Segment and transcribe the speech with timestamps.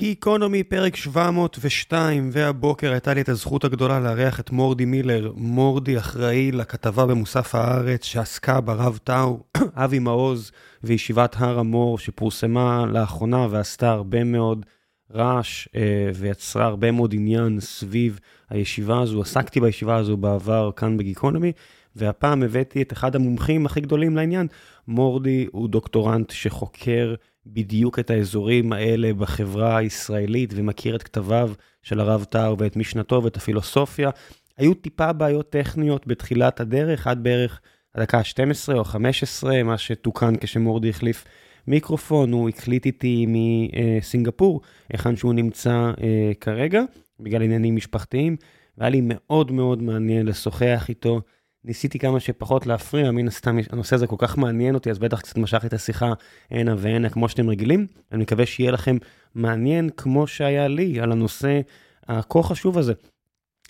[0.00, 5.32] גיקונומי פרק 702, והבוקר הייתה לי את הזכות הגדולה לארח את מורדי מילר.
[5.36, 9.40] מורדי אחראי לכתבה במוסף הארץ שעסקה ברב טאו,
[9.84, 10.52] אבי מעוז
[10.84, 14.66] וישיבת הר המור שפורסמה לאחרונה ועשתה הרבה מאוד
[15.14, 18.20] רעש אה, ויצרה הרבה מאוד עניין סביב
[18.50, 19.22] הישיבה הזו.
[19.22, 21.52] עסקתי בישיבה הזו בעבר כאן בגיקונומי,
[21.96, 24.46] והפעם הבאתי את אחד המומחים הכי גדולים לעניין.
[24.88, 27.14] מורדי הוא דוקטורנט שחוקר
[27.52, 33.36] בדיוק את האזורים האלה בחברה הישראלית ומכיר את כתביו של הרב טאו ואת משנתו ואת
[33.36, 34.10] הפילוסופיה.
[34.58, 37.60] היו טיפה בעיות טכניות בתחילת הדרך, עד בערך
[37.94, 41.24] הדקה ה-12 או 15, מה שתוקן כשמורדי החליף
[41.66, 44.60] מיקרופון, הוא הקליט איתי מסינגפור,
[44.92, 46.82] היכן שהוא נמצא אה, כרגע,
[47.20, 48.36] בגלל עניינים משפחתיים,
[48.78, 51.20] והיה לי מאוד מאוד מעניין לשוחח איתו.
[51.64, 55.38] ניסיתי כמה שפחות להפריע, מן הסתם הנושא הזה כל כך מעניין אותי, אז בטח קצת
[55.38, 56.12] משך את השיחה
[56.50, 57.86] הנה והנה כמו שאתם רגילים.
[58.12, 58.96] אני מקווה שיהיה לכם
[59.34, 61.60] מעניין כמו שהיה לי על הנושא
[62.08, 62.92] הכה חשוב הזה,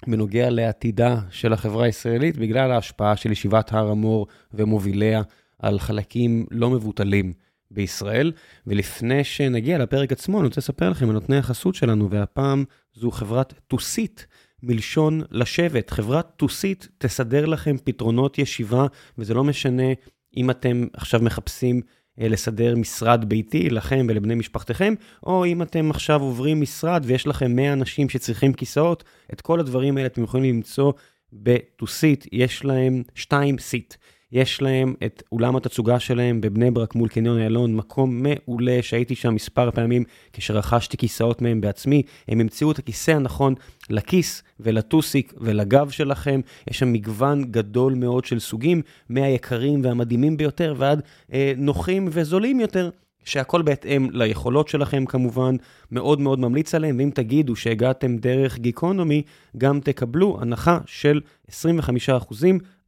[0.06, 5.22] בנוגע לעתידה של החברה הישראלית, בגלל ההשפעה של ישיבת הר המור ומוביליה
[5.58, 7.32] על חלקים לא מבוטלים
[7.70, 8.32] בישראל.
[8.66, 13.54] ולפני שנגיע לפרק עצמו, אני רוצה לספר לכם על נותני החסות שלנו, והפעם זו חברת
[13.66, 14.26] טוסית.
[14.62, 15.90] מלשון לשבת.
[15.90, 18.86] חברת טוסית תסדר לכם פתרונות ישיבה,
[19.18, 19.92] וזה לא משנה
[20.36, 21.80] אם אתם עכשיו מחפשים
[22.20, 27.56] אה, לסדר משרד ביתי לכם ולבני משפחתכם, או אם אתם עכשיו עוברים משרד ויש לכם
[27.56, 30.92] 100 אנשים שצריכים כיסאות, את כל הדברים האלה אתם יכולים למצוא
[31.32, 33.94] בטוסית, יש להם 2 סיט.
[34.32, 39.34] יש להם את אולם התצוגה שלהם בבני ברק מול קניון איילון, מקום מעולה שהייתי שם
[39.34, 42.02] מספר פעמים כשרכשתי כיסאות מהם בעצמי.
[42.28, 43.54] הם המציאו את הכיסא הנכון
[43.90, 46.40] לכיס ולטוסיק ולגב שלכם.
[46.70, 52.90] יש שם מגוון גדול מאוד של סוגים, מהיקרים והמדהימים ביותר ועד אה, נוחים וזולים יותר.
[53.24, 55.56] שהכל בהתאם ליכולות שלכם כמובן,
[55.90, 59.22] מאוד מאוד ממליץ עליהם, ואם תגידו שהגעתם דרך גיקונומי,
[59.58, 61.20] גם תקבלו הנחה של
[61.50, 61.52] 25%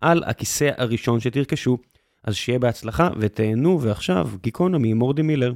[0.03, 1.79] על הכיסא הראשון שתרכשו.
[2.25, 5.53] אז שיהיה בהצלחה ותהנו, ועכשיו גיקונומי עם מורדי מילר.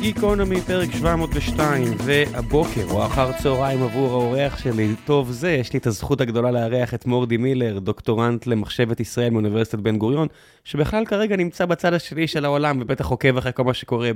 [0.00, 5.86] גיקונומי פרק 702, והבוקר או אחר צהריים עבור האורח שלי, טוב זה, יש לי את
[5.86, 10.28] הזכות הגדולה לארח את מורדי מילר, דוקטורנט למחשבת ישראל מאוניברסיטת בן גוריון,
[10.64, 14.10] שבכלל כרגע נמצא בצד השני של העולם, ובטח עוקב אחרי כל מה שקורה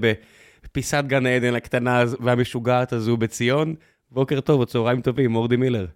[0.64, 3.74] בפיסת גן העדן הקטנה והמשוגעת הזו בציון.
[4.10, 5.86] בוקר טוב או צהריים טובים, מורדי מילר.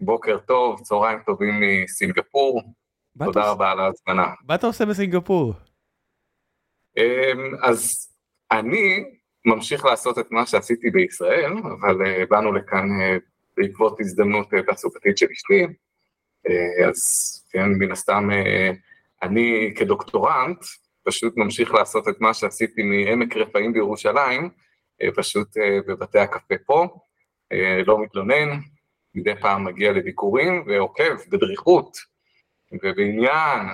[0.00, 2.62] בוקר טוב, צהריים טובים מסינגפור,
[3.24, 4.26] תודה רבה על ההזמנה.
[4.48, 5.54] מה אתה עושה בסינגפור?
[6.96, 8.08] אמ, אז
[8.50, 9.04] אני
[9.44, 13.20] ממשיך לעשות את מה שעשיתי בישראל, אבל uh, באנו לכאן uh,
[13.56, 15.66] בעקבות הזדמנות uh, תעסוקתית של אשתי,
[16.88, 17.00] אז
[17.50, 18.28] כן, מן הסתם
[19.22, 20.58] אני כדוקטורנט
[21.08, 24.50] פשוט ממשיך לעשות את מה שעשיתי מעמק רפאים בירושלים,
[25.02, 26.86] uh, פשוט uh, בבתי הקפה פה,
[27.54, 28.48] uh, לא מתלונן,
[29.14, 31.96] מדי פעם מגיע לביקורים ועוקב בדריכות
[32.72, 33.66] ובעניין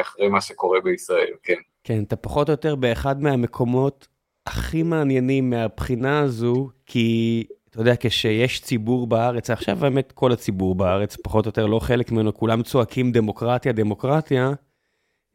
[0.00, 1.54] אחרי מה שקורה בישראל, כן.
[1.84, 4.08] כן, אתה פחות או יותר באחד מהמקומות
[4.46, 11.16] הכי מעניינים מהבחינה הזו, כי אתה יודע, כשיש ציבור בארץ, עכשיו באמת כל הציבור בארץ,
[11.16, 14.50] פחות או יותר לא חלק ממנו, כולם צועקים דמוקרטיה, דמוקרטיה,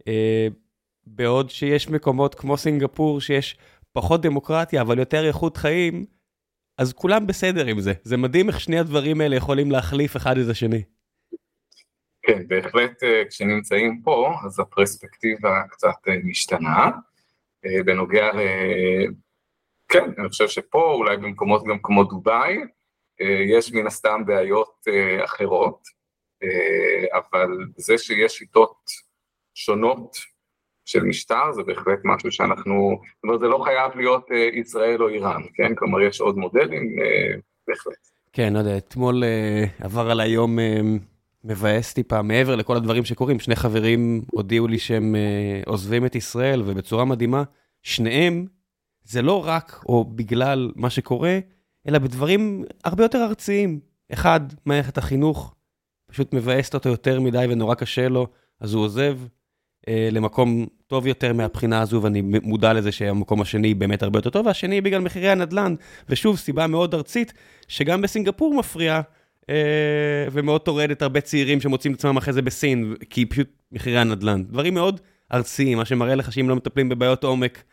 [0.08, 0.48] אה,
[1.06, 3.58] בעוד שיש מקומות כמו סינגפור, שיש
[3.92, 6.06] פחות דמוקרטיה, אבל יותר איכות חיים,
[6.78, 7.94] אז כולם בסדר עם זה.
[8.04, 10.84] זה מדהים איך שני הדברים האלה יכולים להחליף אחד את השני.
[12.24, 16.92] כן, בהחלט אה, כשנמצאים פה, אז הפרספקטיבה קצת אה, משתנה.
[17.66, 18.40] אה, בנוגע ל...
[19.88, 22.58] כן, אני חושב שפה, אולי במקומות גם כמו דובאי,
[23.50, 24.88] יש מן הסתם בעיות
[25.24, 25.88] אחרות,
[27.14, 27.48] אבל
[27.78, 28.76] זה שיש שיטות
[29.54, 30.18] שונות
[30.86, 35.42] של משטר זה בהחלט משהו שאנחנו, זאת אומרת זה לא חייב להיות ישראל או איראן,
[35.54, 35.76] כן?
[35.76, 36.96] כלומר יש עוד מודלים,
[37.68, 38.08] בהחלט.
[38.34, 39.24] כן, לא יודע, אתמול
[39.80, 40.58] עבר על היום
[41.44, 45.16] מבאס טיפה, מעבר לכל הדברים שקורים, שני חברים הודיעו לי שהם
[45.66, 47.44] עוזבים את ישראל, ובצורה מדהימה,
[47.82, 48.46] שניהם,
[49.04, 51.40] זה לא רק או בגלל מה שקורה,
[51.88, 53.80] אלא בדברים הרבה יותר ארציים.
[54.14, 55.56] אחד, מערכת החינוך,
[56.12, 58.28] פשוט מבאסת אותו יותר מדי ונורא קשה לו,
[58.60, 59.18] אז הוא עוזב
[59.88, 64.82] למקום טוב יותר מהבחינה הזו, ואני מודע לזה שהמקום השני באמת הרבה יותר טוב, והשני
[64.82, 65.76] בגלל מחירי הנדל"ן,
[66.10, 67.34] ושוב, סיבה מאוד ארצית,
[67.68, 69.02] שגם בסינגפור מפריעה.
[69.50, 74.44] אה, ומאוד טורדת הרבה צעירים שמוצאים את עצמם אחרי זה בסין, כי פשוט מחירי הנדל"ן.
[74.44, 75.02] דברים מאוד
[75.34, 77.64] ארציים, מה שמראה לך שאם לא מטפלים בבעיות עומק,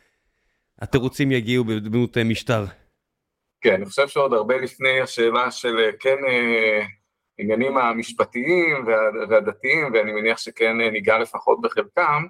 [0.78, 2.64] התירוצים יגיעו בדמות אה, משטר.
[3.60, 6.16] כן, אני חושב שעוד הרבה לפני השאלה של כן,
[7.40, 8.84] העניינים המשפטיים
[9.30, 12.24] והדתיים, ואני מניח שכן ניגע לפחות בחלקם,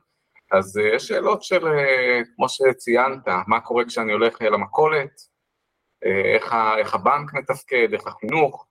[0.52, 1.66] אז יש שאלות של,
[2.36, 5.10] כמו שציינת, מה קורה כשאני הולך למכולת,
[6.34, 8.66] איך, איך הבנק מתפקד, איך החינוך,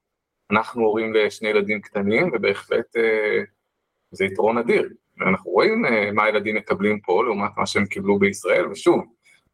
[0.51, 2.95] אנחנו הורים לשני ילדים קטנים, ובהחלט
[4.11, 4.89] זה יתרון אדיר.
[5.21, 9.05] אנחנו רואים מה הילדים מקבלים פה לעומת מה שהם קיבלו בישראל, ושוב,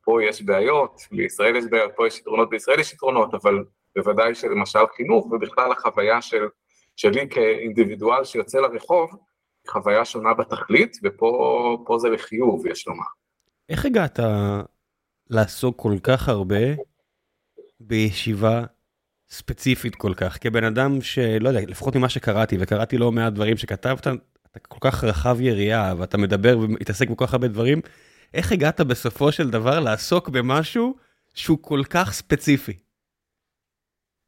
[0.03, 3.63] פה יש בעיות, בישראל יש בעיות, פה יש יתרונות, בישראל יש יתרונות, אבל
[3.95, 6.47] בוודאי שלמשל חינוך ובכלל החוויה של,
[6.95, 9.11] שלי כאינדיבידואל שיוצא לרחוב,
[9.67, 13.03] חוויה שונה בתכלית, ופה זה לחיוב, יש לומר.
[13.69, 14.19] איך הגעת
[15.29, 16.65] לעסוק כל כך הרבה
[17.79, 18.63] בישיבה
[19.29, 24.07] ספציפית כל כך, כבן אדם שלא יודע, לפחות ממה שקראתי, וקראתי לא מעט דברים שכתבת,
[24.07, 27.81] אתה כל כך רחב יריעה, ואתה מדבר ומתעסק בכל כך הרבה דברים,
[28.33, 30.95] איך הגעת בסופו של דבר לעסוק במשהו
[31.33, 32.73] שהוא כל כך ספציפי?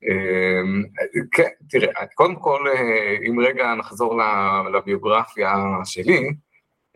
[0.04, 0.84] אמ,
[1.32, 4.22] כן, תראה, קודם כל, אה, אם רגע נחזור
[4.74, 5.56] לביוגרפיה
[5.86, 6.20] שלי,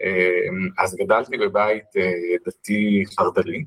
[0.01, 2.11] אמ, אז גדלתי בבית אה,
[2.45, 3.65] דתי חרד"לי.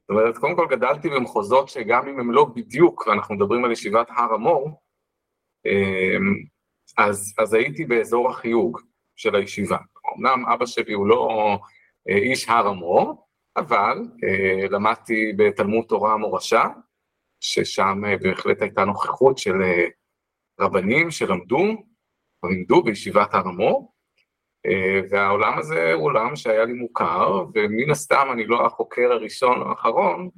[0.00, 4.06] זאת אומרת, קודם כל גדלתי במחוזות שגם אם הם לא בדיוק, ואנחנו מדברים על ישיבת
[4.10, 4.80] הר המור,
[5.66, 6.34] אמ,
[6.98, 8.80] אז, אז הייתי באזור החיוג
[9.16, 9.78] של הישיבה.
[10.16, 11.28] אמנם אבא שלי הוא לא
[12.08, 13.26] אה, איש הר המור,
[13.56, 13.98] אבל
[14.70, 16.64] למדתי בתלמוד תורה מורשה,
[17.40, 19.54] ששם אה, בהחלט הייתה נוכחות של
[20.60, 21.64] רבנים שלמדו,
[22.44, 23.92] לימדו בישיבת הר המור,
[25.10, 30.28] והעולם הזה הוא עולם שהיה לי מוכר, ומן הסתם אני לא החוקר הראשון או האחרון,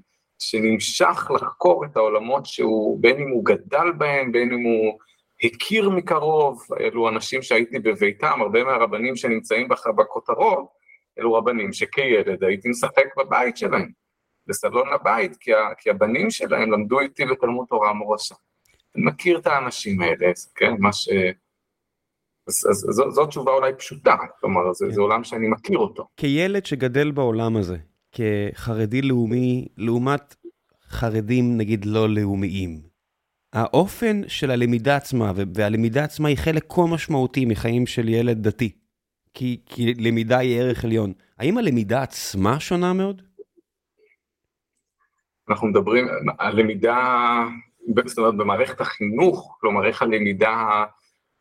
[0.41, 4.99] שנמשך לחקור את העולמות שהוא, בין אם הוא גדל בהם, בין אם הוא
[5.43, 10.69] הכיר מקרוב, אלו אנשים שהייתי בביתם, הרבה מהרבנים שנמצאים בכותרות,
[11.19, 13.91] אלו רבנים שכילד הייתי משחק בבית שלהם,
[14.50, 18.35] בסלון הבית, כי, ה, כי הבנים שלהם למדו איתי בתלמוד תורה מורשה.
[18.97, 21.08] אני מכיר את האנשים האלה, כן, מה ש...
[22.49, 24.93] אז, אז, אז זו, זו תשובה אולי פשוטה, כלומר, זה, כן.
[24.93, 26.08] זה עולם שאני מכיר אותו.
[26.17, 27.76] כילד שגדל בעולם הזה,
[28.12, 30.37] כחרדי לאומי, לעומת
[30.88, 32.81] חרדים נגיד לא לאומיים,
[33.53, 38.73] האופן של הלמידה עצמה, והלמידה עצמה היא חלק כה משמעותי מחיים של ילד דתי.
[39.35, 41.12] כי, כי למידה היא ערך עליון.
[41.38, 43.23] האם הלמידה עצמה שונה מאוד?
[45.50, 46.08] אנחנו מדברים
[46.38, 47.43] על למידה,
[48.06, 50.85] זאת אומרת במערכת החינוך, כלומר איך הלמידה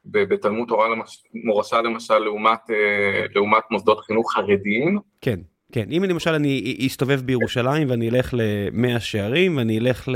[0.06, 5.00] בתלמוד תורה למש, מורשה למשל לעומת, אה, לעומת מוסדות חינוך חרדיים?
[5.22, 5.40] כן,
[5.72, 5.92] כן.
[5.92, 10.10] אם למשל אני אסתובב בירושלים ואני אלך למאה שערים ואני אלך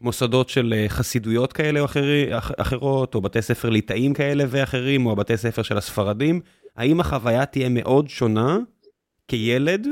[0.00, 5.12] למוסדות של אה, חסידויות כאלה או אחרי, אחרות, או בתי ספר ליטאים כאלה ואחרים, או
[5.12, 6.40] הבתי ספר של הספרדים,
[6.76, 8.58] האם החוויה תהיה מאוד שונה
[9.28, 9.86] כילד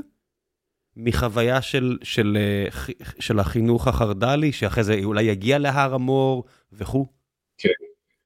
[0.96, 7.06] מחוויה של, של, אה, של החינוך החרד"לי, שאחרי זה אולי יגיע להר המור וכו'?
[7.58, 7.69] כן,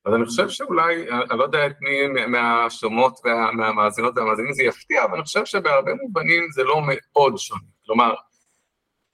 [0.04, 5.14] אז אני חושב שאולי, אני לא יודע את מי מהשומעות והמאזינות והמאזינים זה יפתיע, אבל
[5.14, 7.60] אני חושב שבהרבה מובנים זה לא מאוד שונה.
[7.86, 8.14] כלומר,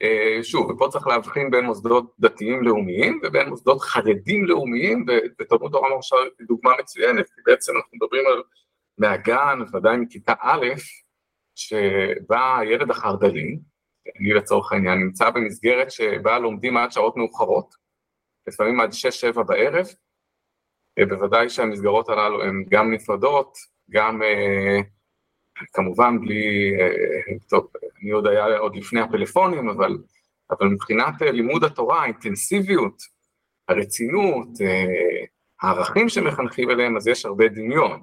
[0.03, 5.07] אה, שוב, ופה צריך להבחין בין מוסדות דתיים לאומיים ובין מוסדות חרדים לאומיים,
[5.41, 8.43] ותלמוד תורה מרשה היא דוגמה מצוינת, כי בעצם אנחנו מדברים על
[8.99, 10.67] מהגן, ודאי מכיתה א',
[11.55, 13.59] שבה הילד החרד"לי,
[14.21, 17.75] אני לצורך העניין, נמצא במסגרת שבה לומדים עד שעות מאוחרות,
[18.47, 19.87] לפעמים עד שש-שבע בערב,
[21.09, 23.59] בוודאי שהמסגרות הללו הן גם נפרדות,
[23.91, 24.81] גם אה,
[25.73, 27.71] כמובן בלי, אה, טוב,
[28.03, 29.99] אני עוד היה עוד לפני הפלאפונים, אבל,
[30.51, 33.03] אבל מבחינת אה, לימוד התורה, האינטנסיביות,
[33.69, 34.49] הרצינות,
[35.63, 38.03] הערכים שמחנכים אליהם, אז יש הרבה דמיון.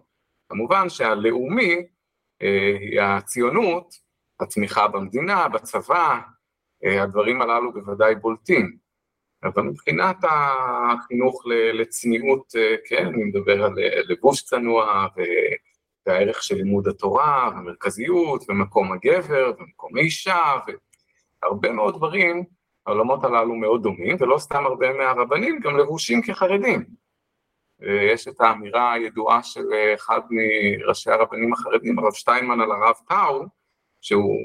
[0.49, 1.87] כמובן שהלאומי
[2.41, 3.95] היא הציונות,
[4.39, 6.19] התמיכה במדינה, בצבא,
[6.85, 8.77] אה, הדברים הללו בוודאי בולטים.
[9.43, 11.43] אבל מבחינת החינוך
[11.73, 13.73] לצניעות, אה, כן, אני מדבר על
[14.07, 15.07] לבוש צנוע
[16.07, 20.43] והערך של לימוד התורה, ומרכזיות, ומקום הגבר, ומקום האישה,
[21.43, 22.43] והרבה מאוד דברים,
[22.85, 27.00] העולמות הללו מאוד דומים, ולא סתם הרבה מהרבנים גם לבושים כחרדים.
[27.81, 33.45] יש את האמירה הידועה של אחד מראשי הרבנים החרדים, הרב שטיינמן על הרב טאו,
[34.01, 34.35] שהוא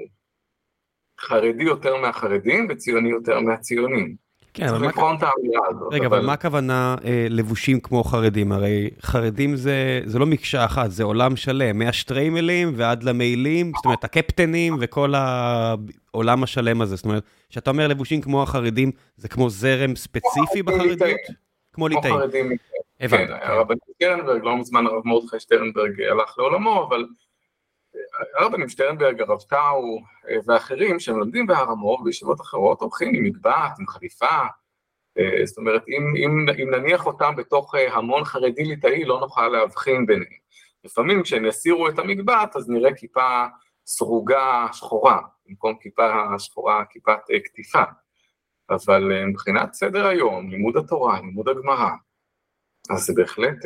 [1.21, 4.27] חרדי יותר מהחרדים וציוני יותר מהציונים.
[4.55, 4.91] כן, אבל מה...
[4.91, 5.93] את האמירה הזאת.
[5.93, 8.53] רגע, אבל, אבל מה הכוונה אה, לבושים כמו חרדים?
[8.53, 14.05] הרי חרדים זה, זה לא מקשה אחת, זה עולם שלם, מהשטריימלים ועד למעילים, זאת אומרת,
[14.05, 16.97] הקפטנים וכל העולם השלם הזה.
[16.97, 21.46] זאת אומרת, כשאתה אומר לבושים כמו החרדים, זה כמו זרם ספציפי בחרדיות?
[21.77, 22.15] כמו ליטאים.
[22.15, 22.53] כמו חרדים.
[23.01, 23.33] הבנתי.
[23.33, 27.07] כן, הרבנים שטרנברג, לא מזמן הרב מרדכי שטרנברג הלך לעולמו, אבל
[28.39, 29.99] הרבנים שטרנברג, הרב טאו
[30.47, 34.39] ואחרים שהם לומדים בהר המור בישיבות אחרות הולכים עם מגבעת, עם חליפה,
[35.19, 39.49] אה, זאת אומרת, אם, אם, אם נניח אותם בתוך אה, המון חרדי ליטאי, לא נוכל
[39.49, 40.47] להבחין ביניהם.
[40.85, 43.45] לפעמים כשהם יסירו את המגבעת, אז נראה כיפה
[43.87, 47.83] סרוגה שחורה, במקום כיפה שחורה, כיפת קטיפה.
[48.71, 51.91] אבל מבחינת סדר היום, לימוד התורה, לימוד הגמרא,
[52.91, 53.57] אז זה בהחלט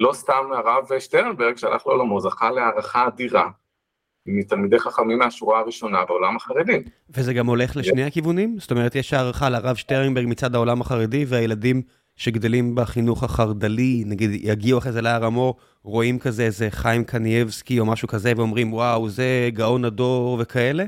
[0.00, 3.50] לא סתם הרב שטרנברג שהלך לעולמו, זכה להערכה אדירה
[4.26, 6.82] מתלמידי חכמים מהשורה הראשונה בעולם החרדי.
[7.10, 8.56] וזה גם הולך לשני הכיוונים?
[8.58, 11.82] זאת אומרת, יש הערכה לרב שטרנברג מצד העולם החרדי, והילדים
[12.16, 17.86] שגדלים בחינוך החרד"לי, נגיד יגיעו אחרי זה להר המור, רואים כזה איזה חיים קנייבסקי או
[17.86, 20.84] משהו כזה, ואומרים, וואו, זה גאון הדור וכאלה?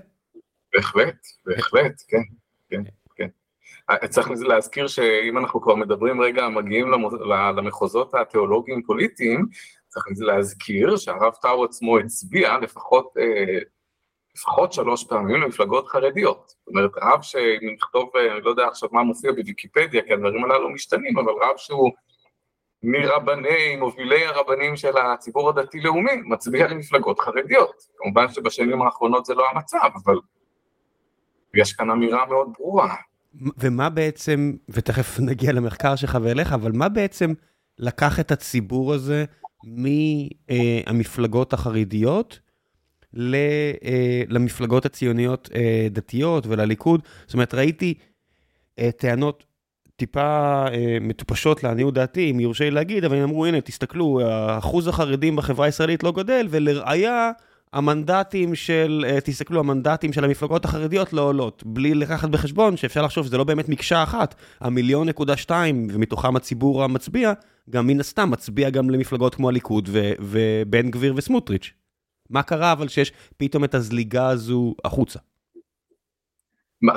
[0.74, 2.22] בהחלט, בהחלט, כן,
[2.70, 2.82] כן.
[4.08, 6.90] צריך להזכיר שאם אנחנו כבר מדברים רגע, מגיעים
[7.56, 9.46] למחוזות התיאולוגיים פוליטיים,
[9.88, 13.58] צריך להזכיר שהרב טאו עצמו הצביע לפחות, אה,
[14.36, 16.48] לפחות שלוש פעמים למפלגות חרדיות.
[16.48, 20.44] זאת אומרת, רב שאם נכתוב, אה, אני לא יודע עכשיו מה מופיע בוויקיפדיה, כי הדברים
[20.44, 21.90] הללו משתנים, אבל רב שהוא
[22.82, 27.74] מרבני, מובילי הרבנים של הציבור הדתי-לאומי, מצביע למפלגות חרדיות.
[27.96, 30.16] כמובן שבשנים האחרונות זה לא המצב, אבל
[31.56, 32.94] יש כאן אמירה מאוד ברורה.
[33.58, 37.32] ומה בעצם, ותכף נגיע למחקר שלך ואליך, אבל מה בעצם
[37.78, 39.24] לקח את הציבור הזה
[39.64, 42.40] מהמפלגות החרדיות
[43.18, 47.00] אה, למפלגות הציוניות אה, דתיות ולליכוד?
[47.26, 47.94] זאת אומרת, ראיתי
[48.78, 49.44] אה, טענות
[49.96, 50.64] טיפה
[51.00, 54.20] מטופשות לעניות דעתי, אם יורשה לי להגיד, אבל הם אמרו, הנה, תסתכלו,
[54.58, 57.30] אחוז החרדים בחברה הישראלית לא גדל, ולראיה...
[57.74, 63.26] המנדטים של, אה, תסתכלו, המנדטים של המפלגות החרדיות לא עולות, בלי לקחת בחשבון שאפשר לחשוב
[63.26, 67.32] שזה לא באמת מקשה אחת, המיליון נקודה שתיים, ומתוכם הציבור המצביע,
[67.70, 69.88] גם מן הסתם מצביע גם למפלגות כמו הליכוד
[70.20, 71.72] ובן גביר וסמוטריץ'.
[72.30, 75.18] מה קרה אבל שיש פתאום את הזליגה הזו החוצה?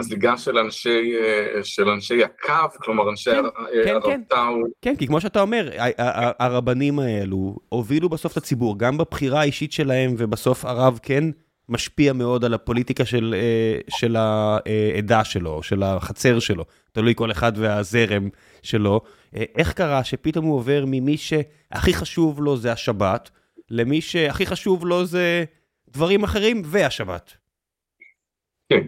[0.01, 3.43] זליגה של אנשי, אה, של אנשי הקו, כלומר אנשי כן,
[3.85, 4.21] כן, הרב כן.
[4.29, 4.55] טאו.
[4.81, 5.69] כן, כי כמו שאתה אומר,
[6.39, 11.23] הרבנים האלו הובילו בסוף את הציבור, גם בבחירה האישית שלהם, ובסוף הרב כן
[11.69, 17.51] משפיע מאוד על הפוליטיקה של, אה, של העדה שלו, של החצר שלו, תלוי כל אחד
[17.55, 18.29] והזרם
[18.61, 19.01] שלו.
[19.35, 23.29] אה, איך קרה שפתאום הוא עובר ממי שהכי חשוב לו זה השבת,
[23.69, 25.43] למי שהכי חשוב לו זה
[25.89, 27.37] דברים אחרים והשבת?
[28.69, 28.87] כן.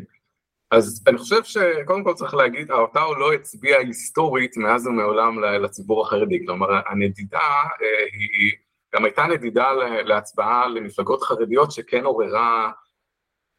[0.72, 6.46] אז אני חושב שקודם כל צריך להגיד, האוטאו לא הצביע היסטורית מאז ומעולם לציבור החרדי,
[6.46, 7.40] כלומר הנדידה
[7.82, 8.52] אה, היא,
[8.96, 9.74] גם הייתה נדידה
[10.04, 12.72] להצבעה למפלגות חרדיות שכן עוררה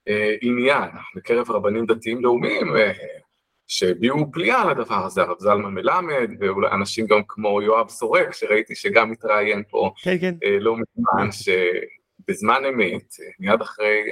[0.08, 2.92] אה, עניין בקרב רבנים דתיים לאומיים אה,
[3.66, 9.10] שהביעו פליאה לדבר הזה, הרב זלמן מלמד ואולי אנשים גם כמו יואב סורק שראיתי שגם
[9.10, 10.34] מתראיין פה כן, כן.
[10.60, 14.02] לא מזמן, שבזמן אמת, מיד אחרי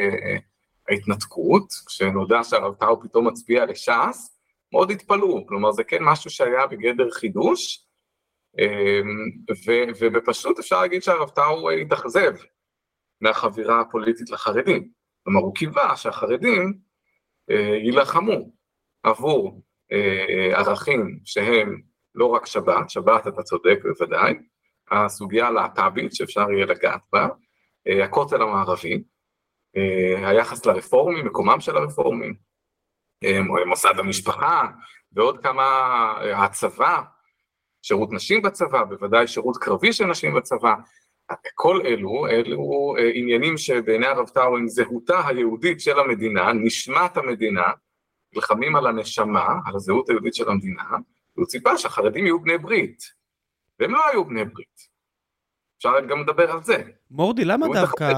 [0.89, 4.39] ההתנתקות, כשנודע שהרב טאו פתאום מצביע לש"ס,
[4.73, 7.89] מאוד התפלאו, כלומר זה כן משהו שהיה בגדר חידוש,
[8.59, 12.33] אמ, ו- ובפשוט אפשר להגיד שהרב טאו התאכזב
[13.21, 14.89] מהחבירה הפוליטית לחרדים,
[15.25, 16.79] כלומר הוא קיווה שהחרדים
[17.51, 18.53] אה, יילחמו
[19.03, 21.81] עבור אה, ערכים שהם
[22.15, 24.35] לא רק שבת, שבת אתה צודק בוודאי,
[24.91, 27.29] הסוגיה הלהט"בית שאפשר יהיה לגעת בה,
[27.89, 28.99] אה, הכותל המערבי, אה,
[30.17, 32.35] היחס לרפורמים, מקומם של הרפורמים,
[33.25, 34.67] אה, מוסד המשפחה
[35.13, 35.63] ועוד כמה,
[36.21, 37.03] אה, הצבא,
[37.83, 40.75] שירות נשים בצבא, בוודאי שירות קרבי של נשים בצבא,
[41.55, 47.67] כל אלו, אלו עניינים שבעיני הרב טאו הם זהותה היהודית של המדינה, נשמת המדינה,
[48.35, 50.85] נלחמים על הנשמה, על הזהות היהודית של המדינה,
[51.37, 53.03] והוא ציפה שהחרדים יהיו בני ברית,
[53.81, 54.89] והם לא היו בני ברית.
[55.79, 56.83] אפשר גם לדבר על זה.
[57.11, 58.13] מורדי, למה דווקא...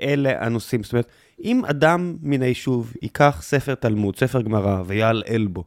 [0.00, 0.82] אלה הנושאים.
[0.82, 1.08] זאת אומרת,
[1.44, 5.64] אם אדם מן היישוב ייקח ספר תלמוד, ספר גמרא, ויעלעל בו,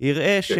[0.00, 0.54] יראה כן.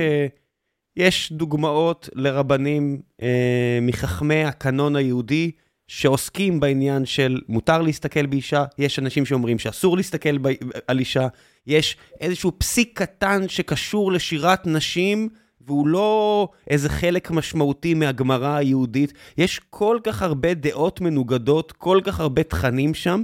[1.00, 5.50] שיש דוגמאות לרבנים אה, מחכמי הקנון היהודי,
[5.90, 10.48] שעוסקים בעניין של מותר להסתכל באישה, יש אנשים שאומרים שאסור להסתכל ב...
[10.86, 11.28] על אישה,
[11.66, 15.28] יש איזשהו פסיק קטן שקשור לשירת נשים,
[15.70, 19.12] והוא לא איזה חלק משמעותי מהגמרא היהודית.
[19.38, 23.22] יש כל כך הרבה דעות מנוגדות, כל כך הרבה תכנים שם.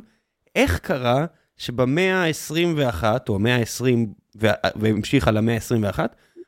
[0.54, 1.26] איך קרה
[1.56, 4.40] שבמאה ה-21, או המאה ה-20,
[4.76, 5.98] והמשיך על המאה ה-21,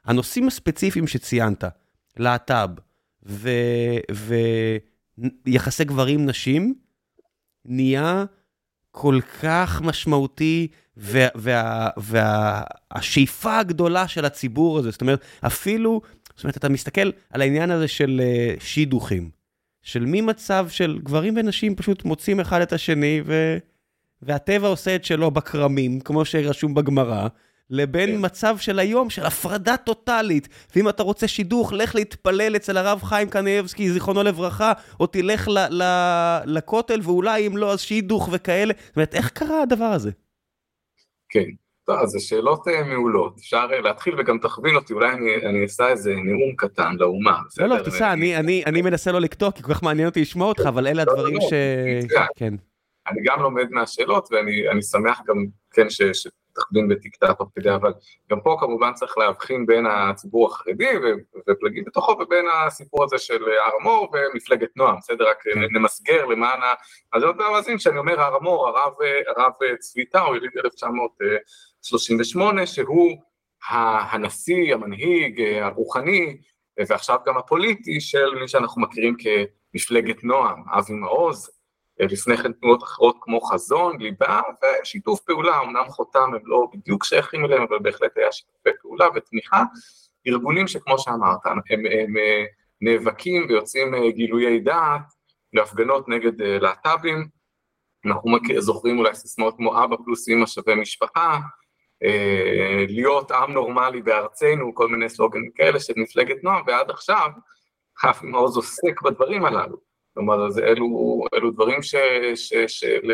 [0.05, 1.65] הנושאים הספציפיים שציינת,
[2.17, 2.71] להט"ב
[5.47, 6.75] ויחסי גברים-נשים,
[7.65, 8.25] נהיה
[8.91, 11.99] כל כך משמעותי, והשאיפה
[13.49, 16.01] וה, וה, הגדולה של הציבור הזה, זאת אומרת, אפילו,
[16.37, 19.31] זאת אומרת, אתה מסתכל על העניין הזה של uh, שידוכים,
[19.83, 23.59] של ממצב של גברים ונשים פשוט מוצאים אחד את השני, ו,
[24.23, 27.29] והטבע עושה את שלו בכרמים, כמו שרשום בגמרא,
[27.71, 28.25] לבין כן.
[28.25, 30.49] מצב של היום של הפרדה טוטאלית.
[30.77, 35.83] ואם אתה רוצה שידוך, לך להתפלל אצל הרב חיים קניאבסקי, זיכרונו לברכה, או תלך ל-
[35.83, 38.75] ל- לכותל, ואולי אם לא, אז שידוך וכאלה.
[38.87, 40.11] זאת אומרת, איך קרה הדבר הזה?
[41.29, 41.45] כן.
[41.85, 45.63] טוב, אז זה שאלות uh, מעולות, אפשר uh, להתחיל וגם תכווין אותי, אולי אני, אני
[45.63, 47.39] אעשה איזה נאום קטן לאומה.
[47.59, 50.49] לא, לא, תיסע, אני, אני, אני מנסה לא לקטוע, כי כל כך מעניין אותי לשמוע
[50.49, 51.53] אותך, אבל אלה לא, הדברים לא, ש...
[52.37, 52.55] כן.
[53.09, 56.03] אני גם לומד מהשאלות, ואני שמח גם, כן, ש,
[56.59, 57.93] שתכווין ותקטע תוך כדי, אבל
[58.31, 60.93] גם פה כמובן צריך להבחין בין הציבור החרדי
[61.49, 65.29] ופלגים בתוכו, ובין הסיפור הזה של הר המור ומפלגת נועם, בסדר?
[65.29, 65.61] רק כן.
[65.73, 66.75] נמסגר למען ה...
[67.13, 68.93] אז עוד מאזין שאני אומר הר המור, הרב,
[69.37, 73.17] הרב צבי טאו, יליד 1938, שהוא
[73.71, 76.37] הנשיא, המנהיג, הרוחני,
[76.89, 79.17] ועכשיו גם הפוליטי של מי שאנחנו מכירים
[79.73, 81.58] כמפלגת נועם, אבי מעוז,
[82.01, 84.41] לפני כן תנועות אחרות כמו חזון, ליבה
[84.83, 89.63] ושיתוף פעולה, אמנם חותם הם לא בדיוק שייכים אליהם, אבל בהחלט היה שיתופי פעולה ותמיכה.
[90.27, 92.45] ארגונים שכמו שאמרת, הם, הם, הם אה,
[92.81, 95.01] נאבקים ויוצאים אה, גילויי דעת
[95.53, 97.29] להפגנות נגד אה, להט"בים.
[98.07, 101.39] אנחנו זוכרים אולי סיסמאות כמו אבא פלוס אמא שווה משפחה,
[102.89, 107.29] להיות עם נורמלי בארצנו, כל מיני סלוגנים כאלה של מפלגת נועם, ועד עכשיו
[108.05, 109.88] אבי מעוז עוסק בדברים הללו.
[110.19, 111.95] כלומר, אז אלו, אלו דברים ש,
[112.35, 113.11] ש, של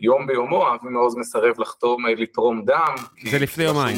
[0.00, 2.94] יום ביומו, אבי מעוז מסרב לחתום לתרום דם.
[3.30, 3.96] זה לפני יומיים.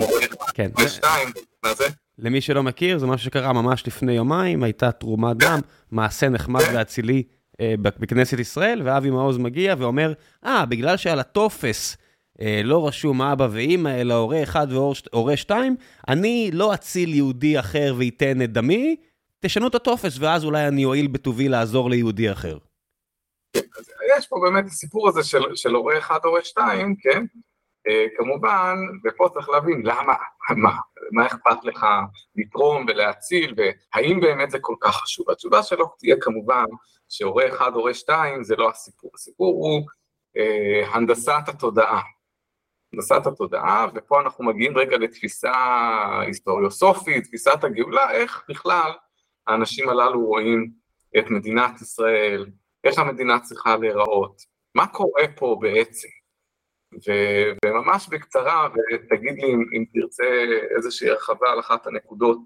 [0.54, 0.70] כן.
[0.84, 1.28] ושתיים,
[1.64, 1.84] מה זה?
[2.18, 5.60] למי שלא מכיר, זה משהו שקרה ממש לפני יומיים, הייתה תרומת דם,
[5.90, 6.76] מעשה נחמד כן.
[6.76, 7.22] ואצילי
[7.60, 10.12] אה, בכנסת ישראל, ואבי מעוז מגיע ואומר,
[10.46, 11.96] אה, בגלל שעל הטופס
[12.40, 15.76] אה, לא רשום אבא ואימא, אלא הורה אחד והורה שתיים,
[16.08, 18.96] אני לא אציל יהודי אחר וייתן את דמי,
[19.44, 22.59] תשנו את הטופס, ואז אולי אני אועיל בטובי לעזור ליהודי אחר.
[24.18, 27.25] יש פה באמת הסיפור הזה של, של הורה אחד, הורה שתיים, כן?
[27.88, 30.14] Uh, כמובן, ופה צריך להבין למה,
[30.56, 30.70] מה,
[31.12, 31.87] מה אכפת לך
[32.37, 35.30] לתרום ולהציל, והאם באמת זה כל כך חשוב.
[35.30, 36.64] התשובה שלו תהיה כמובן
[37.09, 39.11] שהורה אחד, הורה שתיים, זה לא הסיפור.
[39.14, 39.87] הסיפור הוא
[40.37, 42.00] uh, הנדסת התודעה.
[42.92, 45.52] הנדסת התודעה, ופה אנחנו מגיעים רגע לתפיסה
[46.26, 48.91] היסטוריוסופית, תפיסת הגאולה, איך בכלל
[49.50, 50.71] האנשים הללו רואים
[51.19, 52.47] את מדינת ישראל,
[52.84, 54.43] איך המדינה צריכה להיראות,
[54.75, 56.08] מה קורה פה בעצם.
[56.95, 60.25] ו- וממש בקצרה, ותגיד לי אם, אם תרצה
[60.76, 62.41] איזושהי הרחבה על אחת הנקודות,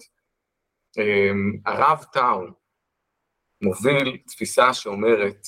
[0.99, 2.47] אמ, הרב טאו
[3.63, 5.41] מוביל תפיסה שאומרת,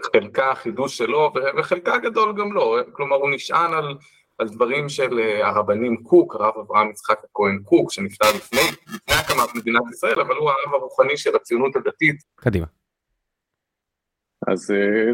[0.00, 3.98] חלקה החידוש שלו וחלקה גדול גם לא, כלומר הוא נשען על
[4.38, 9.54] על דברים של אה, הרבנים קוק, הרב אברהם יצחק הכהן קוק, שנפטר לפני, לפני הקמת
[9.54, 12.16] מדינת ישראל, אבל הוא הרב הרוחני של הציונות הדתית.
[12.34, 12.66] קדימה.
[14.46, 15.12] אז אה,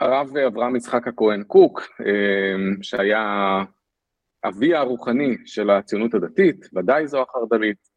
[0.00, 3.24] הרב אברהם יצחק הכהן קוק, אה, שהיה
[4.44, 7.96] אבי הרוחני של הציונות הדתית, ודאי זו החרד"לית,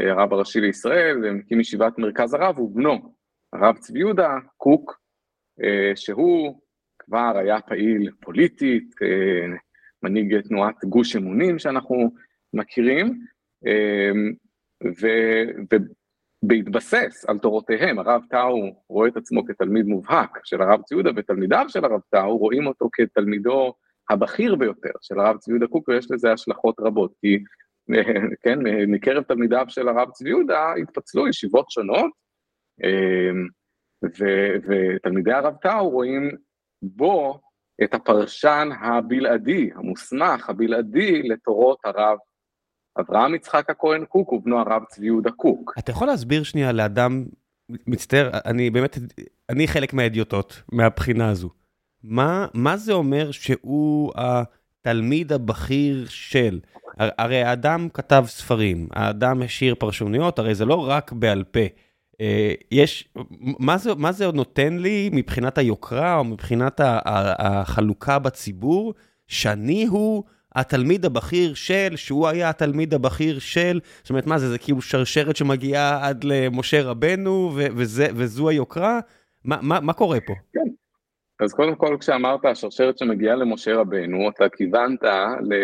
[0.00, 3.14] הרב הראשי לישראל, מקים ישיבת מרכז הרב, ובנו,
[3.52, 5.00] הרב צבי יהודה קוק,
[5.94, 6.60] שהוא
[6.98, 8.94] כבר היה פעיל פוליטית,
[10.08, 12.10] מנהיג תנועת גוש אמונים שאנחנו
[12.54, 13.20] מכירים,
[13.66, 14.32] אמ,
[16.42, 21.84] ובהתבסס על תורותיהם, הרב טאו רואה את עצמו כתלמיד מובהק של הרב ציודה, ותלמידיו של
[21.84, 23.74] הרב טאו רואים אותו כתלמידו
[24.10, 27.38] הבכיר ביותר של הרב צבי יהודה קוק, ויש לזה השלכות רבות, כי
[28.42, 32.10] כן, מקרב תלמידיו של הרב צבי יהודה התפצלו ישיבות שונות,
[32.84, 33.48] אמ,
[34.02, 36.30] ותלמידי הרב טאו רואים
[36.82, 37.40] בו
[37.84, 42.18] את הפרשן הבלעדי, המוסמך, הבלעדי, לתורות הרב
[43.00, 45.72] אברהם יצחק הכהן קוק ובנו הרב צבי יהודה קוק.
[45.78, 47.24] אתה יכול להסביר שנייה לאדם,
[47.86, 48.98] מצטער, אני באמת,
[49.48, 51.50] אני חלק מהאדיוטות, מהבחינה הזו.
[52.02, 56.60] מה, מה זה אומר שהוא התלמיד הבכיר של?
[56.96, 61.60] הרי האדם כתב ספרים, האדם השאיר פרשנויות, הרי זה לא רק בעל פה.
[62.20, 63.08] אה, יש,
[63.40, 68.94] מה זה, מה זה נותן לי מבחינת היוקרה או מבחינת החלוקה בציבור,
[69.26, 70.24] שאני הוא
[70.54, 75.36] התלמיד הבכיר של, שהוא היה התלמיד הבכיר של, זאת אומרת, מה זה, זה כאילו שרשרת
[75.36, 79.00] שמגיעה עד למשה רבנו, וזה, וזו היוקרה?
[79.44, 80.32] מה, מה, מה קורה פה?
[80.52, 80.60] כן.
[81.40, 85.02] אז קודם כל, כשאמרת השרשרת שמגיעה למשה רבנו, אתה כיוונת
[85.42, 85.54] ל...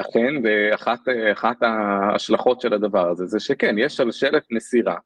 [0.00, 4.96] אכן, ואחת ההשלכות של הדבר הזה זה שכן, יש שלשלת מסירה.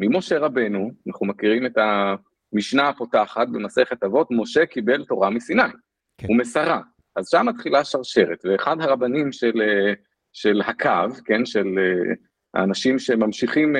[0.00, 1.78] ממשה רבנו, אנחנו מכירים את
[2.52, 5.62] המשנה הפותחת במסכת אבות, משה קיבל תורה מסיני,
[6.18, 6.26] כן.
[6.26, 6.80] הוא מסרה,
[7.16, 9.52] אז שם מתחילה שרשרת, ואחד הרבנים של,
[10.32, 11.66] של הקו, כן, של
[12.54, 13.76] האנשים שממשיכים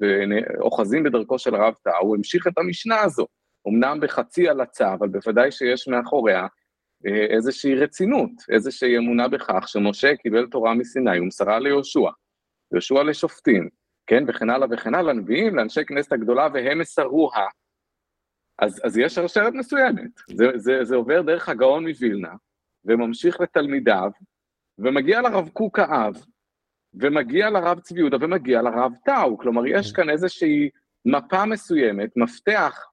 [0.00, 3.26] ואוחזים בדרכו של הרב טאו, הוא המשיך את המשנה הזו,
[3.68, 6.46] אמנם בחצי הלצה, אבל בוודאי שיש מאחוריה אה,
[7.04, 12.10] איזושהי רצינות, איזושהי אמונה בכך שמשה קיבל תורה מסיני ומסרה ליהושע,
[12.72, 13.68] יהושע לשופטים,
[14.06, 17.46] כן, וכן הלאה וכן הלאה, לנביאים, לאנשי כנסת הגדולה, והם מסרוה.
[18.58, 22.32] אז, אז יש שרשרת מסוימת, זה, זה, זה עובר דרך הגאון מווילנה,
[22.84, 24.10] וממשיך לתלמידיו,
[24.78, 26.14] ומגיע לרב קוק האב,
[26.94, 30.70] ומגיע לרב צבי יהודה, ומגיע לרב טאו, כלומר יש כאן איזושהי
[31.04, 32.86] מפה מסוימת, מפתח,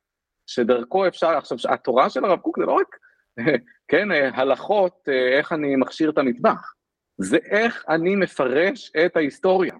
[0.48, 2.96] שדרכו אפשר, עכשיו התורה של הרב קוק זה לא רק,
[3.88, 6.74] כן, הלכות, איך אני מכשיר את המטבח,
[7.18, 9.76] זה איך אני מפרש את ההיסטוריה,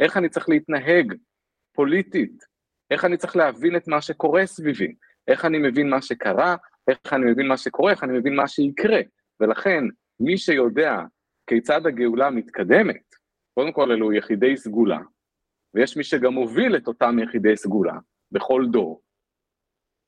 [0.00, 1.14] איך אני צריך להתנהג
[1.74, 2.44] פוליטית,
[2.90, 4.94] איך אני צריך להבין את מה שקורה סביבי,
[5.28, 6.56] איך אני מבין מה שקרה,
[6.88, 9.00] איך אני מבין מה שקורה, איך אני מבין מה שיקרה,
[9.40, 9.84] ולכן
[10.20, 10.96] מי שיודע
[11.46, 13.02] כיצד הגאולה מתקדמת,
[13.54, 14.98] קודם כל אלו יחידי סגולה,
[15.74, 17.94] ויש מי שגם מוביל את אותם יחידי סגולה
[18.32, 19.02] בכל דור.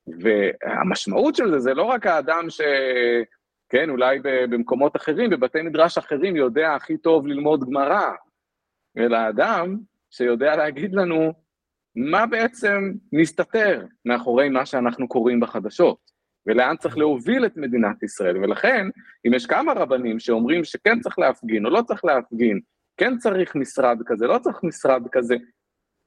[0.06, 2.60] והמשמעות של זה, זה לא רק האדם ש...
[3.68, 8.10] כן, אולי במקומות אחרים, בבתי מדרש אחרים, יודע הכי טוב ללמוד גמרא,
[8.98, 9.76] אלא האדם
[10.10, 11.32] שיודע להגיד לנו
[11.96, 15.98] מה בעצם מסתתר מאחורי מה שאנחנו קוראים בחדשות,
[16.46, 18.36] ולאן צריך להוביל את מדינת ישראל.
[18.36, 18.86] ולכן,
[19.26, 22.60] אם יש כמה רבנים שאומרים שכן צריך להפגין או לא צריך להפגין,
[22.96, 25.34] כן צריך משרד כזה, לא צריך משרד כזה,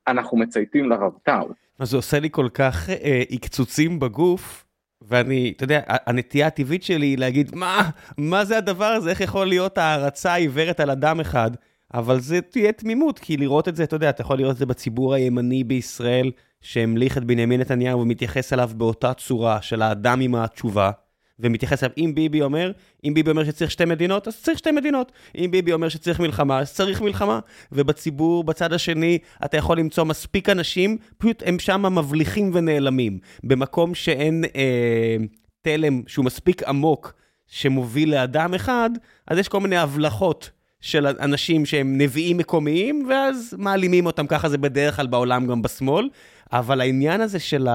[0.07, 1.49] אנחנו מצייתים לרב טאו.
[1.79, 4.65] אז זה עושה לי כל כך אה, עקצוצים בגוף,
[5.01, 9.47] ואני, אתה יודע, הנטייה הטבעית שלי היא להגיד, מה, מה זה הדבר הזה, איך יכול
[9.47, 11.51] להיות הערצה עיוורת על אדם אחד?
[11.93, 14.65] אבל זה תהיה תמימות, כי לראות את זה, אתה יודע, אתה יכול לראות את זה
[14.65, 20.91] בציבור הימני בישראל, שהמליך את בנימין נתניהו ומתייחס אליו באותה צורה של האדם עם התשובה.
[21.39, 22.71] ומתייחס אליו, אם ביבי אומר,
[23.03, 25.11] אם ביבי אומר שצריך שתי מדינות, אז צריך שתי מדינות.
[25.37, 27.39] אם ביבי אומר שצריך מלחמה, אז צריך מלחמה.
[27.71, 33.19] ובציבור, בצד השני, אתה יכול למצוא מספיק אנשים, פשוט הם שם מבליחים ונעלמים.
[33.43, 35.15] במקום שאין אה,
[35.61, 37.13] תלם שהוא מספיק עמוק,
[37.47, 38.89] שמוביל לאדם אחד,
[39.27, 40.49] אז יש כל מיני הבלחות
[40.81, 46.09] של אנשים שהם נביאים מקומיים, ואז מעלימים אותם, ככה זה בדרך כלל בעולם גם בשמאל.
[46.51, 47.67] אבל העניין הזה של.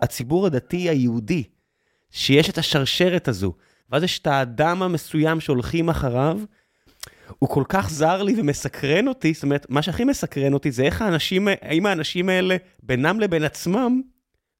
[0.00, 1.44] הציבור הדתי היהודי,
[2.10, 3.52] שיש את השרשרת הזו,
[3.90, 6.40] ואז יש את האדם המסוים שהולכים אחריו,
[7.38, 11.02] הוא כל כך זר לי ומסקרן אותי, זאת אומרת, מה שהכי מסקרן אותי זה איך
[11.02, 14.00] האנשים, האם האנשים האלה, בינם לבין עצמם,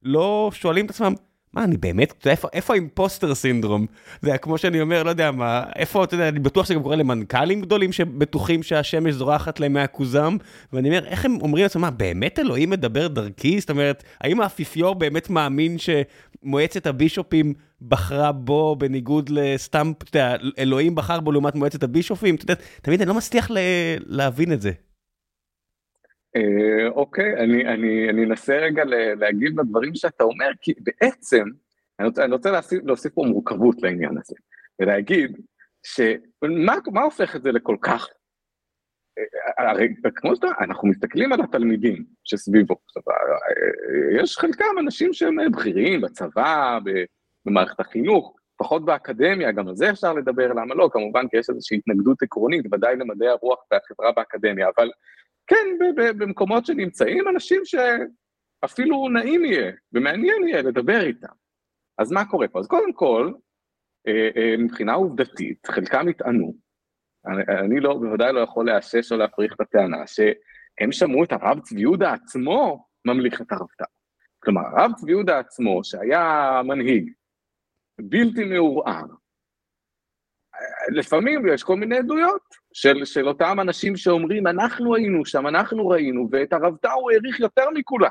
[0.02, 1.14] לא שואלים את עצמם,
[1.52, 3.86] מה, אני באמת, איפה, איפה האימפוסטר סינדרום?
[4.22, 6.96] זה כמו שאני אומר, לא יודע מה, איפה, אתה יודע, אני בטוח שזה גם קורה
[6.96, 10.36] למנכ"לים גדולים שבטוחים שהשמש זורחת להם מהכוזם,
[10.72, 13.60] ואני אומר, איך הם אומרים לעצמם, מה, באמת אלוהים מדבר דרכי?
[13.60, 15.78] זאת אומרת, האם האפיפיור באמת מאמין
[16.42, 22.34] שמועצת הבישופים בחרה בו בניגוד לסתם, אתה יודע, אלוהים בחר בו לעומת מועצת הבישופים?
[22.34, 23.50] אתה יודע, תמיד אני לא מצליח
[24.06, 24.70] להבין את זה.
[26.36, 28.82] אה, אוקיי, אני, אנסה רגע
[29.20, 31.44] להגיב לדברים שאתה אומר, כי בעצם,
[31.98, 34.34] אני רוצה, אני רוצה להוסיף, להוסיף פה מורכבות לעניין הזה,
[34.80, 35.38] ולהגיד,
[35.82, 38.08] שמה הופך את זה לכל כך,
[39.58, 42.76] הרי כמו שאתה, אנחנו מסתכלים על התלמידים שסביבו,
[44.20, 46.78] יש חלקם אנשים שהם בכירים בצבא,
[47.44, 50.88] במערכת החינוך, פחות באקדמיה, גם על זה אפשר לדבר, למה לא?
[50.92, 54.90] כמובן כי יש איזושהי התנגדות עקרונית, ודאי למדעי הרוח והחברה באקדמיה, אבל
[55.46, 61.32] כן, במקומות שנמצאים אנשים שאפילו נעים יהיה ומעניין יהיה לדבר איתם.
[61.98, 62.58] אז מה קורה פה?
[62.58, 63.32] אז קודם כל,
[64.08, 66.54] אה, אה, מבחינה עובדתית, חלקם יטענו,
[67.26, 71.60] אני, אני לא, בוודאי לא יכול לאשש או להפריך את הטענה, שהם שמעו את הרב
[71.60, 73.86] צבי יהודה עצמו ממליך את הרב טאו.
[74.38, 77.12] כלומר, הרב צבי יהודה עצמו, שהיה מנהיג
[78.00, 79.06] בלתי מעורער,
[80.88, 86.28] לפעמים יש כל מיני עדויות של, של אותם אנשים שאומרים, אנחנו היינו שם, אנחנו ראינו,
[86.32, 88.10] ואת הרב טאו העריך יותר מכולם.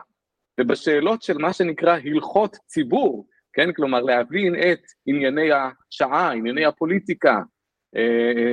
[0.60, 7.42] ובשאלות של מה שנקרא הלכות ציבור, כן, כלומר להבין את ענייני השעה, ענייני הפוליטיקה,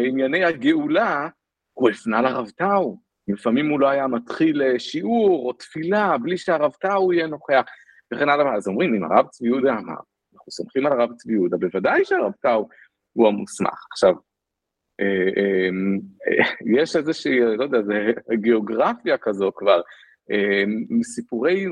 [0.07, 1.29] ענייני הגאולה,
[1.73, 2.99] הוא הפנה לרב טאו.
[3.29, 7.63] לפעמים הוא לא היה מתחיל שיעור או תפילה בלי שהרב טאו יהיה נוכח,
[8.15, 8.55] וכן הלאה.
[8.55, 9.95] אז אומרים, אם הרב צבי יהודה אמר,
[10.35, 12.69] אנחנו סומכים על הרב צבי יהודה, בוודאי שהרב טאו
[13.13, 13.87] הוא המוסמך.
[13.93, 14.15] עכשיו,
[15.01, 15.69] אה, אה,
[16.29, 19.81] אה, יש איזושהי, לא יודע, זה גיאוגרפיה כזו כבר,
[21.03, 21.67] סיפורי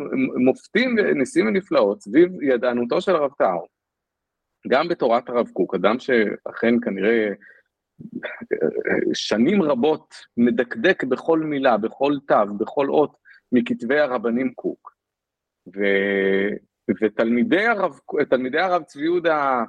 [0.44, 3.66] מופתים וניסים ונפלאות סביב ידענותו של הרב טאו,
[4.68, 7.28] גם בתורת הרב קוק, אדם שאכן כנראה
[9.14, 13.16] שנים רבות מדקדק בכל מילה, בכל תו, בכל אות
[13.52, 14.92] מכתבי הרבנים קוק.
[15.76, 15.80] ו...
[17.02, 17.98] ותלמידי הרב,
[18.58, 19.62] הרב צבי יהודה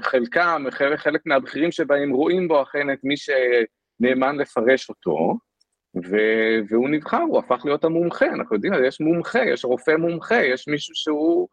[0.00, 0.64] חלקם,
[0.96, 5.38] חלק מהבכירים שבהם רואים בו אכן את מי שנאמן לפרש אותו,
[5.96, 10.68] ו- והוא נבחר, הוא הפך להיות המומחה, אנחנו יודעים, יש מומחה, יש רופא מומחה, יש
[10.68, 11.48] מישהו שהוא,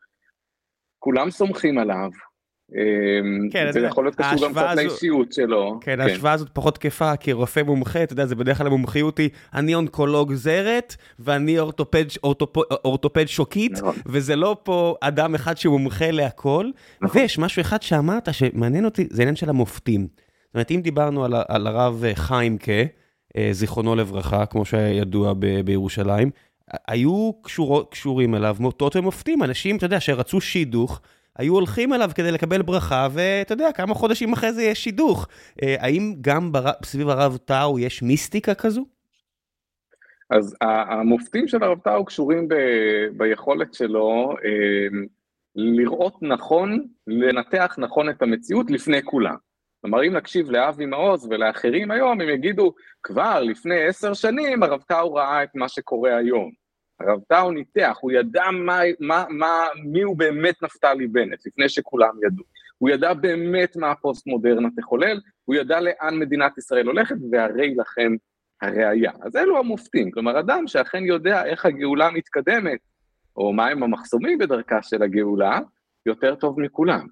[1.00, 2.10] כולם סומכים עליו,
[3.52, 5.80] כן, זה יכול להיות קשור גם קצת לאישיות שלו.
[5.82, 9.18] כן, כן, ההשוואה הזאת פחות תקפה, כי רופא מומחה, אתה יודע, זה בדרך כלל המומחיות
[9.18, 13.96] היא, אני אונקולוג זרת, ואני אורתופד, אורתופ, אורתופד שוקית, נכון.
[14.06, 16.70] וזה לא פה אדם אחד שהוא מומחה להכל.
[17.02, 17.22] נכון.
[17.22, 20.02] ויש משהו אחד שאמרת שמעניין אותי, זה עניין של המופתים.
[20.02, 22.72] זאת אומרת, אם דיברנו על, הרב חיימקה,
[23.38, 25.34] אה, זיכרונו לברכה, כמו שידוע
[25.66, 26.32] בירושלים,
[26.88, 31.02] היו קשור, קשורים אליו מוטות ומופתים, אנשים, אתה יודע, שרצו שידוך,
[31.38, 35.28] היו הולכים אליו כדי לקבל ברכה, ואתה יודע, כמה חודשים אחרי זה יש שידוך.
[35.64, 36.66] אה, האם גם בר...
[36.84, 38.86] סביב הרב טאו יש מיסטיקה כזו?
[40.30, 42.56] אז המופתים של הרב טאו קשורים ב...
[43.18, 45.00] ביכולת שלו אה,
[45.56, 49.36] לראות נכון, לנתח נכון את המציאות לפני כולם.
[49.82, 52.74] כלומר, אם נקשיב לאבי מעוז ולאחרים היום, הם יגידו,
[53.04, 56.67] כבר לפני עשר שנים הרב טאו ראה את מה שקורה היום.
[57.00, 62.14] הרב טאו ניתח, הוא ידע מה, מה, מה, מי הוא באמת נפתלי בנט, לפני שכולם
[62.26, 62.44] ידעו.
[62.78, 68.16] הוא ידע באמת מה הפוסט-מודרנה תחולל, הוא ידע לאן מדינת ישראל הולכת, והרי לכם
[68.62, 69.12] הראייה.
[69.22, 72.80] אז אלו המופתים, כלומר, אדם שאכן יודע איך הגאולה מתקדמת,
[73.36, 75.60] או מהם המחסומים בדרכה של הגאולה,
[76.06, 77.08] יותר טוב מכולם.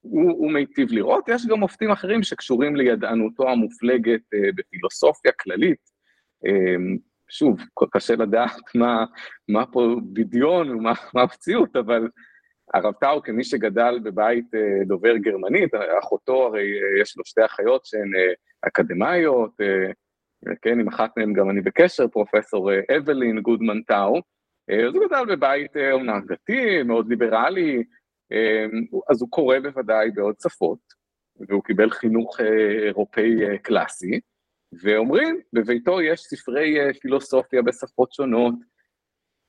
[0.00, 5.90] הוא, הוא מיטיב לראות, יש גם מופתים אחרים שקשורים לידענותו המופלגת אה, בפילוסופיה כללית.
[6.46, 6.76] אה,
[7.28, 7.60] שוב,
[7.90, 9.04] קשה לדעת מה,
[9.48, 12.08] מה פה בדיון ומה המציאות, אבל
[12.74, 15.70] הרב טאו כמי שגדל בבית אה, דובר גרמנית,
[16.02, 18.32] אחותו הרי אה, יש לו שתי אחיות שהן אה,
[18.68, 19.50] אקדמאיות,
[20.62, 24.20] כן, עם אחת מהן גם אני בקשר, פרופסור אבלין גודמן טאו,
[24.88, 27.84] אז הוא גדל בבית אומנם דתי, מאוד ליברלי,
[29.10, 30.78] אז הוא קורא בוודאי בעוד שפות,
[31.48, 34.20] והוא קיבל חינוך אירופאי קלאסי,
[34.82, 38.54] ואומרים, בביתו יש ספרי אה, פילוסופיה בשפות שונות.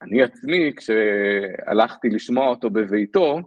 [0.02, 3.40] אני עצמי, כשהלכתי לשמוע אותו בביתו,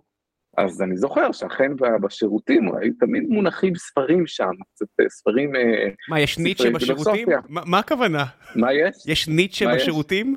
[0.56, 5.56] אז אני זוכר שאכן בשירותים היו תמיד מונחים ספרים שם, קצת אה, ספרים...
[5.56, 7.28] אה, מה, יש ניטשה בשירותים?
[7.48, 8.24] מה, מה הכוונה?
[8.56, 8.96] מה יש?
[9.06, 10.36] יש ניטשה בשירותים?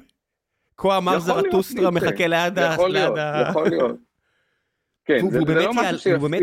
[0.78, 2.74] כה אמר זרטוסטרה מחכה ליד ה...
[2.74, 3.18] יכול להיות,
[3.50, 4.12] יכול להיות.
[5.06, 6.13] כן, זה, זה לא משהו שיפתיע אותי.
[6.13, 6.42] הוא באמת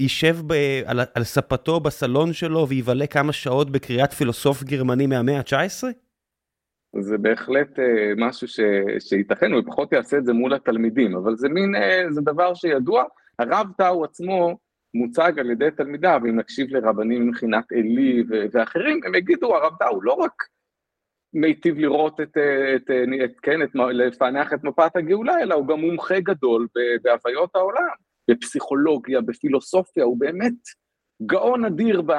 [0.00, 0.36] יישב
[0.86, 5.84] על, על ספתו בסלון שלו ויבלה כמה שעות בקריאת פילוסוף גרמני מהמאה ה-19?
[7.00, 7.82] זה בהחלט uh,
[8.16, 8.60] משהו ש,
[8.98, 13.04] שייתכן, הוא פחות יעשה את זה מול התלמידים, אבל זה מין, uh, זה דבר שידוע.
[13.38, 14.58] הרב טאו עצמו
[14.94, 20.12] מוצג על ידי תלמידיו, אם נקשיב לרבנים מבחינת עלי ואחרים, הם יגידו, הרב טאו לא
[20.12, 20.32] רק
[21.36, 22.36] מיטיב לראות את,
[22.76, 22.90] את, את,
[23.24, 26.66] את כן, את, לפענח את מפת הגאולה, אלא הוא גם מומחה גדול
[27.02, 27.94] בהוויות העולם,
[28.30, 30.54] בפסיכולוגיה, בפילוסופיה, הוא באמת
[31.22, 32.12] גאון אדיר ב,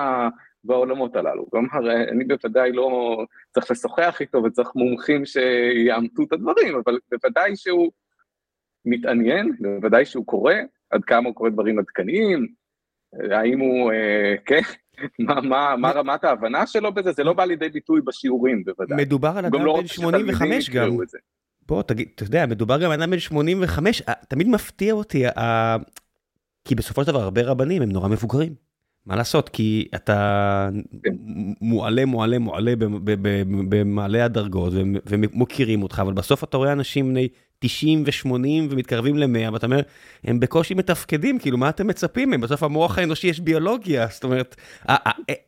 [0.64, 1.46] בעולמות הללו.
[1.56, 1.66] גם
[2.12, 3.18] אני בוודאי לא
[3.54, 7.92] צריך לשוחח איתו וצריך מומחים שיאמתו את הדברים, אבל בוודאי שהוא
[8.86, 10.54] מתעניין, בוודאי שהוא קורא,
[10.90, 12.48] עד כמה הוא קורא דברים עדכניים,
[13.32, 14.62] האם הוא, אה, כן,
[15.20, 17.12] מה, מה, מה רמת ההבנה שלו בזה?
[17.12, 18.98] זה לא בא לידי ביטוי בשיעורים בוודאי.
[18.98, 20.98] מדובר על אדם לא בן 85 גם.
[21.68, 25.24] בוא, תגיד, אתה יודע, מדובר גם על אדם בן 85, אה, תמיד מפתיע אותי,
[26.66, 28.68] כי בסופו של דבר הרבה רבנים הם נורא מבוגרים.
[29.06, 29.50] מה לעשות?
[29.50, 30.70] כי אתה
[31.04, 31.16] כן.
[31.62, 32.74] מועלה, מועלה, מועלה
[33.70, 34.74] במעלה הדרגות
[35.06, 37.28] ומכירים אותך, אבל בסוף אתה רואה אנשים בני
[37.60, 39.82] 90 ו-80 ומתקרבים ל-100, ואתה אומר,
[40.24, 42.42] הם בקושי מתפקדים, כאילו, מה אתם מצפים מהם?
[42.42, 44.56] בסוף המוח האנושי יש ביולוגיה, זאת אומרת,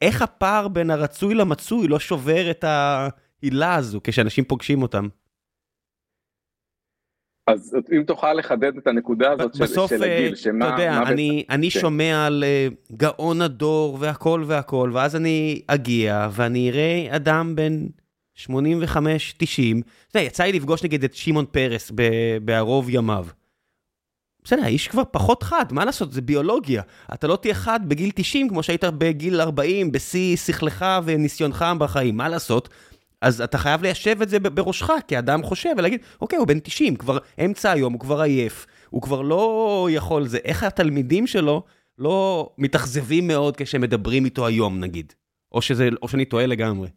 [0.01, 5.07] איך הפער בין הרצוי למצוי לא שובר את העילה הזו כשאנשים פוגשים אותם?
[7.47, 10.67] אז אם תוכל לחדד את הנקודה הזאת בסוף, של, הגיל, שמה...
[10.67, 11.49] אתה יודע, אני, בית...
[11.49, 11.79] אני כן.
[11.79, 17.85] שומע על uh, גאון הדור והכל והכל, ואז אני אגיע ואני אראה אדם בן
[18.47, 18.51] 85-90,
[20.11, 21.91] אתה יודע, יצא לי לפגוש נגיד את שמעון פרס
[22.43, 23.25] בערוב ימיו.
[24.43, 26.81] בסדר, האיש כבר פחות חד, מה לעשות, זה ביולוגיה.
[27.13, 32.29] אתה לא תהיה חד בגיל 90 כמו שהיית בגיל 40, בשיא שכלך וניסיונך בחיים, מה
[32.29, 32.69] לעשות?
[33.21, 37.17] אז אתה חייב ליישב את זה בראשך כאדם חושב ולהגיד, אוקיי, הוא בן 90, כבר
[37.45, 40.37] אמצע היום, הוא כבר עייף, הוא כבר לא יכול זה.
[40.45, 41.63] איך התלמידים שלו
[41.97, 45.13] לא מתאכזבים מאוד כשהם מדברים איתו היום, נגיד?
[45.51, 46.87] או, שזה, או שאני טועה לגמרי.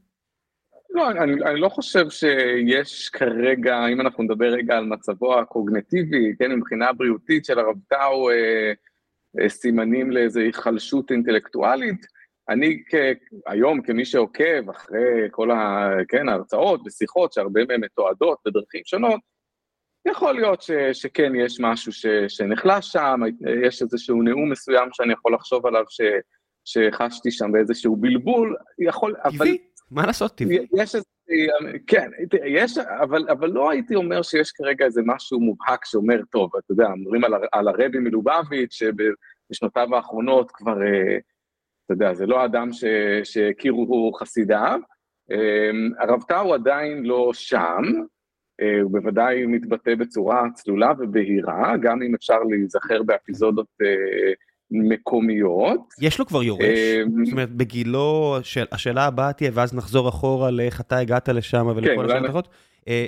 [0.94, 6.52] לא, אני, אני לא חושב שיש כרגע, אם אנחנו נדבר רגע על מצבו הקוגנטיבי, כן,
[6.52, 8.72] מבחינה בריאותית של הרב טאו, אה,
[9.40, 12.06] אה, סימנים לאיזו היחלשות אינטלקטואלית,
[12.48, 12.94] אני כ...
[13.46, 15.90] היום כמי שעוקב אחרי כל ה...
[16.08, 19.20] כן, ההרצאות ושיחות שהרבה מהן מתועדות בדרכים שונות,
[20.08, 20.70] יכול להיות ש...
[20.92, 22.06] שכן יש משהו ש...
[22.28, 23.20] שנחלש שם,
[23.66, 26.00] יש איזשהו נאום מסוים שאני יכול לחשוב עליו ש...
[26.64, 29.48] שחשתי שם באיזשהו בלבול, יכול, טבעי, אבל...
[29.92, 30.66] מה לעשות, טבעי.
[30.76, 31.06] יש איזה...
[31.86, 32.10] כן,
[32.46, 36.86] יש, אבל, אבל לא הייתי אומר שיש כרגע איזה משהו מובהק שאומר, טוב, אתה יודע,
[36.86, 38.82] אומרים על, על הרבי מלובביץ',
[39.50, 40.76] בשנותיו האחרונות כבר,
[41.84, 42.68] אתה יודע, זה לא אדם
[43.24, 44.80] שהכירו חסידיו,
[45.98, 47.82] הרב טאו עדיין לא שם,
[48.82, 53.66] הוא בוודאי מתבטא בצורה צלולה ובהירה, גם אם אפשר להיזכר באפיזודות
[54.72, 55.80] מקומיות.
[56.00, 56.78] יש לו כבר יורש?
[57.24, 58.36] זאת אומרת, בגילו,
[58.72, 62.48] השאלה הבאה תהיה, ואז נחזור אחורה לאיך אתה הגעת לשם ולכל השאלות האחרות.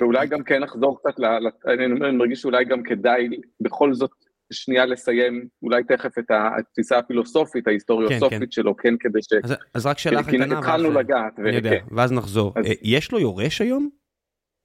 [0.01, 1.19] ואולי גם כן נחזור קצת,
[1.67, 3.27] אני מרגיש שאולי גם כדאי
[3.61, 4.11] בכל זאת
[4.53, 9.51] שנייה לסיים, אולי תכף את התפיסה הפילוסופית, ההיסטוריוסופית שלו, כן, כדי ש...
[9.73, 10.59] אז רק שאלה אחת קטנה.
[10.59, 11.39] התחלנו לגעת.
[11.39, 12.53] אני יודע, ואז נחזור.
[12.81, 13.89] יש לו יורש היום?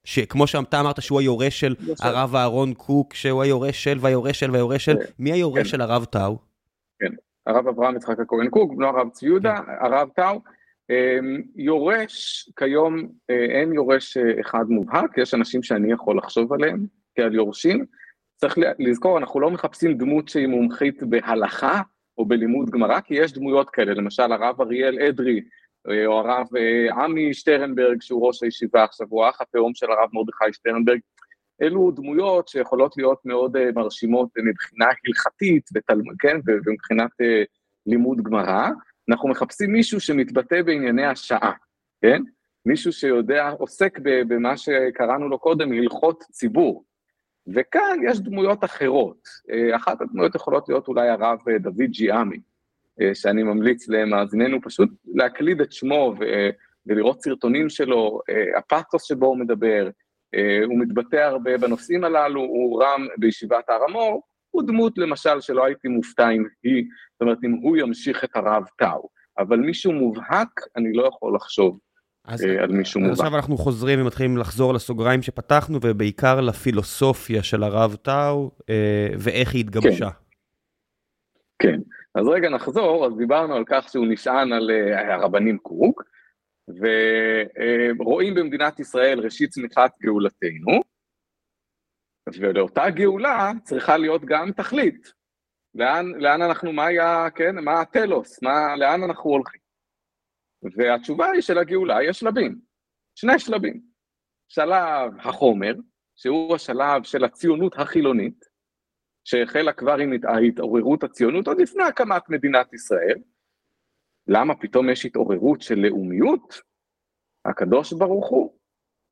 [0.03, 4.85] שכמו שאתה אמרת שהוא היורש של הרב אהרון קוק, שהוא היורש של והיורש של והיורש
[4.85, 6.50] של, מי היורש של הרב טאו?
[7.45, 10.41] כן, הרב אברהם יצחק הכהן קוק, בנו הרב צבי יהודה, הרב טאו.
[11.55, 17.85] יורש, כיום אין יורש אחד מובהק, יש אנשים שאני יכול לחשוב עליהם כעל יורשים.
[18.35, 21.81] צריך לזכור, אנחנו לא מחפשים דמות שהיא מומחית בהלכה
[22.17, 25.41] או בלימוד גמרא, כי יש דמויות כאלה, למשל הרב אריאל אדרי,
[26.05, 26.47] או הרב
[26.93, 30.99] עמי שטרנברג, שהוא ראש הישיבה עכשיו, הוא האח התאום של הרב מרדכי שטרנברג.
[31.61, 36.01] אלו דמויות שיכולות להיות מאוד מרשימות מבחינה הלכתית, ותל...
[36.19, 37.11] כן, ומבחינת
[37.85, 38.69] לימוד גמרא.
[39.09, 41.51] אנחנו מחפשים מישהו שמתבטא בענייני השעה,
[42.01, 42.21] כן?
[42.65, 46.83] מישהו שיודע, עוסק במה שקראנו לו קודם, הלכות ציבור.
[47.47, 49.27] וכאן יש דמויות אחרות.
[49.75, 52.37] אחת הדמויות יכולות להיות אולי הרב דוד ג'יאמי,
[53.13, 56.13] שאני ממליץ למאזיננו פשוט להקליד את שמו
[56.85, 58.19] ולראות סרטונים שלו,
[58.57, 59.89] הפתוס שבו הוא מדבר,
[60.65, 65.87] הוא מתבטא הרבה בנושאים הללו, הוא רם בישיבת הר המור, הוא דמות למשל שלא הייתי
[65.87, 70.93] מופתע אם היא, זאת אומרת אם הוא ימשיך את הרב טאו, אבל מישהו מובהק אני
[70.93, 71.79] לא יכול לחשוב
[72.25, 73.19] אז, על מישהו מובהק.
[73.19, 78.51] עכשיו אנחנו חוזרים ומתחילים לחזור לסוגריים שפתחנו ובעיקר לפילוסופיה של הרב טאו
[79.19, 80.09] ואיך היא התגבשה.
[80.09, 80.21] כן.
[81.71, 81.79] כן,
[82.15, 84.69] אז רגע נחזור, אז דיברנו על כך שהוא נשען על
[85.09, 86.03] הרבנים קוק,
[87.99, 90.81] ורואים במדינת ישראל ראשית צמיחת גאולתנו,
[92.39, 95.13] ולאותה גאולה צריכה להיות גם תכלית.
[95.75, 99.61] לאן, לאן אנחנו, מה היה, כן, מה הטלוס, מה, לאן אנחנו הולכים?
[100.77, 102.59] והתשובה היא שלגאולה יש שלבים,
[103.15, 103.81] שני שלבים.
[104.49, 105.73] שלב החומר,
[106.15, 108.45] שהוא השלב של הציונות החילונית,
[109.23, 110.13] שהחלה כבר עם
[110.47, 113.19] התעוררות הציונות עוד לפני הקמת מדינת ישראל.
[114.33, 116.61] למה פתאום יש התעוררות של לאומיות?
[117.45, 118.53] הקדוש ברוך הוא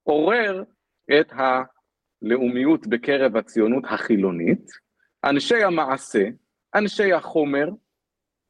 [0.03, 0.63] עורר
[1.19, 4.71] את הלאומיות בקרב הציונות החילונית,
[5.25, 6.23] אנשי המעשה,
[6.75, 7.69] אנשי החומר,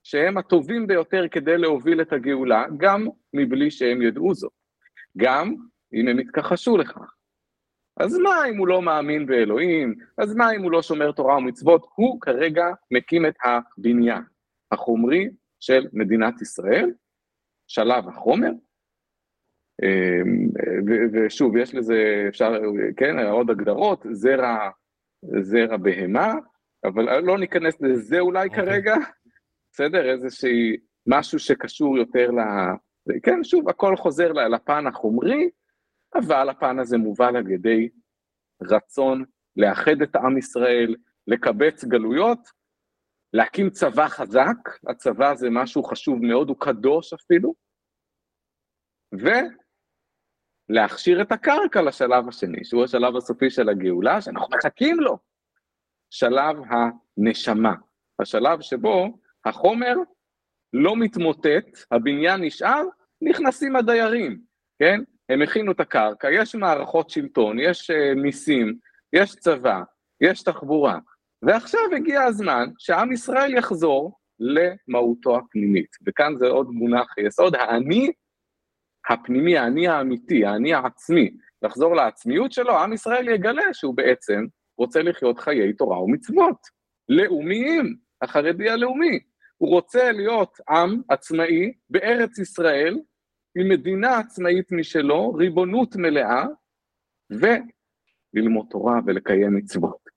[0.04, 4.54] שהם הטובים ביותר כדי להוביל את הגאולה, גם מבלי שהם ידעו זאת,
[5.18, 5.56] גם
[5.94, 7.16] אם הם יתכחשו לכך.
[8.00, 9.96] אז מה אם הוא לא מאמין באלוהים?
[10.18, 11.86] אז מה אם הוא לא שומר תורה ומצוות?
[11.96, 14.24] הוא כרגע מקים את הבניין
[14.72, 16.92] החומרי של מדינת ישראל,
[17.68, 18.52] שלב החומר,
[21.14, 22.62] ושוב, יש לזה, אפשר,
[22.98, 24.70] כן, עוד הגדרות, זרע,
[25.42, 26.34] זרע בהמה,
[26.84, 28.50] אבל לא ניכנס לזה אולי okay.
[28.50, 28.66] אוקיי.
[28.66, 28.96] כרגע,
[29.72, 30.12] בסדר?
[30.12, 32.40] איזושהי, משהו שקשור יותר ל...
[33.24, 35.50] כן, שוב, הכל חוזר לפן החומרי,
[36.16, 37.90] אבל הפן הזה מובל על ידי
[38.62, 39.24] רצון
[39.58, 40.96] לאחד את עם ישראל,
[41.28, 42.40] לקבץ גלויות,
[43.34, 44.58] להקים צבא חזק,
[44.90, 47.54] הצבא זה משהו חשוב מאוד, הוא קדוש אפילו,
[50.70, 55.18] ולהכשיר את הקרקע לשלב השני, שהוא השלב הסופי של הגאולה, שאנחנו מחכים לו,
[56.10, 57.74] שלב הנשמה,
[58.22, 59.96] השלב שבו החומר
[60.74, 62.84] לא מתמוטט, הבניין נשאר,
[63.22, 64.42] נכנסים הדיירים,
[64.80, 65.00] כן?
[65.30, 68.78] הם הכינו את הקרקע, יש מערכות שלטון, יש uh, מיסים,
[69.14, 69.82] יש צבא,
[70.22, 71.00] יש תחבורה,
[71.42, 75.96] ועכשיו הגיע הזמן שעם ישראל יחזור למהותו הפנימית.
[76.06, 78.12] וכאן זה עוד מונח יסוד, האני
[79.10, 81.30] הפנימי, האני האמיתי, האני העצמי,
[81.62, 84.46] לחזור לעצמיות שלו, עם ישראל יגלה שהוא בעצם
[84.78, 86.58] רוצה לחיות חיי תורה ומצוות,
[87.10, 89.20] לאומיים, החרדי הלאומי.
[89.58, 93.00] הוא רוצה להיות עם עצמאי בארץ ישראל,
[93.58, 96.46] עם מדינה עצמאית משלו, ריבונות מלאה,
[97.32, 100.09] וללמוד תורה ולקיים מצוות.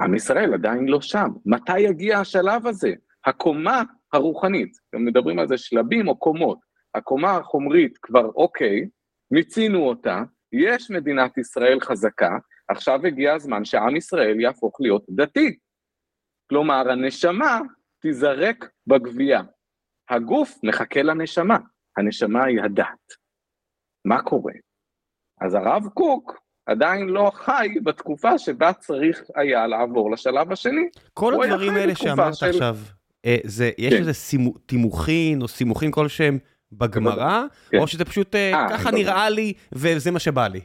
[0.00, 1.28] עם ישראל עדיין לא שם.
[1.46, 2.92] מתי יגיע השלב הזה?
[3.24, 3.82] הקומה
[4.12, 6.58] הרוחנית, אתם מדברים על זה שלבים או קומות.
[6.94, 8.88] הקומה החומרית כבר אוקיי,
[9.30, 10.22] מיצינו אותה,
[10.52, 12.38] יש מדינת ישראל חזקה,
[12.68, 15.58] עכשיו הגיע הזמן שעם ישראל יהפוך להיות דתי.
[16.50, 17.60] כלומר, הנשמה
[18.00, 19.42] תיזרק בגבייה.
[20.10, 21.58] הגוף מחכה לנשמה.
[21.96, 23.12] הנשמה היא הדת.
[24.04, 24.52] מה קורה?
[25.40, 30.88] אז הרב קוק עדיין לא חי בתקופה שבה צריך היה לעבור לשלב השני.
[31.14, 32.46] כל הדברים האלה שאמרת של...
[32.46, 32.76] עכשיו,
[33.26, 33.98] אה, זה, יש כן.
[34.00, 36.38] איזה סימו, תימוכין או סימוכין כלשהם
[36.72, 37.78] בגמרא, כן.
[37.78, 40.60] או שזה פשוט 아, אה, ככה נראה לי וזה מה שבא לי?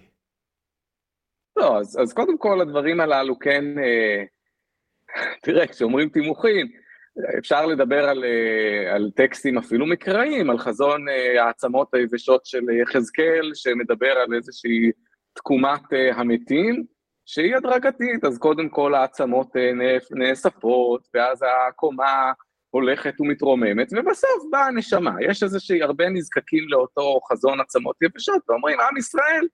[1.56, 4.24] לא, אז, אז קודם כל הדברים הללו כן, אה,
[5.42, 6.68] תראה, כשאומרים תימוכין,
[7.38, 13.52] אפשר לדבר על, אה, על טקסטים אפילו מקראיים, על חזון אה, העצמות היבשות של יחזקאל,
[13.54, 14.92] שמדבר על איזושהי
[15.34, 16.84] תקומת אה, המתים,
[17.26, 19.48] שהיא הדרגתית, אז קודם כל העצמות
[20.12, 22.32] נאספות, ואז הקומה
[22.70, 25.16] הולכת ומתרוממת, ובסוף באה הנשמה.
[25.22, 29.48] יש איזושהי, הרבה נזקקים לאותו חזון עצמות יבשות, ואומרים, עם ישראל,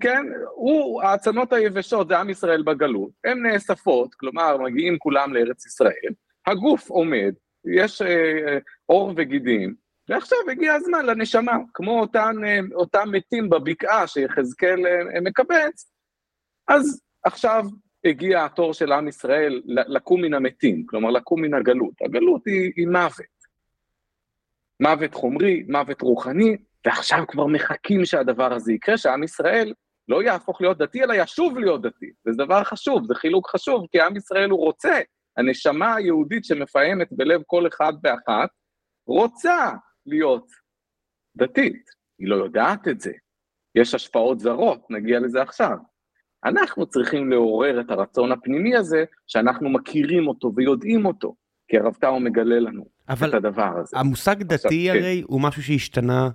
[0.00, 6.12] כן, הוא, העצמות היבשות זה עם ישראל בגלות, הן נאספות, כלומר מגיעים כולם לארץ ישראל,
[6.46, 7.34] הגוף עומד,
[7.76, 9.74] יש אה, עור וגידים,
[10.10, 15.92] ועכשיו הגיע הזמן לנשמה, כמו אותן, אה, אותם מתים בבקעה שיחזקאל אה, מקבץ,
[16.68, 17.64] אז עכשיו
[18.04, 21.94] הגיע התור של עם ישראל לקום מן המתים, כלומר לקום מן הגלות.
[22.04, 23.40] הגלות היא, היא מוות.
[24.80, 26.56] מוות חומרי, מוות רוחני,
[26.86, 29.74] ועכשיו כבר מחכים שהדבר הזה יקרה, שעם ישראל
[30.08, 32.10] לא יהפוך להיות דתי, אלא ישוב להיות דתי.
[32.26, 35.00] וזה דבר חשוב, זה חילוק חשוב, כי עם ישראל הוא רוצה
[35.36, 38.50] הנשמה היהודית שמפעמת בלב כל אחד ואחת,
[39.06, 39.70] רוצה
[40.10, 40.46] להיות
[41.36, 41.90] דתית.
[42.18, 43.12] היא לא יודעת את זה.
[43.74, 45.76] יש השפעות זרות, נגיע לזה עכשיו.
[46.44, 51.34] אנחנו צריכים לעורר את הרצון הפנימי הזה, שאנחנו מכירים אותו ויודעים אותו,
[51.68, 53.96] כי הרב טאו מגלה לנו את הדבר הזה.
[53.96, 55.04] אבל המושג דתי עכשיו, כן.
[55.04, 55.32] הרי כן.
[55.32, 56.30] הוא משהו שהשתנה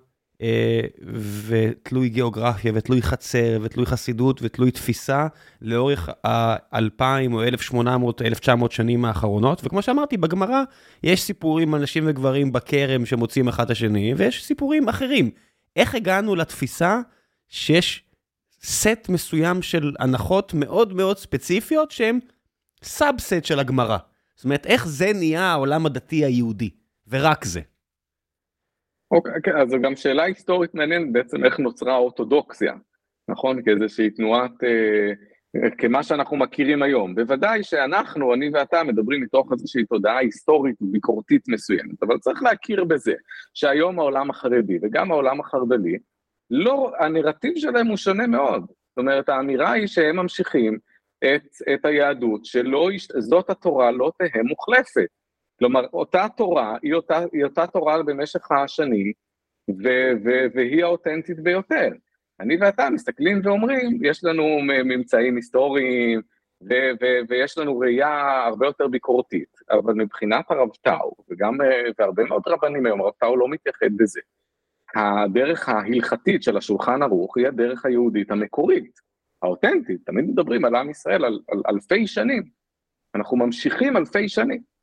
[1.47, 5.27] ותלוי גיאוגרפיה ותלוי חצר ותלוי חסידות ותלוי תפיסה
[5.61, 10.63] לאורך האלפיים או 1800 או 1900 שנים האחרונות וכמו שאמרתי בגמרא
[11.03, 15.31] יש סיפורים על נשים וגברים בכרם שמוצאים אחד את השני ויש סיפורים אחרים.
[15.75, 16.99] איך הגענו לתפיסה
[17.49, 18.03] שיש
[18.63, 22.19] סט מסוים של הנחות מאוד מאוד ספציפיות שהן
[22.83, 23.97] subset של הגמרא.
[24.36, 26.69] זאת אומרת איך זה נהיה העולם הדתי היהודי
[27.07, 27.61] ורק זה.
[29.11, 32.73] אוקיי, okay, כן, אז זו גם שאלה היסטורית מעניינת בעצם איך נוצרה האורתודוקסיה,
[33.29, 33.63] נכון?
[33.63, 35.11] כאיזושהי תנועת, אה,
[35.77, 37.15] כמה שאנחנו מכירים היום.
[37.15, 43.13] בוודאי שאנחנו, אני ואתה, מדברים מתוך איזושהי תודעה היסטורית וביקורתית מסוימת, אבל צריך להכיר בזה
[43.53, 45.97] שהיום העולם החרדי וגם העולם החרד"לי,
[46.49, 48.61] לא, הנרטיב שלהם הוא שונה מאוד.
[48.61, 50.77] זאת אומרת, האמירה היא שהם ממשיכים
[51.19, 52.89] את, את היהדות, שלא,
[53.19, 55.07] זאת התורה לא תהא מוחלפת.
[55.59, 59.11] כלומר, אותה תורה היא אותה, היא אותה תורה במשך השנים,
[59.69, 59.87] ו,
[60.25, 61.89] ו, והיא האותנטית ביותר.
[62.39, 66.21] אני ואתה מסתכלים ואומרים, יש לנו ממצאים היסטוריים,
[66.61, 71.57] ו, ו, ויש לנו ראייה הרבה יותר ביקורתית, אבל מבחינת הרב טאו, וגם,
[71.99, 74.21] והרבה מאוד רבנים היום, הרב טאו לא מתייחד בזה.
[74.95, 78.99] הדרך ההלכתית של השולחן ערוך היא הדרך היהודית המקורית,
[79.41, 82.43] האותנטית, תמיד מדברים על עם ישראל על, על אלפי שנים,
[83.15, 84.74] אנחנו ממשיכים אלפי שנים.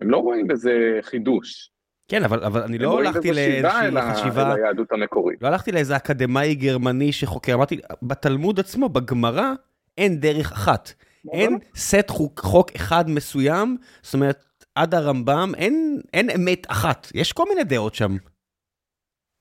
[0.00, 1.70] הם לא רואים בזה חידוש.
[2.08, 4.52] כן, אבל, אבל אני לא הלכתי לאיזושהי חשיבה...
[4.52, 5.42] אל היהדות המקורית.
[5.42, 9.52] לא הלכתי לאיזה אקדמאי גרמני שחוקר, אמרתי, בתלמוד עצמו, בגמרא,
[9.98, 10.92] אין דרך אחת.
[11.32, 14.44] אין סט חוק, חוק אחד מסוים, זאת אומרת,
[14.74, 17.06] עד הרמב"ם, אין, אין אמת אחת.
[17.14, 18.16] יש כל מיני דעות שם.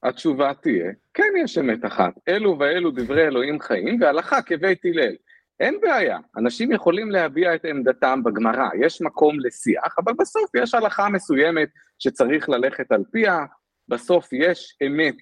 [0.03, 2.13] התשובה תהיה, כן יש אמת אחת.
[2.27, 5.15] אלו ואלו דברי אלוהים חיים, והלכה כבית הלל.
[5.59, 11.09] אין בעיה, אנשים יכולים להביע את עמדתם בגמרא, יש מקום לשיח, אבל בסוף יש הלכה
[11.09, 13.45] מסוימת שצריך ללכת על פיה,
[13.87, 15.15] בסוף יש אמת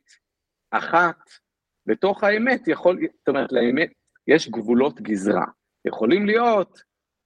[0.71, 1.17] אחת,
[1.85, 3.91] בתוך האמת יכול, זאת אומרת לאמת
[4.27, 5.45] יש גבולות גזרה,
[5.87, 6.81] יכולים להיות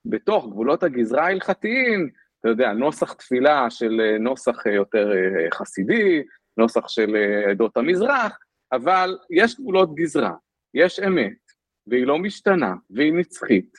[0.05, 2.09] בתוך גבולות הגזרה ההלכתיים,
[2.39, 6.23] אתה יודע, נוסח תפילה של נוסח יותר אה, חסידי,
[6.57, 8.37] נוסח של אה, עדות המזרח,
[8.71, 10.33] אבל יש גבולות גזרה,
[10.73, 11.40] יש אמת,
[11.91, 13.77] והיא לא משתנה, והיא נצחית,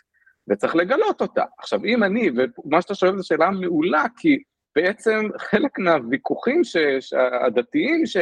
[0.48, 1.44] וצריך לגלות אותה.
[1.58, 2.30] עכשיו, אם אני,
[2.64, 4.42] ומה שאתה שואל זו שאלה מעולה, כי
[4.76, 6.76] בעצם חלק מהוויכוחים ש,
[7.46, 8.16] הדתיים ש,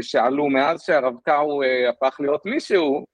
[0.00, 3.06] שעלו מאז שהרב טאו אה, הפך להיות מישהו,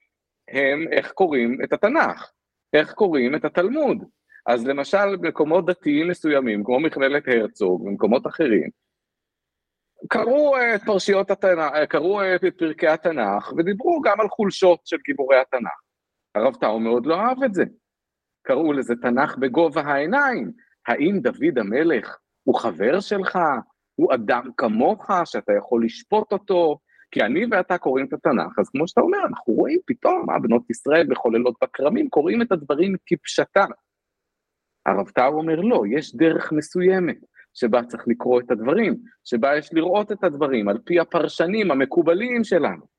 [0.49, 2.31] הם איך קוראים את התנ"ך,
[2.73, 4.05] איך קוראים את התלמוד.
[4.47, 8.71] אז למשל, במקומות דתיים מסוימים, כמו מכללת הרצוג, במקומות אחרים,
[10.09, 15.88] קראו את פרשיות התנ"ך, קראו את פרקי התנ"ך, ודיברו גם על חולשות של גיבורי התנ"ך.
[16.39, 17.65] הרב טאו מאוד לא אהב את זה.
[18.43, 20.53] קראו לזה תנ"ך בגובה העיניים.
[20.87, 23.39] האם דוד המלך הוא חבר שלך?
[23.95, 26.79] הוא אדם כמוך, שאתה יכול לשפוט אותו?
[27.11, 30.71] כי אני ואתה קוראים את התנ"ך, אז כמו שאתה אומר, אנחנו רואים פתאום מה בנות
[30.71, 33.69] ישראל מחוללות בכרמים, קוראים את הדברים כפשטם.
[34.87, 37.17] הרב טאו אומר לא, יש דרך מסוימת
[37.55, 42.98] שבה צריך לקרוא את הדברים, שבה יש לראות את הדברים על פי הפרשנים המקובלים שלנו.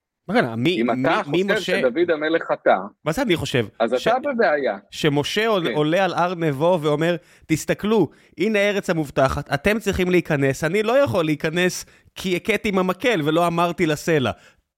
[0.58, 1.80] מי, אם אתה מי, חושב משה...
[1.80, 2.76] שדוד המלך חטא,
[3.06, 3.66] מה זה אני חושב?
[3.80, 4.08] אז ש...
[4.08, 4.78] אתה בבעיה.
[4.92, 5.72] שמשה כן.
[5.76, 7.16] עולה על הר נבו ואומר,
[7.48, 13.22] תסתכלו, הנה הארץ המובטחת, אתם צריכים להיכנס, אני לא יכול להיכנס כי הכיתי עם המקל
[13.26, 14.32] ולא אמרתי לסלע.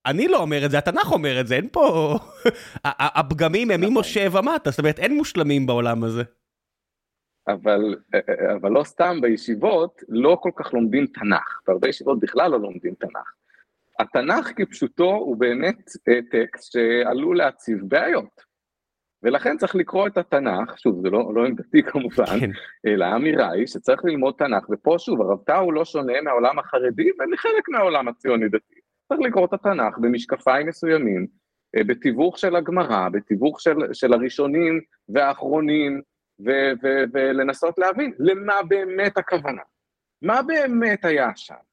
[0.06, 2.16] אני לא אומר את זה, התנ"ך אומר את זה, אין פה...
[3.20, 4.50] הפגמים הם ממשה נכון.
[4.50, 6.24] ומטה, זאת אומרת, אין מושלמים בעולם הזה.
[7.48, 7.96] אבל,
[8.62, 13.41] אבל לא סתם בישיבות לא כל כך לומדים תנ"ך, בהרבה ישיבות בכלל לא לומדים תנ"ך.
[14.02, 18.52] התנ"ך כפשוטו הוא באמת אה, טקסט שעלול להציב בעיות.
[19.24, 22.50] ולכן צריך לקרוא את התנ"ך, שוב זה לא, לא עמדתי כמובן, כן.
[22.86, 27.70] אלא האמירה היא שצריך ללמוד תנ"ך, ופה שוב הרב טאו לא שונה מהעולם החרדי ומחלק
[27.70, 28.76] מהעולם הציוני דתי.
[29.08, 31.28] צריך לקרוא את התנ"ך במשקפיים מסוימים,
[31.78, 36.02] אה, בתיווך של הגמרא, בתיווך של, של הראשונים והאחרונים,
[36.46, 39.62] ו- ו- ולנסות להבין למה באמת הכוונה.
[40.22, 41.71] מה באמת היה שם?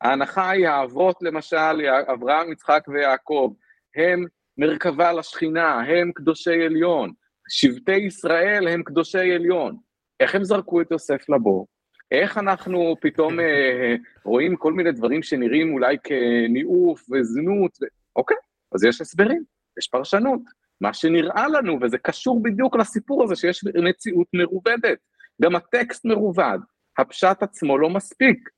[0.00, 3.52] ההנחה היא האבות למשל, אברהם, יצחק ויעקב,
[3.96, 4.24] הם
[4.58, 7.12] מרכבה לשכינה, הם קדושי עליון,
[7.50, 9.76] שבטי ישראל הם קדושי עליון.
[10.20, 11.66] איך הם זרקו את יוסף לבור?
[12.12, 13.94] איך אנחנו פתאום אה,
[14.24, 17.86] רואים כל מיני דברים שנראים אולי כניאוף וזנות, ו...
[18.16, 18.36] אוקיי,
[18.74, 19.42] אז יש הסברים,
[19.78, 20.40] יש פרשנות.
[20.80, 24.98] מה שנראה לנו, וזה קשור בדיוק לסיפור הזה שיש מציאות מרובדת.
[25.42, 26.58] גם הטקסט מרובד,
[26.98, 28.48] הפשט עצמו לא מספיק.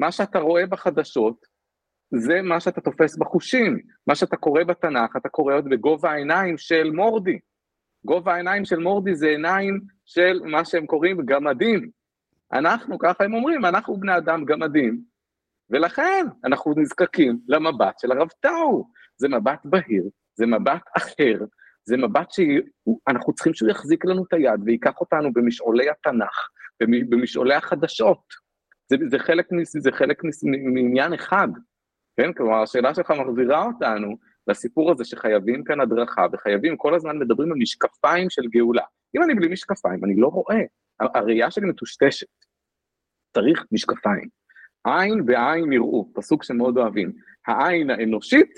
[0.00, 1.46] מה שאתה רואה בחדשות,
[2.14, 3.78] זה מה שאתה תופס בחושים.
[4.06, 7.38] מה שאתה קורא בתנ"ך, אתה קורא עוד בגובה העיניים של מורדי.
[8.04, 11.90] גובה העיניים של מורדי זה עיניים של מה שהם קוראים גמדים.
[12.52, 15.00] אנחנו, ככה הם אומרים, אנחנו בני אדם גמדים,
[15.70, 18.84] ולכן אנחנו נזקקים למבט של הרב טאו.
[19.16, 21.44] זה מבט בהיר, זה מבט אחר,
[21.84, 26.48] זה מבט שאנחנו צריכים שהוא יחזיק לנו את היד וייקח אותנו במשעולי התנ"ך,
[27.10, 28.49] במשעולי החדשות.
[28.90, 30.22] זה, זה חלק, זה חלק
[30.74, 31.48] מעניין אחד,
[32.16, 32.32] כן?
[32.32, 34.16] כלומר, השאלה שלך מחזירה אותנו
[34.46, 38.82] לסיפור הזה שחייבים כאן הדרכה, וחייבים, כל הזמן מדברים על משקפיים של גאולה.
[39.16, 40.60] אם אני בלי משקפיים, אני לא רואה.
[41.00, 42.26] הראייה שלי מטושטשת.
[43.34, 44.28] צריך משקפיים.
[44.84, 47.12] עין בעין יראו, פסוק שמאוד אוהבים.
[47.46, 48.54] העין האנושית,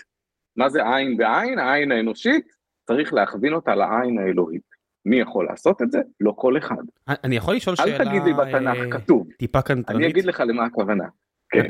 [0.56, 1.58] מה זה עין בעין?
[1.58, 2.46] העין האנושית,
[2.86, 4.71] צריך להכווין אותה לעין האלוהית.
[5.06, 6.00] מי יכול לעשות את זה?
[6.20, 6.82] לא כל אחד.
[7.08, 7.96] אני יכול לשאול שאלה...
[7.96, 9.26] אל תגיד לי בתנ"ך, אה, כתוב.
[9.38, 10.02] טיפה קנטרנית.
[10.02, 11.04] אני אגיד לך למה הכוונה.
[11.50, 11.66] כן.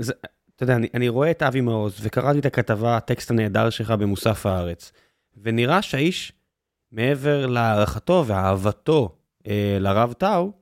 [0.57, 4.47] אתה יודע, אני, אני רואה את אבי מעוז, וקראתי את הכתבה, הטקסט הנהדר שלך במוסף
[4.47, 4.93] הארץ,
[5.43, 6.33] ונראה שהאיש,
[6.93, 9.17] מעבר להערכתו ואהבתו
[9.47, 10.53] אה, לרב טאו,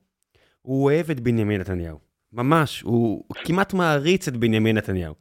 [0.61, 1.97] הוא אוהב את בנימין נתניהו.
[2.33, 5.13] ממש, הוא, הוא כמעט מעריץ את בנימין נתניהו.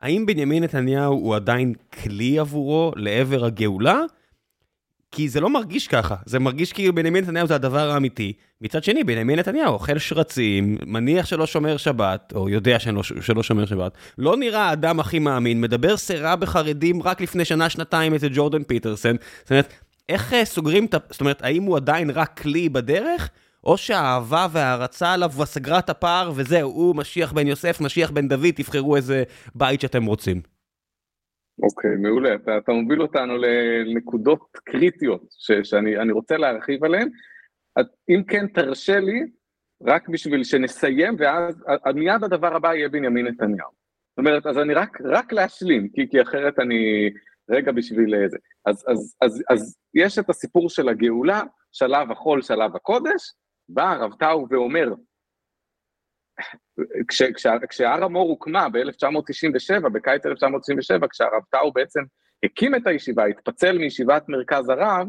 [0.00, 4.00] האם בנימין נתניהו הוא עדיין כלי עבורו לעבר הגאולה?
[5.16, 8.32] כי זה לא מרגיש ככה, זה מרגיש כאילו בנימין נתניהו זה הדבר האמיתי.
[8.60, 13.66] מצד שני, בנימין נתניהו אוכל שרצים, מניח שלא שומר שבת, או יודע שלא, שלא שומר
[13.66, 19.16] שבת, לא נראה האדם הכי מאמין, מדבר סירה בחרדים רק לפני שנה-שנתיים אצל ג'ורדן פיטרסן.
[19.42, 19.72] זאת אומרת,
[20.08, 20.98] איך אה, סוגרים את ה...
[21.10, 23.30] זאת אומרת, האם הוא עדיין רק כלי בדרך?
[23.64, 28.50] או שהאהבה וההערצה עליו סגרה את הפער, וזהו, הוא משיח בן יוסף, משיח בן דוד,
[28.54, 29.22] תבחרו איזה
[29.54, 30.55] בית שאתם רוצים.
[31.62, 32.34] אוקיי, okay, מעולה.
[32.34, 37.08] אתה, אתה מוביל אותנו לנקודות קריטיות ש, שאני רוצה להרחיב עליהן.
[38.08, 39.20] אם כן, תרשה לי,
[39.82, 41.54] רק בשביל שנסיים, ואז
[41.94, 43.70] מיד הדבר הבא יהיה בנימין נתניהו.
[44.10, 47.10] זאת אומרת, אז אני רק, רק להשלים, כי, כי אחרת אני...
[47.50, 48.36] רגע בשביל זה.
[48.66, 51.42] אז, אז, אז, אז יש את הסיפור של הגאולה,
[51.72, 53.32] שלב החול, שלב הקודש,
[53.68, 54.88] בא הרב טאו ואומר,
[57.08, 62.00] כש, כש, כשהר המור הוקמה ב-1997, בקיץ 1997, כשהרב טאו בעצם
[62.42, 65.08] הקים את הישיבה, התפצל מישיבת מרכז הרב,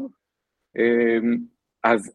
[0.78, 1.38] אמ,
[1.84, 2.12] אז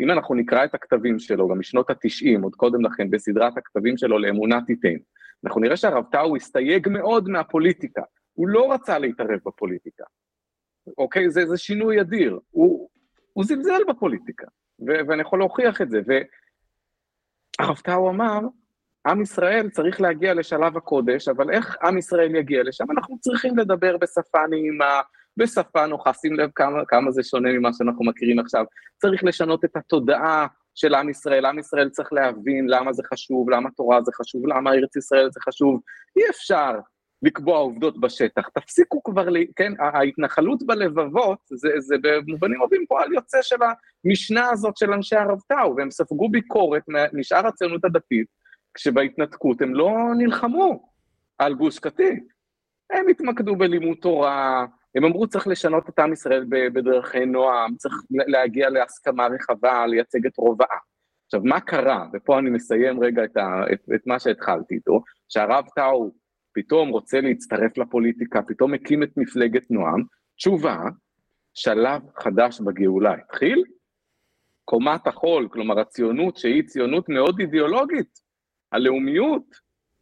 [0.00, 4.18] אם אנחנו נקרא את הכתבים שלו, גם משנות ה-90, עוד קודם לכן, בסדרת הכתבים שלו
[4.18, 4.96] לאמונה תיתן,
[5.44, 8.02] אנחנו נראה שהרב טאו הסתייג מאוד מהפוליטיקה,
[8.32, 10.04] הוא לא רצה להתערב בפוליטיקה,
[10.98, 11.30] אוקיי?
[11.30, 12.88] זה, זה שינוי אדיר, הוא,
[13.32, 14.46] הוא זלזל בפוליטיקה.
[14.80, 16.00] ו- ואני יכול להוכיח את זה.
[17.60, 18.40] והרב טאו אמר,
[19.06, 22.90] עם ישראל צריך להגיע לשלב הקודש, אבל איך עם ישראל יגיע לשם?
[22.90, 25.00] אנחנו צריכים לדבר בשפה נעימה,
[25.36, 28.64] בשפה נוחה, שים לב כמה, כמה זה שונה ממה שאנחנו מכירים עכשיו.
[29.00, 33.70] צריך לשנות את התודעה של עם ישראל, עם ישראל צריך להבין למה זה חשוב, למה
[33.70, 35.80] תורה זה חשוב, למה ארץ ישראל זה חשוב.
[36.16, 36.72] אי אפשר
[37.22, 38.48] לקבוע עובדות בשטח.
[38.48, 43.56] תפסיקו כבר, כן, ההתנחלות בלבבות, זה, זה במובנים רבים פועל יוצא של
[44.04, 48.26] המשנה הזאת של אנשי הרב טאו, והם ספגו ביקורת משאר הציונות הדתית,
[48.74, 50.90] כשבהתנתקות הם לא נלחמו
[51.38, 52.24] על גוש קטיף.
[52.92, 58.70] הם התמקדו בלימוד תורה, הם אמרו צריך לשנות את עם ישראל בדרכי נועם, צריך להגיע
[58.70, 60.80] להסכמה רחבה, לייצג את רוב העם.
[61.26, 65.64] עכשיו, מה קרה, ופה אני מסיים רגע את, ה, את, את מה שהתחלתי איתו, שהרב
[65.74, 66.10] טאו
[66.52, 70.02] פתאום רוצה להצטרף לפוליטיקה, פתאום מקים את מפלגת נועם,
[70.36, 70.78] תשובה,
[71.54, 73.64] שלב חדש בגאולה התחיל,
[74.64, 78.20] קומת החול, כלומר הציונות שהיא ציונות מאוד אידיאולוגית,
[78.72, 79.44] הלאומיות,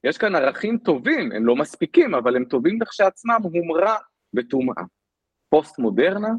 [0.05, 3.97] יש כאן ערכים טובים, הם לא מספיקים, אבל הם טובים לכשעצמם, הומרה
[4.35, 4.83] וטומאה.
[5.49, 6.31] פוסט מודרנה,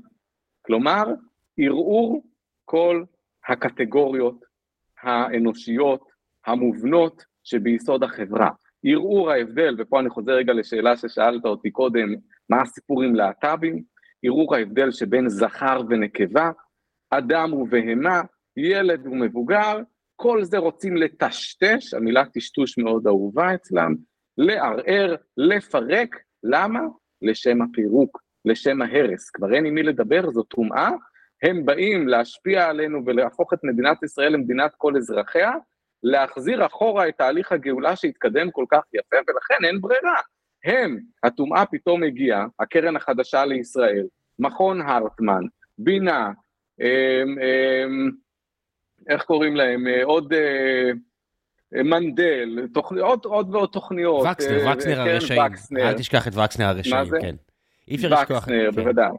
[0.62, 1.04] כלומר,
[1.58, 2.24] ערעור
[2.66, 3.04] כל
[3.48, 4.46] הקטגוריות
[5.02, 6.02] האנושיות
[6.46, 8.50] המובנות שביסוד החברה.
[8.86, 12.16] ערעור ההבדל, ופה אני חוזר רגע לשאלה ששאלת אותי קודם,
[12.50, 13.84] מה הסיפור עם להט"בים?
[14.24, 16.52] ערעור ההבדל שבין זכר ונקבה,
[17.10, 18.22] אדם ובהמה,
[18.58, 19.80] ילד ומבוגר,
[20.16, 23.96] כל זה רוצים לטשטש, המילה טשטוש מאוד אהובה אצלם,
[24.38, 26.80] לערער, לפרק, למה?
[27.22, 29.30] לשם הפירוק, לשם ההרס.
[29.30, 30.90] כבר אין עם מי לדבר, זו טומאה,
[31.44, 35.52] הם באים להשפיע עלינו ולהפוך את מדינת ישראל למדינת כל אזרחיה,
[36.04, 40.20] להחזיר אחורה את תהליך הגאולה שהתקדם כל כך יפה, ולכן אין ברירה.
[40.66, 44.06] הם, הטומאה פתאום הגיעה, הקרן החדשה לישראל,
[44.40, 45.42] מכון הרטמן,
[45.78, 46.32] בינה,
[46.82, 48.12] אמ, אמ,
[49.10, 50.92] איך קוראים להם, אה, עוד אה,
[51.84, 54.28] מנדל, תוכני, עוד, עוד ועוד תוכניות.
[54.32, 55.42] וקסנר, וקסנר הרשעים,
[55.78, 57.06] אל תשכח את וקסנר הרשעים?
[57.22, 57.36] כן.
[57.88, 58.38] אי אפשר לשכוח.
[58.38, 58.82] וקסנר, כן.
[58.82, 59.10] בוודאי.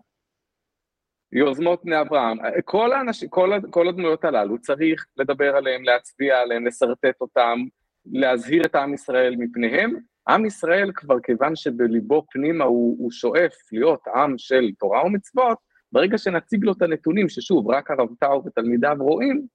[1.33, 7.21] יוזמות בני אברהם, כל, האנש, כל, כל הדמויות הללו צריך לדבר עליהם, להצביע עליהם, לשרטט
[7.21, 7.59] אותם,
[8.07, 9.97] להזהיר את עם ישראל מפניהם.
[10.29, 15.59] עם ישראל כבר כיוון שבליבו פנימה הוא, הוא שואף להיות עם של תורה ומצוות,
[15.93, 19.47] ברגע שנציג לו את הנתונים, ששוב, רק הרב טאו ותלמידיו רואים,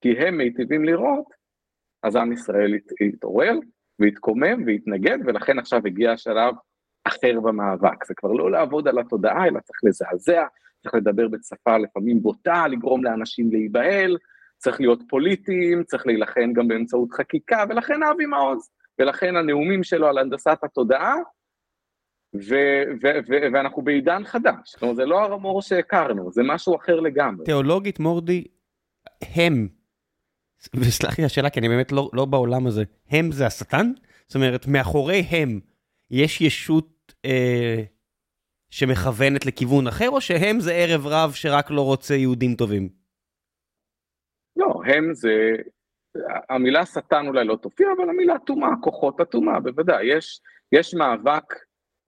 [0.00, 1.26] כי הם מיטיבים לראות,
[2.02, 3.54] אז עם ישראל יתעורר
[3.98, 6.54] ויתקומם ויתנגד, ולכן עכשיו הגיע השלב
[7.04, 8.04] אחר במאבק.
[8.04, 10.46] זה כבר לא לעבוד על התודעה, אלא צריך לזעזע,
[10.82, 14.16] צריך לדבר בשפה לפעמים בוטה, לגרום לאנשים להיבהל,
[14.56, 20.18] צריך להיות פוליטיים, צריך להילחם גם באמצעות חקיקה, ולכן אבי מעוז, ולכן הנאומים שלו על
[20.18, 21.14] הנדסת התודעה,
[22.34, 27.44] ו- ו- ו- ואנחנו בעידן חדש, אומרת, זה לא הרמור שהכרנו, זה משהו אחר לגמרי.
[27.44, 28.44] תיאולוגית, מורדי,
[29.34, 29.68] הם,
[30.74, 33.92] וסלח לי השאלה, כי אני באמת לא, לא בעולם הזה, הם זה השטן?
[34.26, 35.60] זאת אומרת, מאחורי הם
[36.10, 37.82] יש ישות אה,
[38.70, 42.88] שמכוונת לכיוון אחר, או שהם זה ערב רב שרק לא רוצה יהודים טובים?
[44.56, 45.56] לא, הם זה,
[46.50, 50.06] המילה שטן אולי לא תופיע, אבל המילה טומאה, כוחות הטומאה, בוודאי.
[50.06, 50.40] יש,
[50.72, 51.54] יש מאבק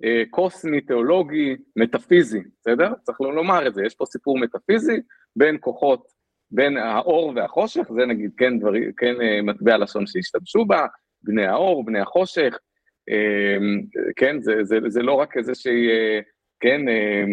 [0.04, 2.92] אה, קוסמי, תיאולוגי, מטאפיזי, בסדר?
[3.02, 5.00] צריך לא לומר את זה, יש פה סיפור מטאפיזי
[5.36, 6.06] בין כוחות,
[6.50, 10.86] בין האור והחושך, זה נגיד כן, דברי, כן אה, מטבע לשון שהשתמשו בה,
[11.22, 12.58] בני האור, בני החושך,
[13.10, 13.56] אה,
[14.16, 16.20] כן, זה, זה, זה לא רק איזושהי, אה,
[16.62, 17.24] כן, אה,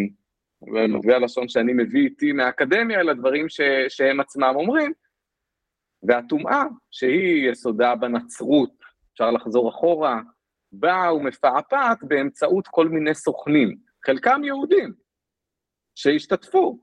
[0.87, 4.93] מטבע לשון שאני מביא איתי מהאקדמיה, אלא דברים ש, שהם עצמם אומרים,
[6.03, 8.73] והטומאה, שהיא יסודה בנצרות,
[9.13, 10.21] אפשר לחזור אחורה,
[10.71, 14.93] באה ומפעפעת באמצעות כל מיני סוכנים, חלקם יהודים,
[15.95, 16.79] שהשתתפו,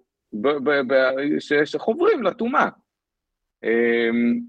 [1.65, 2.69] שחוברים לטומאה.
[3.65, 4.41] אמ,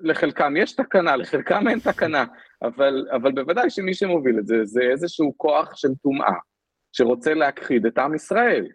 [0.00, 2.24] לחלקם יש תקנה, לחלקם אין תקנה,
[2.62, 6.34] אבל, אבל בוודאי שמי שמוביל את זה, זה איזשהו כוח של טומאה,
[6.92, 8.66] שרוצה להכחיד את עם ישראל.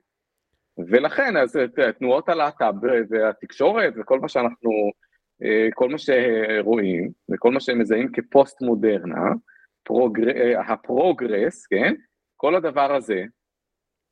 [0.89, 1.59] ולכן, אז
[1.99, 4.71] תנועות הלהט"ב והתקשורת וכל מה שאנחנו,
[5.43, 9.31] אה, כל מה שרואים, וכל מה שהם מזהים כפוסט מודרנה,
[9.81, 10.29] הפרוגר...
[10.29, 11.93] אה, הפרוגרס, כן?
[12.37, 13.23] כל הדבר הזה,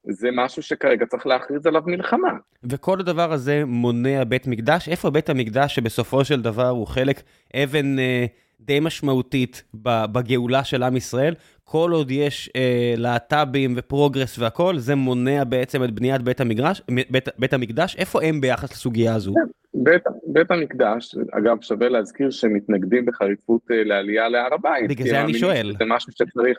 [0.10, 2.34] זה משהו שכרגע צריך להכריז עליו מלחמה.
[2.64, 4.89] וכל הדבר הזה מונע בית מקדש?
[4.89, 7.22] איפה בית המקדש שבסופו של דבר הוא חלק
[7.56, 8.26] אבן אה,
[8.66, 9.64] די משמעותית
[10.11, 11.34] בגאולה של עם ישראל?
[11.64, 17.30] כל עוד יש אה, להט"בים ופרוגרס והכול, זה מונע בעצם את בניית בית, המגרש, בית,
[17.38, 17.95] בית המקדש?
[17.95, 19.34] איפה הם ביחס לסוגיה הזו?
[19.74, 24.89] בית, בית המקדש, אגב, שווה להזכיר שמתנגדים בחריפות אה, לעלייה להר הבית.
[24.89, 25.74] בגלל זה אני שואל.
[25.80, 26.57] זה משהו שצריך,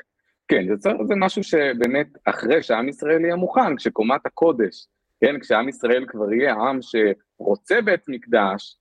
[0.48, 4.86] כן, זה, צריך, זה משהו שבאמת, אחרי שעם ישראל יהיה מוכן, כשקומת הקודש,
[5.20, 8.76] כן, כשעם ישראל כבר יהיה עם שרוצה בית מקדש,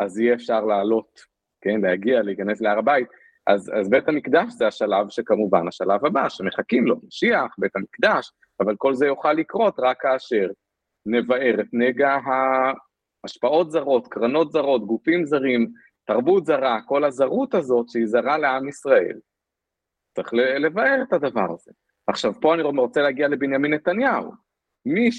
[0.00, 1.20] אז יהיה אפשר לעלות,
[1.60, 3.08] כן, להגיע, להיכנס להר הבית.
[3.46, 8.30] אז, אז בית המקדש זה השלב שכמובן השלב הבא, שמחכים לו, משיח, בית המקדש,
[8.60, 10.48] אבל כל זה יוכל לקרות רק כאשר
[11.06, 12.16] נבער את נגע
[13.24, 15.72] השפעות זרות, קרנות זרות, גופים זרים,
[16.04, 19.18] תרבות זרה, כל הזרות הזאת שהיא זרה לעם ישראל.
[20.16, 21.72] צריך לבאר את הדבר הזה.
[22.06, 24.32] עכשיו, פה אני רוצה להגיע לבנימין נתניהו.
[24.86, 25.10] מי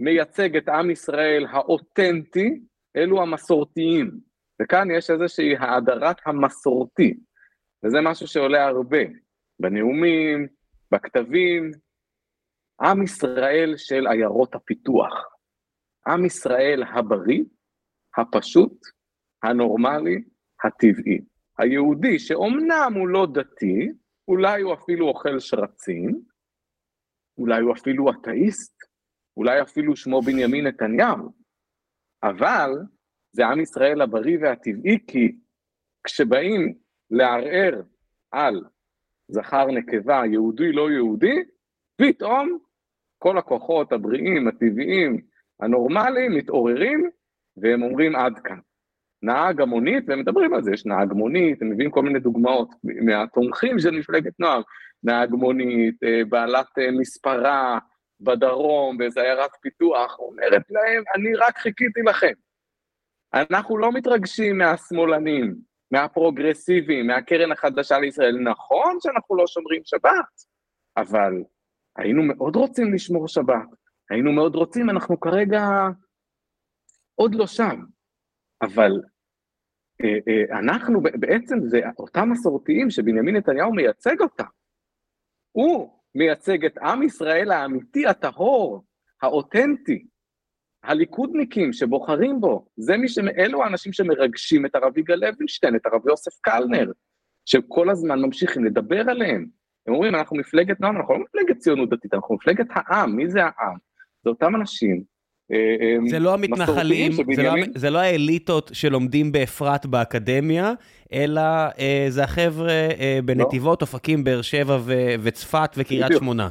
[0.00, 2.60] שמייצג את עם ישראל האותנטי,
[2.96, 4.27] אלו המסורתיים.
[4.62, 7.14] וכאן יש איזושהי האדרת המסורתי,
[7.84, 8.98] וזה משהו שעולה הרבה,
[9.60, 10.48] בנאומים,
[10.90, 11.70] בכתבים.
[12.80, 15.12] עם ישראל של עיירות הפיתוח.
[16.06, 17.44] עם ישראל הבריא,
[18.16, 18.80] הפשוט,
[19.42, 20.24] הנורמלי,
[20.64, 21.20] הטבעי.
[21.58, 23.92] היהודי שאומנם הוא לא דתי,
[24.28, 26.20] אולי הוא אפילו אוכל שרצים,
[27.38, 28.74] אולי הוא אפילו אתאיסט,
[29.36, 31.32] אולי אפילו שמו בנימין נתניהו,
[32.22, 32.70] אבל
[33.32, 35.36] זה עם ישראל הבריא והטבעי, כי
[36.04, 36.74] כשבאים
[37.10, 37.82] לערער
[38.30, 38.64] על
[39.28, 41.42] זכר נקבה, יהודי לא יהודי,
[41.96, 42.58] פתאום
[43.18, 45.20] כל הכוחות הבריאים, הטבעיים,
[45.60, 47.10] הנורמליים, מתעוררים,
[47.56, 48.58] והם אומרים עד כאן.
[49.22, 53.78] נהג המונית, והם מדברים על זה, יש נהג מונית, הם מביאים כל מיני דוגמאות מהתומכים
[53.78, 54.62] של מפלגת נוער,
[55.02, 57.78] נהג מונית, אה, בעלת אה, מספרה
[58.20, 62.32] בדרום, באיזה עיירת פיתוח, אומרת להם, אני רק חיכיתי לכם.
[63.34, 65.56] אנחנו לא מתרגשים מהשמאלנים,
[65.90, 68.38] מהפרוגרסיביים, מהקרן החדשה לישראל.
[68.38, 70.44] נכון שאנחנו לא שומרים שבת,
[70.96, 71.32] אבל
[71.96, 73.68] היינו מאוד רוצים לשמור שבת.
[74.10, 75.62] היינו מאוד רוצים, אנחנו כרגע
[77.14, 77.80] עוד לא שם.
[78.62, 78.92] אבל
[80.04, 84.44] אה, אה, אנחנו, בעצם זה אותם מסורתיים שבנימין נתניהו מייצג אותם.
[85.52, 88.84] הוא מייצג את עם ישראל האמיתי, הטהור,
[89.22, 90.06] האותנטי,
[90.84, 93.18] הליכודניקים שבוחרים בו, זה מי ש...
[93.18, 96.92] אלו האנשים שמרגשים את הרב יגאל לוינשטיין, את הרב יוסף קלנר,
[97.44, 99.46] שכל הזמן ממשיכים לדבר עליהם.
[99.86, 103.40] הם אומרים, אנחנו מפלגת נועם, אנחנו לא מפלגת ציונות דתית, אנחנו מפלגת העם, מי זה
[103.42, 103.76] העם?
[104.24, 105.04] זה אותם אנשים
[105.52, 110.72] אה, זה לא המתנחלים, זה לא, זה לא האליטות שלומדים באפרת באקדמיה,
[111.12, 111.40] אלא
[111.78, 113.86] אה, זה החבר'ה אה, בנתיבות, לא.
[113.86, 114.78] אופקים, באר שבע
[115.22, 116.48] וצפת וקריית שמונה.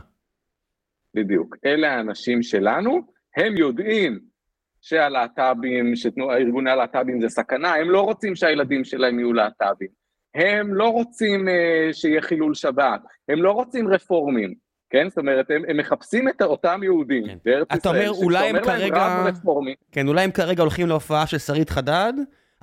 [1.16, 1.56] בדיוק.
[1.66, 3.02] אלה האנשים שלנו,
[3.38, 4.20] הם יודעים
[4.82, 9.88] שהלהט"בים, שארגוני הלהט"בים זה סכנה, הם לא רוצים שהילדים שלהם יהיו להט"בים.
[10.36, 11.52] הם לא רוצים uh,
[11.94, 14.54] שיהיה חילול שבת, הם לא רוצים רפורמים,
[14.90, 15.10] כן?
[15.10, 17.38] זאת אומרת, הם, הם מחפשים את אותם יהודים כן.
[17.46, 19.26] בארץ ישראל, אתה אומר, אולי הם כרגע...
[19.92, 22.14] כן, אולי הם כרגע הולכים להופעה של שרית חדד,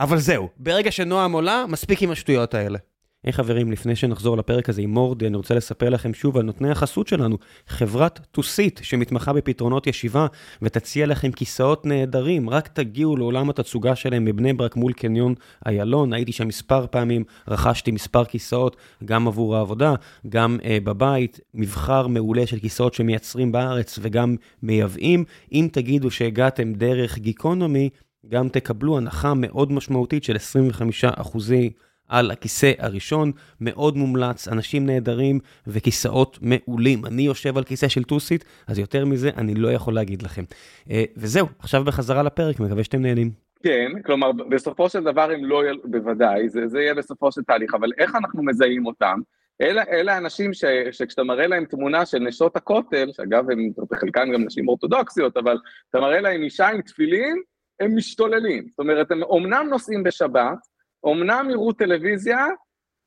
[0.01, 2.79] אבל זהו, ברגע שנועם עולה, מספיק עם השטויות האלה.
[3.25, 6.43] היי hey, חברים, לפני שנחזור לפרק הזה עם מורדי, אני רוצה לספר לכם שוב על
[6.43, 10.27] נותני החסות שלנו, חברת טוסית, שמתמחה בפתרונות ישיבה,
[10.63, 15.35] ותציע לכם כיסאות נהדרים, רק תגיעו לעולם התצוגה שלהם מבני ברק מול קניון
[15.67, 19.95] איילון, הייתי שם מספר פעמים, רכשתי מספר כיסאות, גם עבור העבודה,
[20.29, 25.25] גם uh, בבית, מבחר מעולה של כיסאות שמייצרים בארץ וגם מייבאים.
[25.53, 27.91] אם תגידו שהגעתם דרך גיקונומי,
[28.29, 31.71] גם תקבלו הנחה מאוד משמעותית של 25 אחוזי
[32.09, 37.07] על הכיסא הראשון, מאוד מומלץ, אנשים נהדרים וכיסאות מעולים.
[37.07, 40.43] אני יושב על כיסא של טוסית, אז יותר מזה אני לא יכול להגיד לכם.
[40.91, 43.31] אה, וזהו, עכשיו בחזרה לפרק, מקווה שאתם נהנים.
[43.63, 47.89] כן, כלומר בסופו של דבר הם לא, בוודאי, זה, זה יהיה בסופו של תהליך, אבל
[47.99, 49.21] איך אנחנו מזהים אותם?
[49.61, 54.45] אלה, אלה אנשים ש, שכשאתה מראה להם תמונה של נשות הכותל, שאגב הם בחלקן גם
[54.45, 55.59] נשים אורתודוקסיות, אבל
[55.91, 57.37] אתה מראה להם אישה עם תפילין,
[57.81, 58.67] הם משתוללים.
[58.71, 60.59] זאת אומרת, הם אומנם נוסעים בשבת,
[61.07, 62.47] אמנם יראו טלוויזיה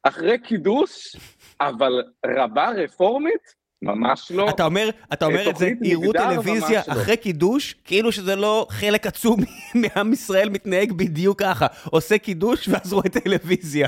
[0.03, 1.15] אחרי קידוש,
[1.61, 3.57] אבל רבה רפורמית?
[3.81, 4.49] ממש לא.
[4.49, 6.93] אתה אומר, אתה אומר את זה, יראו טלוויזיה לא.
[6.93, 9.39] אחרי קידוש, כאילו שזה לא חלק עצום
[9.81, 11.67] מעם ישראל מתנהג בדיוק ככה.
[11.91, 13.87] עושה קידוש ואז רואה טלוויזיה.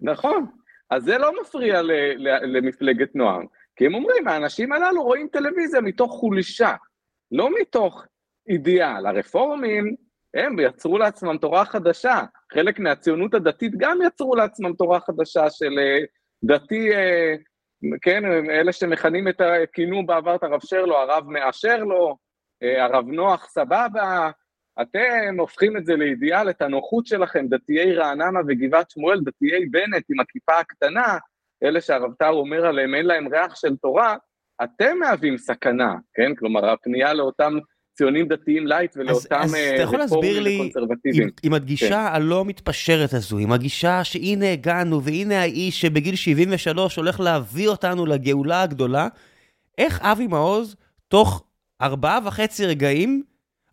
[0.00, 0.46] נכון.
[0.90, 3.46] אז זה לא מפריע ל, ל, למפלגת נועם.
[3.76, 6.74] כי הם אומרים, האנשים הללו רואים טלוויזיה מתוך חולשה,
[7.32, 8.04] לא מתוך
[8.48, 9.06] אידיאל.
[9.06, 9.94] הרפורמים
[10.34, 12.22] הם יצרו לעצמם תורה חדשה,
[12.52, 15.98] חלק מהציונות הדתית גם יצרו לעצמם תורה חדשה של אה,
[16.44, 17.34] דתי, אה,
[18.02, 19.40] כן, אלה שמכנים את,
[19.72, 22.16] כינו בעבר את הרב שרלו, הרב מאשר לו,
[22.62, 24.30] אה, הרב נוח סבבה,
[24.82, 30.20] אתם הופכים את זה לאידיאל, את הנוחות שלכם, דתיי רעננה וגבעת שמואל, דתיי בנט עם
[30.20, 31.18] הכיפה הקטנה,
[31.64, 34.16] אלה שהרב טאו אומר עליהם, אין להם ריח של תורה,
[34.62, 36.34] אתם מהווים סכנה, כן?
[36.34, 37.54] כלומר, הפנייה לאותם
[37.94, 39.46] ציונים דתיים לייט ולאותם
[39.98, 41.22] רפורמים וקונסרבטיביים.
[41.22, 42.14] עם, עם הגישה כן.
[42.14, 48.62] הלא מתפשרת הזו, עם הגישה שהנה הגענו והנה האיש שבגיל 73 הולך להביא אותנו לגאולה
[48.62, 49.08] הגדולה,
[49.78, 50.76] איך אבי מעוז
[51.08, 51.44] תוך
[51.82, 53.22] ארבעה וחצי רגעים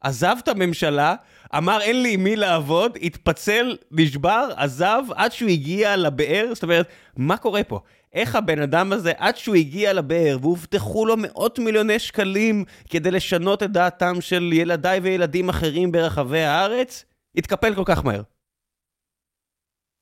[0.01, 1.15] עזב את הממשלה,
[1.57, 6.87] אמר אין לי עם מי לעבוד, התפצל, נשבר, עזב עד שהוא הגיע לבאר, זאת אומרת,
[7.17, 7.79] מה קורה פה?
[8.13, 13.63] איך הבן אדם הזה, עד שהוא הגיע לבאר והובטחו לו מאות מיליוני שקלים כדי לשנות
[13.63, 17.05] את דעתם של ילדיי וילדים אחרים ברחבי הארץ,
[17.37, 18.21] התקפל כל כך מהר.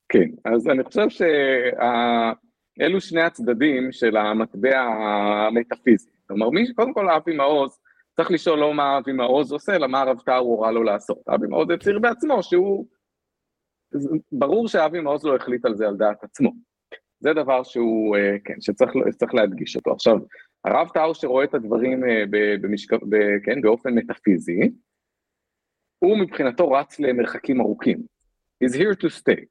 [0.08, 6.10] כן, אז אני חושב שאלו שני הצדדים של המטבע המטאפיזי.
[6.26, 7.78] כלומר, מי, קודם כל אבי מעוז,
[8.20, 11.18] צריך לשאול לא מה אבי מעוז עושה, אלא מה הרב טאר הורה לו לעשות.
[11.28, 12.86] אבי מעוז הצהיר בעצמו שהוא...
[14.32, 16.50] ברור שאבי מעוז לא החליט על זה על דעת עצמו.
[17.20, 19.92] זה דבר שהוא, אה, כן, שצריך להדגיש אותו.
[19.92, 20.16] עכשיו,
[20.64, 22.24] הרב טאו שרואה את הדברים אה,
[22.60, 22.92] במשק...
[22.92, 24.60] ב, כן, באופן מטאפיזי,
[25.98, 27.98] הוא מבחינתו רץ למרחקים ארוכים.
[28.64, 29.44] He's here to stay.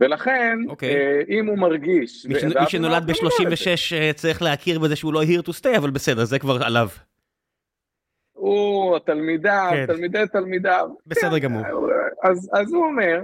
[0.00, 0.70] ולכן, okay.
[0.70, 0.96] אוקיי.
[0.96, 2.26] אה, אם הוא מרגיש...
[2.26, 2.44] מי, ש...
[2.44, 6.38] מי שנולד ב-36 אה, צריך להכיר בזה שהוא לא here to stay, אבל בסדר, זה
[6.38, 6.88] כבר עליו.
[8.38, 9.86] הוא, התלמידה, כן.
[9.86, 10.88] תלמידי תלמידיו.
[11.06, 11.62] בסדר כן, גמור.
[12.22, 13.22] אז, אז הוא אומר,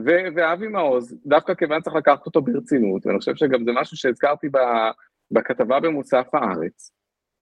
[0.00, 4.48] ו- ואבי מעוז, דווקא כיוון צריך לקחת אותו ברצינות, ואני חושב שגם זה משהו שהזכרתי
[4.48, 4.90] ב-
[5.30, 6.92] בכתבה במוסף הארץ,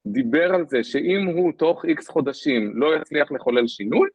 [0.06, 4.08] דיבר על זה שאם הוא תוך איקס חודשים לא יצליח לחולל שינוי,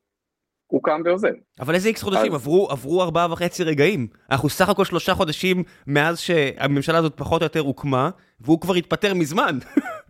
[0.67, 1.33] הוא קם ועוזב.
[1.59, 2.33] אבל איזה איקס חודשים?
[2.33, 2.41] אז...
[2.41, 4.07] עברו, עברו ארבעה וחצי רגעים.
[4.31, 8.09] אנחנו סך הכל שלושה חודשים מאז שהממשלה הזאת פחות או יותר הוקמה,
[8.39, 9.57] והוא כבר התפטר מזמן.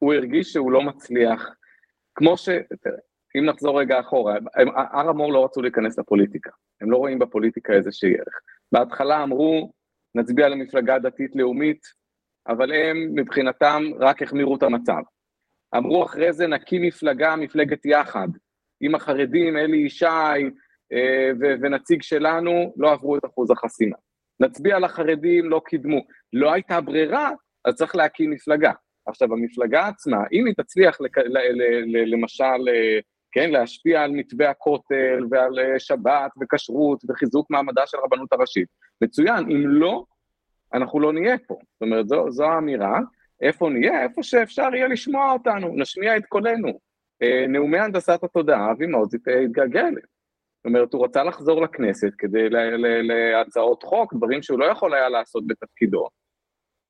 [0.00, 1.48] הוא הרגיש שהוא לא מצליח,
[2.14, 2.48] כמו ש...
[3.38, 4.36] אם נחזור רגע אחורה,
[4.74, 8.40] הר המור לא רצו להיכנס לפוליטיקה, הם לא רואים בפוליטיקה איזושהי ערך.
[8.72, 9.72] בהתחלה אמרו,
[10.14, 11.80] נצביע למפלגה דתית-לאומית,
[12.48, 15.02] אבל הם מבחינתם רק החמירו את המצב.
[15.76, 18.28] אמרו אחרי זה נקים מפלגה, מפלגת יחד,
[18.80, 20.06] עם החרדים, אלי ישי
[20.92, 23.96] אה, ונציג שלנו, לא עברו את אחוז החסימה.
[24.40, 26.00] נצביע לחרדים, לא קידמו.
[26.32, 27.30] לא הייתה ברירה,
[27.64, 28.72] אז צריך להקים מפלגה.
[29.06, 31.18] עכשיו, המפלגה עצמה, אם היא תצליח לק...
[31.18, 31.38] ל...
[31.38, 31.62] ל...
[31.86, 32.14] ל...
[32.14, 32.98] למשל, אה,
[33.32, 38.68] כן, להשפיע על מתווה הכותל ועל אה, שבת וכשרות וחיזוק מעמדה של הרבנות הראשית,
[39.02, 39.50] מצוין.
[39.50, 40.04] אם לא,
[40.74, 41.54] אנחנו לא נהיה פה.
[41.54, 42.98] זאת אומרת, זו, זו האמירה.
[43.40, 44.02] איפה נהיה?
[44.02, 46.68] איפה שאפשר יהיה לשמוע אותנו, נשמיע את קולנו.
[47.22, 49.94] אה, נאומי הנדסת התודעה, אבי מעוז התגעגע אליהם.
[49.94, 52.48] זאת אומרת, הוא רצה לחזור לכנסת כדי
[53.02, 56.08] להצעות חוק, דברים שהוא לא יכול היה לעשות בתפקידו.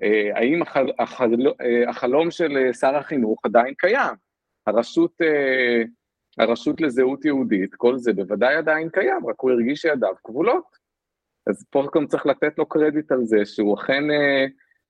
[0.03, 1.31] אה, האם החל, החל,
[1.61, 4.15] אה, החלום של שר החינוך עדיין קיים?
[4.67, 5.17] הרשות,
[6.39, 10.77] הרשות לזהות יהודית, כל זה בוודאי עדיין קיים, רק הוא הרגיש שידיו כבולות.
[11.47, 14.03] אז פה גם צריך לתת לו קרדיט על זה שהוא אכן,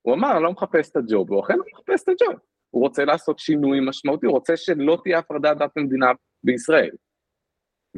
[0.01, 2.39] הוא אמר, אני לא מחפש את הג'וב, הוא אכן לא מחפש את הג'וב.
[2.69, 6.11] הוא רוצה לעשות שינוי משמעותי, הוא רוצה שלא תהיה הפרדת דת ומדינה
[6.43, 6.95] בישראל.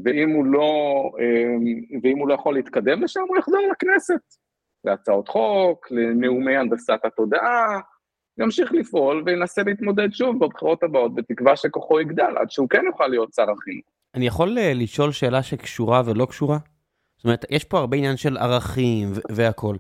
[0.04, 0.72] ואם הוא לא,
[2.04, 4.43] ואם הוא לא יכול להתקדם לשם, הוא יחזור לכנסת,
[4.86, 7.80] להצעות חוק, לנאומי הנדסת התודעה,
[8.38, 13.34] ימשיך לפעול וינסה להתמודד שוב בבחירות הבאות, בתקווה שכוחו יגדל, עד שהוא כן יוכל להיות
[13.34, 13.86] שר החינוך.
[14.16, 16.58] אני יכול אה, לשאול שאלה שקשורה ולא קשורה?
[17.18, 19.78] זאת אומרת, יש פה הרבה עניין של ערכים והכול.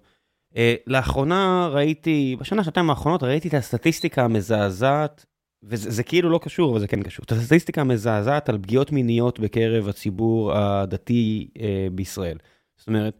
[0.53, 5.25] Uh, לאחרונה ראיתי, בשנה, שנתיים האחרונות ראיתי את הסטטיסטיקה המזעזעת,
[5.63, 9.87] וזה כאילו לא קשור, אבל זה כן קשור, את הסטטיסטיקה המזעזעת על פגיעות מיניות בקרב
[9.87, 12.37] הציבור הדתי uh, בישראל.
[12.77, 13.17] זאת אומרת,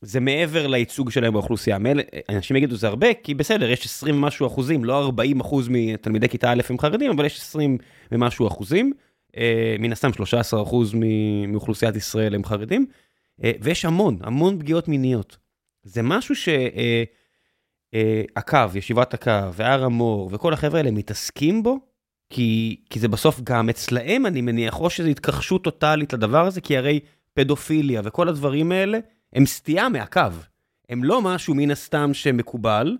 [0.00, 1.78] זה מעבר לייצוג שלהם באוכלוסייה.
[2.28, 6.52] אנשים יגידו זה הרבה, כי בסדר, יש 20 ומשהו אחוזים, לא 40 אחוז מתלמידי כיתה
[6.52, 7.78] א' הם חרדים, אבל יש 20
[8.12, 8.92] ומשהו אחוזים.
[9.28, 9.38] Uh,
[9.78, 10.94] מן הסתם 13 אחוז
[11.48, 12.86] מאוכלוסיית ישראל הם חרדים,
[13.40, 15.36] uh, ויש המון, המון פגיעות מיניות.
[15.82, 16.56] זה משהו שהקו,
[18.56, 21.78] אה, אה, ישיבת הקו, והר המור, וכל החבר'ה האלה מתעסקים בו,
[22.30, 26.76] כי, כי זה בסוף גם אצלהם, אני מניח, או שזו התכחשות טוטאלית לדבר הזה, כי
[26.76, 27.00] הרי
[27.34, 28.98] פדופיליה וכל הדברים האלה,
[29.32, 30.20] הם סטייה מהקו.
[30.88, 32.96] הם לא משהו מן הסתם שמקובל,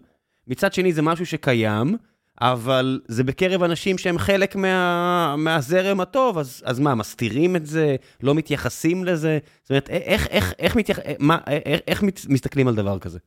[0.46, 1.96] מצד שני זה משהו שקיים,
[2.40, 7.96] אבל זה בקרב אנשים שהם חלק מה, מהזרם הטוב, אז, אז מה, מסתירים את זה?
[8.22, 9.38] לא מתייחסים לזה?
[9.62, 13.18] זאת אומרת, איך, איך, איך, מתייח, מה, איך, איך מסתכלים על דבר כזה?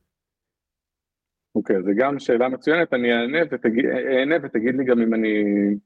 [1.54, 3.84] אוקיי, okay, זו גם שאלה מצוינת, אני אענה ותגיד,
[4.18, 5.44] אענה ותגיד לי גם אם אני...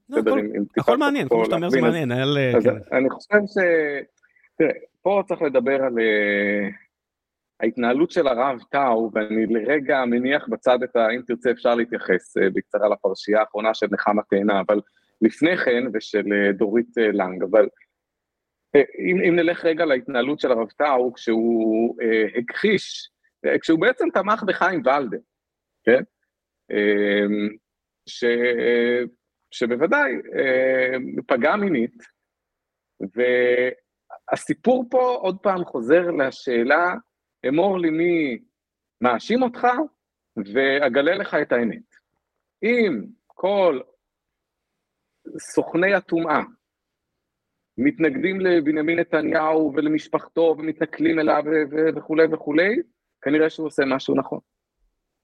[0.09, 2.11] לא, הכל, עם, עם הכל מעניין, כמו שאתה אומר זה מעניין.
[2.11, 2.97] אז כן.
[2.97, 3.57] אני חושב ש...
[4.57, 5.93] תראה, פה צריך לדבר על...
[7.61, 11.09] אה, ההתנהלות של הרב טאו, ואני לרגע מניח בצד את ה...
[11.09, 14.81] אם תרצה אפשר להתייחס אה, בקצרה לפרשייה האחרונה של נחמה תאנה, אבל
[15.21, 17.67] לפני כן, ושל אה, דורית אה, לנג, אבל
[18.99, 23.09] אם, אם נלך רגע להתנהלות של הרב טאו, כשהוא אה, הכחיש,
[23.61, 25.17] כשהוא בעצם תמך בחיים ולדר,
[25.83, 26.03] כן?
[26.71, 27.25] אה,
[28.09, 28.23] ש,
[29.51, 30.97] שבוודאי אה,
[31.27, 32.03] פגע מינית,
[34.31, 36.95] והסיפור פה עוד פעם חוזר לשאלה
[37.47, 38.39] אמור לי מי
[39.01, 39.67] מאשים אותך,
[40.53, 41.95] ואגלה לך את האמת.
[42.63, 43.79] אם כל
[45.39, 46.41] סוכני הטומאה
[47.77, 51.43] מתנגדים לבנימין נתניהו ולמשפחתו ומתנכלים אליו
[51.95, 52.75] וכולי וכולי,
[53.21, 54.39] כנראה שהוא עושה משהו נכון.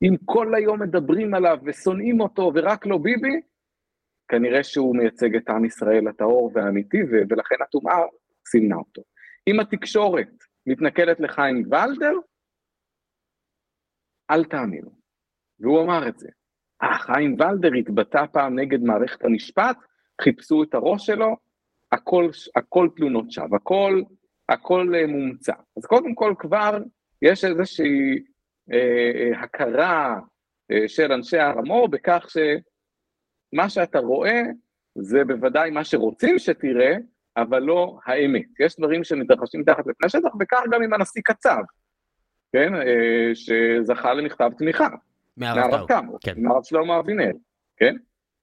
[0.02, 3.42] אם כל היום מדברים עליו ושונאים אותו ורק לא ביבי,
[4.28, 6.98] כנראה שהוא מייצג את עם ישראל הטהור והאמיתי,
[7.30, 7.98] ולכן הטומאה
[8.48, 9.02] סימנה אותו.
[9.48, 12.14] אם התקשורת מתנכלת לחיים ולדר,
[14.32, 14.92] אל תאמינו.
[15.60, 16.30] והוא אמר את זה.
[16.84, 19.78] אה, חיים ולדר התבטא פעם נגד מערכת המשפט,
[20.22, 21.38] חיפשו את הראש שלו,
[21.92, 24.02] הכל, הכל תלונות שווא, הכל,
[24.50, 25.54] הכל אה, מומצא.
[25.78, 26.78] אז קודם כל כבר
[27.22, 28.24] יש איזושהי
[28.72, 30.20] אה, אה, הכרה
[30.72, 34.42] אה, של אנשי הר המור בכך שמה שאתה רואה
[34.96, 36.96] זה בוודאי מה שרוצים שתראה,
[37.38, 38.46] אבל לא האמת.
[38.60, 41.62] יש דברים שמתרחשים תחת לפני השטח, וכך גם עם הנשיא קצב,
[42.54, 44.88] כן, אה, שזכה למכתב תמיכה.
[45.38, 46.34] מהרב טאו, כן.
[46.38, 47.32] מהרב שלמה אבינר,
[47.78, 47.96] כן?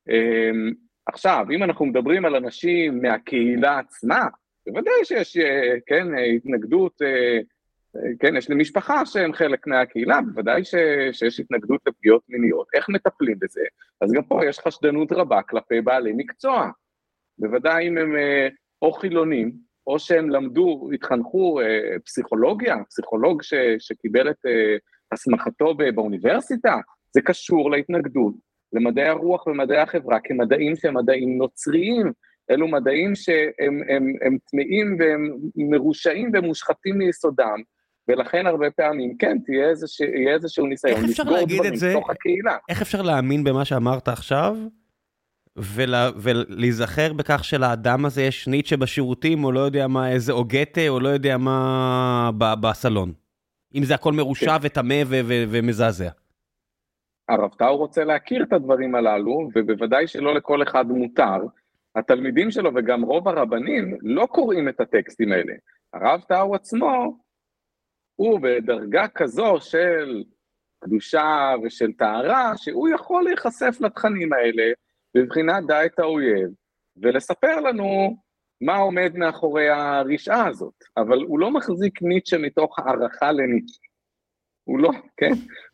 [0.09, 0.73] אמ,
[1.07, 4.27] עכשיו, אם אנחנו מדברים על אנשים מהקהילה עצמה,
[4.67, 7.39] בוודאי שיש, אה, כן, התנגדות, אה,
[8.21, 10.75] כן, יש לי משפחה שהם חלק מהקהילה, בוודאי ש,
[11.13, 12.67] שיש התנגדות לפגיעות מיניות.
[12.75, 13.61] איך מטפלים בזה?
[14.01, 16.71] אז גם פה יש חשדנות רבה כלפי בעלי מקצוע.
[17.39, 18.15] בוודאי אם הם
[18.83, 19.53] או חילונים,
[19.87, 21.61] או שהם למדו, התחנכו
[22.05, 24.47] פסיכולוגיה, פסיכולוג ש, שקיבל את
[25.13, 26.77] הסמכתו באוניברסיטה,
[27.15, 28.35] זה קשור להתנגדות
[28.73, 32.13] למדעי הרוח ומדעי החברה כמדעים שהם מדעים נוצריים,
[32.51, 37.63] אלו מדעים שהם הם, הם טמאים והם מרושעים ומושחתים מיסודם,
[38.09, 42.57] ולכן הרבה פעמים, כן, תהיה איזשה, יהיה איזשהו ניסיון לסגור דברים בתוך הקהילה.
[42.69, 44.57] איך אפשר להאמין במה שאמרת עכשיו,
[45.57, 51.01] ולה, ולהיזכר בכך שלאדם הזה יש ניטשה בשירותים, או לא יודע מה, איזה אוגטה, או
[51.01, 52.31] לא יודע מה
[52.61, 53.13] בסלון?
[53.75, 54.67] אם זה הכל מרושע כן.
[54.67, 55.03] וטמא
[55.49, 56.11] ומזעזע.
[57.29, 61.47] הרב טאו רוצה להכיר את הדברים הללו, ובוודאי שלא לכל אחד מותר.
[61.97, 65.53] התלמידים שלו וגם רוב הרבנים לא קוראים את הטקסטים האלה.
[65.93, 67.19] הרב טאו עצמו
[68.17, 70.25] הוא בדרגה כזו של
[70.81, 74.73] קדושה ושל טהרה, שהוא יכול להיחשף לתכנים האלה
[75.15, 76.49] בבחינת דע את האויב,
[76.97, 78.17] ולספר לנו
[78.61, 80.75] מה עומד מאחורי הרשעה הזאת.
[80.97, 83.81] אבל הוא לא מחזיק ניטשה מתוך הערכה לניטשה.
[84.65, 85.33] הוא לא, כן?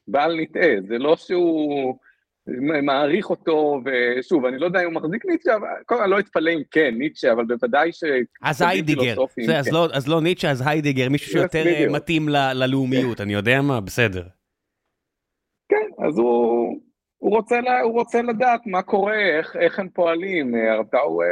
[0.09, 1.99] בל נטעה, זה לא שהוא
[2.83, 6.63] מעריך אותו, ושוב, אני לא יודע אם הוא מחזיק ניטשה, אבל כל לא אתפלא אם
[6.71, 8.05] כן, ניטשה, אבל בוודאי ש...
[8.43, 9.17] אז היידיגר,
[9.47, 9.75] זה, אז, כן.
[9.75, 13.81] לא, אז לא ניטשה, אז היידיגר, מישהו שיותר אה, מתאים ל, ללאומיות, אני יודע מה,
[13.81, 14.23] בסדר.
[15.69, 16.81] כן, אז הוא...
[17.25, 21.23] הוא רוצה, לה, הוא רוצה לדעת מה קורה, איך, איך הם פועלים, הרב טאו...
[21.23, 21.27] אה,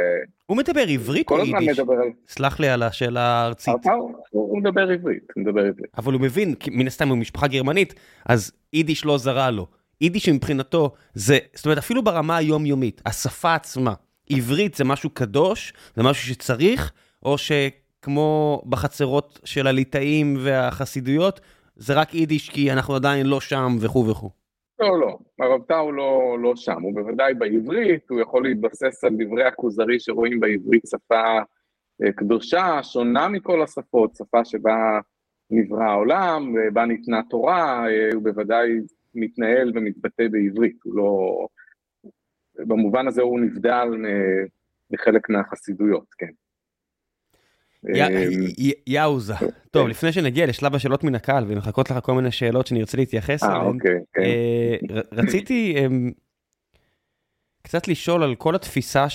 [0.45, 1.79] הוא מדבר עברית או יידיש?
[1.79, 1.93] מדבר...
[2.27, 3.67] סלח לי על השאלה הארצית.
[3.67, 5.85] הרב טאו, הוא מדבר עברית, הוא מדבר עברית.
[5.97, 7.93] אבל הוא מבין, מן הסתם הוא משפחה גרמנית,
[8.25, 9.67] אז יידיש לא זרה לו.
[10.01, 13.93] יידיש מבחינתו זה, זאת אומרת, אפילו ברמה היומיומית, השפה עצמה,
[14.29, 16.91] עברית זה משהו קדוש, זה משהו שצריך,
[17.23, 21.39] או שכמו בחצרות של הליטאים והחסידויות,
[21.75, 24.42] זה רק יידיש כי אנחנו עדיין לא שם וכו' וכו'.
[24.83, 29.43] לא, לא, הרב טאו לא, לא שם, הוא בוודאי בעברית, הוא יכול להתבסס על דברי
[29.43, 31.39] הכוזרי שרואים בעברית שפה
[32.03, 34.99] אה, קדושה, שונה מכל השפות, שפה שבה
[35.49, 38.69] נברא העולם, בה ניתנה תורה, אה, הוא בוודאי
[39.15, 41.47] מתנהל ומתבטא בעברית, הוא לא...
[42.55, 43.87] במובן הזה הוא נבדל
[44.91, 46.31] מחלק מהחסידויות, כן.
[47.89, 48.47] אמ,
[48.87, 49.33] יאוזה.
[49.71, 53.43] טוב, לפני שנגיע לשלב השאלות מן הקהל ומחכות לך כל מיני שאלות שאני ארצה להתייחס
[53.43, 54.21] אה, אליהן, אוקיי, כן.
[54.21, 56.11] אה, רציתי אמ,
[57.63, 59.09] קצת לשאול על כל התפיסה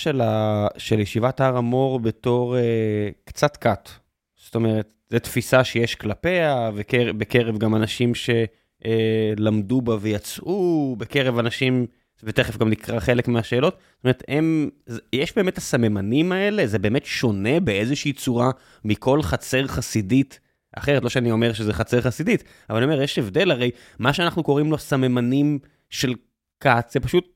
[0.78, 3.88] של ישיבת הר המור בתור אה, קצת כת.
[4.36, 6.70] זאת אומרת, זו תפיסה שיש כלפיה,
[7.18, 11.86] בקרב גם אנשים שלמדו בה ויצאו, בקרב אנשים
[12.22, 13.74] ותכף גם נקרא חלק מהשאלות.
[13.74, 14.70] זאת אומרת, הם,
[15.12, 16.66] יש באמת הסממנים האלה?
[16.66, 18.50] זה באמת שונה באיזושהי צורה
[18.84, 20.40] מכל חצר חסידית
[20.76, 21.02] אחרת?
[21.02, 24.70] לא שאני אומר שזה חצר חסידית, אבל אני אומר, יש הבדל, הרי מה שאנחנו קוראים
[24.70, 25.58] לו סממנים
[25.90, 26.14] של
[26.60, 27.28] כת, זה פשוט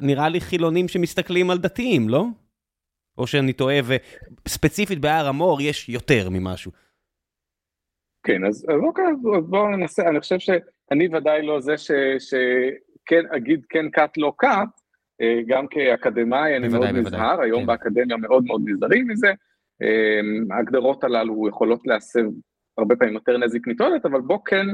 [0.00, 2.26] נראה לי חילונים שמסתכלים על דתיים, לא?
[3.18, 3.76] או שאני טועה,
[4.46, 6.72] וספציפית בהר המור יש יותר ממשהו.
[8.26, 12.34] כן, אז, אז אוקיי, אז בואו ננסה, אני חושב שאני ודאי לא זה ש, ש,
[13.06, 14.68] כן אגיד כן כת לא כת,
[15.20, 17.66] אה, גם כאקדמאי אני מאוד נזהר, היום כן.
[17.66, 19.32] באקדמיה מאוד מאוד נזהרים מזה,
[19.82, 22.24] אה, ההגדרות הללו יכולות להסב
[22.78, 24.66] הרבה פעמים יותר נזק מתועלת, אבל בוא כן,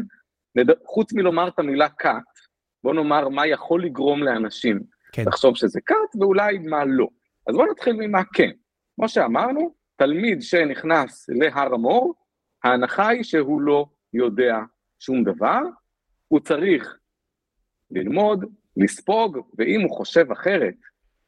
[0.84, 2.22] חוץ מלומר את המילה כת,
[2.84, 4.80] בוא נאמר מה יכול לגרום לאנשים
[5.12, 5.24] כן.
[5.26, 7.08] לחשוב שזה כת ואולי מה לא.
[7.46, 8.50] אז בוא נתחיל ממה כן.
[8.96, 12.14] כמו שאמרנו, תלמיד שנכנס להר המור,
[12.64, 14.58] ההנחה היא שהוא לא יודע
[14.98, 15.60] שום דבר,
[16.28, 16.98] הוא צריך
[17.90, 18.44] ללמוד,
[18.76, 20.74] לספוג, ואם הוא חושב אחרת,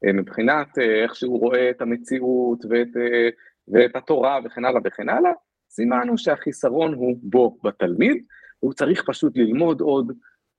[0.05, 3.29] אה, מבחינת אה, איך שהוא רואה את המציאות ואת, אה,
[3.69, 5.31] ואת התורה וכן הלאה וכן הלאה,
[5.71, 8.25] סימנו שהחיסרון הוא בו בתלמיד,
[8.61, 10.13] הוא צריך פשוט ללמוד עוד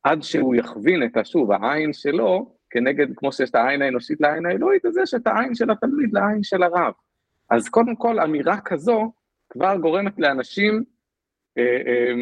[0.04, 4.86] עד שהוא יכווין את, השוב, העין שלו, כנגד, כמו שיש את העין האנושית לעין האלוהית,
[4.86, 6.94] אז יש את העין של התלמיד לעין של הרב.
[7.50, 9.12] אז קודם כל, אמירה כזו
[9.50, 10.84] כבר גורמת לאנשים
[11.58, 12.14] אה, אה,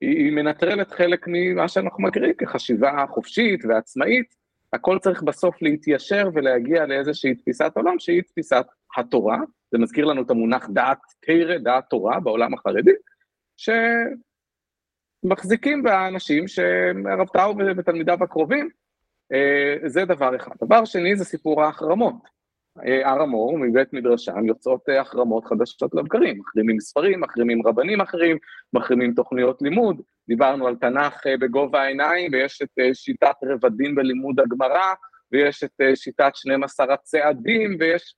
[0.00, 4.34] היא מנטרלת חלק ממה שאנחנו מכירים כחשיבה חופשית ועצמאית,
[4.72, 9.38] הכל צריך בסוף להתיישר ולהגיע לאיזושהי תפיסת עולם שהיא תפיסת התורה,
[9.72, 12.92] זה מזכיר לנו את המונח דעת תרא, דעת תורה בעולם החרדי,
[15.24, 18.68] שמחזיקים באנשים שהרב טאו ותלמידיו הקרובים,
[19.32, 20.52] אה, זה דבר אחד.
[20.64, 22.37] דבר שני זה סיפור ההחרמות.
[23.04, 28.36] הר המור, מבית מדרשם, יוצאות החרמות חדשות לבקרים, מחרימים ספרים, מחרימים רבנים אחרים,
[28.72, 34.94] מחרימים תוכניות לימוד, דיברנו על תנ"ך בגובה העיניים, ויש את שיטת רבדים בלימוד הגמרא,
[35.32, 38.14] ויש את שיטת 12 הצעדים, ויש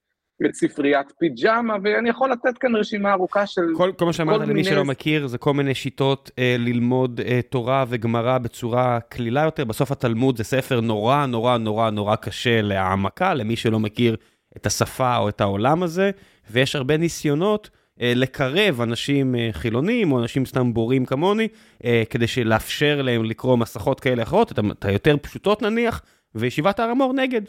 [0.47, 4.65] את ספריית פיג'מה, ואני יכול לתת כאן רשימה ארוכה של כל, כל מה שאמרת למי
[4.65, 9.65] שלא מכיר, זה כל מיני שיטות אה, ללמוד אה, תורה וגמרא בצורה קלילה יותר.
[9.65, 14.17] בסוף התלמוד זה ספר נורא נורא נורא נורא קשה להעמקה, למי שלא מכיר
[14.57, 16.11] את השפה או את העולם הזה,
[16.51, 17.71] ויש הרבה ניסיונות
[18.01, 21.49] אה, לקרב אנשים אה, חילונים או אנשים סתם בורים כמוני,
[21.85, 26.03] אה, כדי לאפשר להם לקרוא מסכות כאלה אחרות, את היותר פשוטות נניח,
[26.35, 27.43] וישיבת הר המור נגד.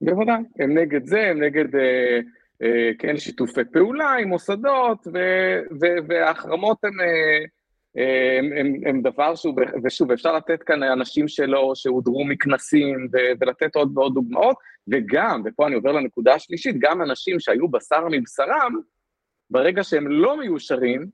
[0.00, 2.20] בוודאי, הם נגד זה, הם נגד, אה,
[2.62, 5.06] אה, כן, שיתופי פעולה עם מוסדות,
[6.08, 7.44] וההחרמות הן אה,
[8.38, 13.76] הם, הם, הם דבר שהוא, ושוב, אפשר לתת כאן אנשים שלו שהודרו מכנסים, ו, ולתת
[13.76, 14.56] עוד ועוד דוגמאות,
[14.88, 18.72] וגם, ופה אני עובר לנקודה השלישית, גם אנשים שהיו בשר מבשרם,
[19.50, 21.06] ברגע שהם לא מיושרים,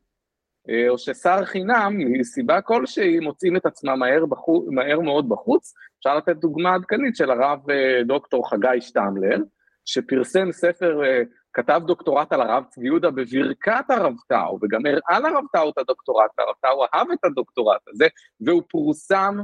[0.70, 5.74] אה, או ששר חינם, מסיבה כלשהי, מוצאים את עצמם מהר, בחוץ, מהר מאוד בחוץ.
[5.98, 9.38] אפשר לתת דוגמה עדכנית של הרב אה, דוקטור חגי שטמלר,
[9.84, 11.22] שפרסם ספר, אה,
[11.52, 16.30] כתב דוקטורט על הרב צבי יהודה בברכת הרב טאו, וגם הראה לרב טאו את הדוקטורט,
[16.38, 18.06] והרב טאו אהב את הדוקטורט הזה,
[18.40, 19.38] והוא פורסם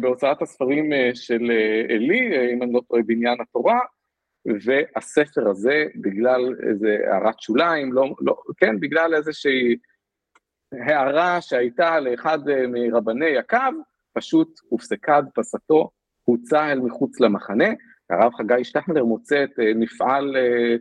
[0.00, 1.50] בהוצאת הספרים של
[1.88, 3.80] עלי, אם אני לא טועה, בניין התורה,
[4.64, 9.76] והספר הזה, בגלל איזה הערת שוליים, לא, לא, כן, בגלל איזושהי...
[10.72, 13.56] הערה שהייתה לאחד אה, מרבני הקו,
[14.12, 15.90] פשוט הופסקה הדפסתו,
[16.24, 17.68] הוצא אל מחוץ למחנה.
[18.10, 20.76] הרב חגי שטחנר מוצא את אה, מפעל, אה,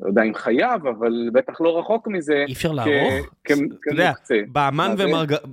[0.00, 2.44] לא יודע אם חייו, אבל בטח לא רחוק מזה.
[2.48, 3.14] אי אפשר לערוך?
[3.42, 3.54] אתה
[3.90, 4.12] יודע,
[4.48, 5.46] באמן ומרגריטה,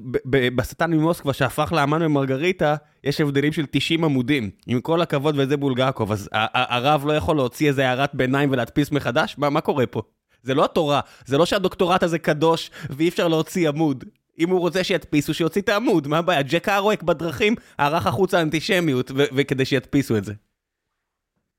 [0.55, 4.49] בשטן ממוסקבה שהפך לאמן ומרגריטה, יש הבדלים של 90 עמודים.
[4.67, 9.35] עם כל הכבוד וזה בולגקוב, אז הרב לא יכול להוציא איזה הערת ביניים ולהדפיס מחדש?
[9.37, 10.01] מה קורה פה?
[10.43, 14.03] זה לא התורה, זה לא שהדוקטורט הזה קדוש ואי אפשר להוציא עמוד.
[14.39, 16.41] אם הוא רוצה שידפיסו, שיוציא את העמוד, מה הבעיה?
[16.41, 20.33] ג'ק ארואק בדרכים ערך החוצה אנטישמיות, וכדי שידפיסו את זה.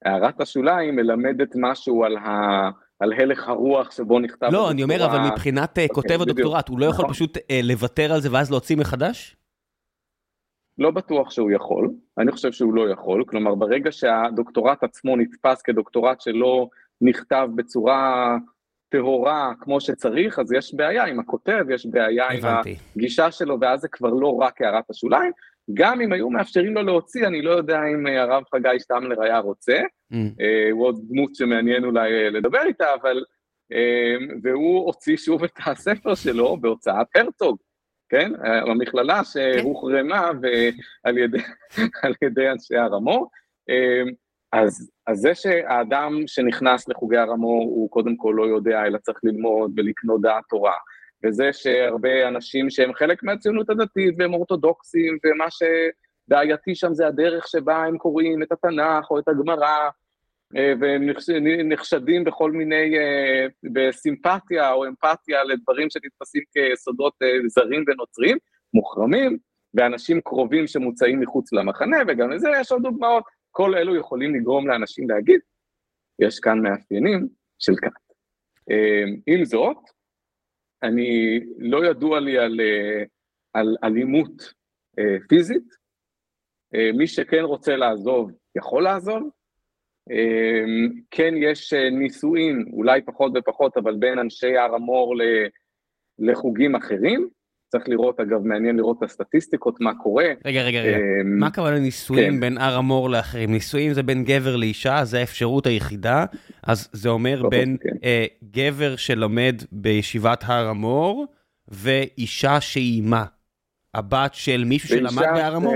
[0.05, 2.71] הערת השוליים מלמדת משהו על, ה...
[3.01, 6.69] על הלך הרוח שבו נכתב לא, אני אומר, אבל מבחינת okay, אה, כותב אוקיי, הדוקטורט,
[6.69, 7.15] הוא לא יכול נכון.
[7.15, 9.37] פשוט אה, לוותר על זה ואז להוציא מחדש?
[10.79, 16.21] לא בטוח שהוא יכול, אני חושב שהוא לא יכול, כלומר ברגע שהדוקטורט עצמו נתפס כדוקטורט
[16.21, 16.69] שלא
[17.01, 18.37] נכתב בצורה
[18.89, 22.71] טהורה כמו שצריך, אז יש בעיה עם הכותב, יש בעיה הבנתי.
[22.71, 25.33] עם הגישה שלו, ואז זה כבר לא רק הערת השוליים.
[25.75, 29.39] גם אם היו מאפשרים לו להוציא, אני לא יודע אם אה, הרב חגי שטמלר היה
[29.39, 29.81] רוצה,
[30.13, 30.17] mm.
[30.41, 33.25] אה, הוא עוד דמות שמעניין אולי אה, לדבר איתה, אבל...
[34.43, 37.59] והוא הוציא שוב את הספר שלו בהוצאת הרצוג,
[38.09, 38.33] כן?
[38.45, 40.31] המכללה שהוחרמה
[41.05, 41.39] על ידי,
[42.03, 43.31] על ידי אנשי הר המור.
[44.53, 49.73] אז, אז זה שהאדם שנכנס לחוגי הרמור הוא קודם כל לא יודע, אלא צריך ללמוד
[49.77, 50.77] ולקנות דעת תורה,
[51.25, 57.85] וזה שהרבה אנשים שהם חלק מהציונות הדתית והם אורתודוקסים, ומה שבעייתי שם זה הדרך שבה
[57.85, 59.91] הם קוראים את התנ"ך או את הגמרא,
[60.57, 61.09] אה, והם
[61.69, 68.39] נחשדים בכל מיני, אה, בסימפתיה או אמפתיה לדברים שנתפסים כיסודות אה, זרים ונוצרים,
[68.75, 69.39] מוחרמים,
[69.75, 73.25] ואנשים קרובים שמוצאים מחוץ למחנה, וגם לזה יש עוד דוגמאות.
[73.51, 75.41] כל אלו יכולים לגרום לאנשים להגיד,
[76.19, 77.91] יש כאן מאפיינים של כת.
[79.27, 79.77] עם זאת,
[80.83, 83.05] אני, לא ידוע לי על, אה,
[83.55, 84.53] על אלימות
[84.99, 85.69] אה, פיזית,
[86.75, 89.31] אה, מי שכן רוצה לעזוב, יכול לעזוב.
[91.11, 95.15] כן יש נישואין, אולי פחות ופחות, אבל בין אנשי הר המור
[96.19, 97.29] לחוגים אחרים.
[97.73, 100.25] צריך לראות, אגב, מעניין לראות את הסטטיסטיקות, מה קורה.
[100.45, 100.97] רגע, רגע, רגע.
[100.97, 102.41] אמ, מה הכוונה נישואים כן.
[102.41, 103.53] בין הר המור לאחרים?
[103.53, 106.25] נישואים זה בין גבר לאישה, זה האפשרות היחידה,
[106.63, 107.97] אז זה אומר בין כן.
[108.05, 111.27] אה, גבר שלומד בישיבת הר המור,
[111.69, 113.25] ואישה שהיא מה?
[113.95, 115.75] הבת של מישהו שלמד בהר המור?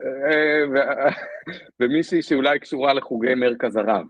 [0.00, 1.10] אה,
[1.80, 4.06] ומישהי שאולי קשורה לחוגי מרכז הרב.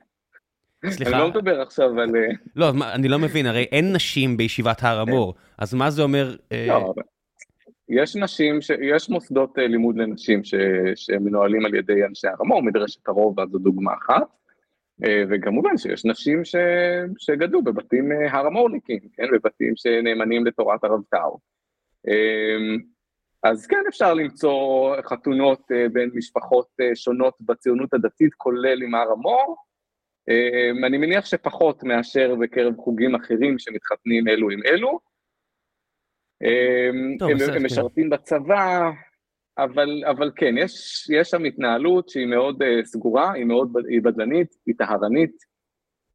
[0.91, 1.11] סליחה.
[1.11, 2.17] אני לא מדבר עכשיו על...
[2.17, 6.37] אה, לא, אני לא מבין, הרי אין נשים בישיבת הר המור, אז מה זה אומר...
[6.53, 6.95] אה, לא,
[7.89, 10.41] יש נשים, יש מוסדות אה, לימוד לנשים
[10.95, 14.27] שמנוהלים על ידי אנשי הר המור, מדרשת הרובע זו דוגמה אחת,
[15.31, 16.55] וכמובן שיש נשים ש,
[17.19, 21.39] שגדלו בבתים הר המורניקים, כן, בבתים שנאמנים לתורת הרב טאו.
[23.43, 29.57] אז כן אפשר למצוא חתונות בין משפחות שונות בציונות הדתית, כולל עם הר המור,
[30.87, 35.01] אני מניח שפחות מאשר בקרב חוגים אחרים שמתחתנים אלו עם אלו.
[36.43, 38.91] אמ, טוב, הם, הם משרתים בצבא,
[39.59, 44.49] אבל, אבל כן, יש, יש שם התנהלות שהיא מאוד uh, סגורה, היא מאוד היא בדלנית,
[44.67, 45.37] היא טהרנית,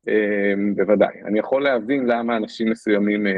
[0.08, 1.22] uh, בוודאי.
[1.26, 3.30] אני יכול להבין למה אנשים מסוימים uh,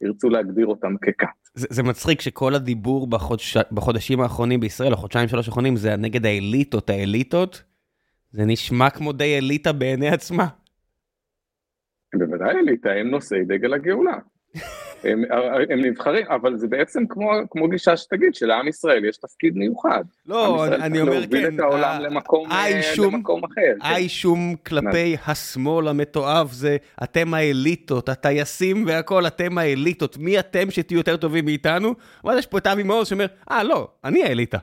[0.00, 1.26] ירצו להגדיר אותם ככת.
[1.54, 6.90] זה, זה מצחיק שכל הדיבור בחודש, בחודשים האחרונים בישראל, החודשיים שלוש האחרונים, זה נגד האליטות,
[6.90, 7.62] האליטות.
[8.34, 10.46] זה נשמע כמו די אליטה בעיני עצמה.
[12.14, 14.18] בוודאי אליטה, הם נושאי דגל הגאולה.
[15.04, 15.22] הם,
[15.70, 20.04] הם נבחרים, אבל זה בעצם כמו, כמו גישה שתגיד, שלעם ישראל יש תפקיד מיוחד.
[20.26, 21.20] לא, אני, אני אומר כן.
[21.20, 23.74] להוביל את העולם למקום, האישום, למקום אחר.
[23.80, 24.76] האישום כן.
[24.76, 30.18] כלפי השמאל המתועב זה, אתם האליטות, הטייסים והכל, אתם האליטות.
[30.18, 31.94] מי אתם שתהיו יותר טובים מאיתנו?
[32.24, 34.58] ואז יש פה את אבי מעוז שאומר, אה, לא, אני האליטה.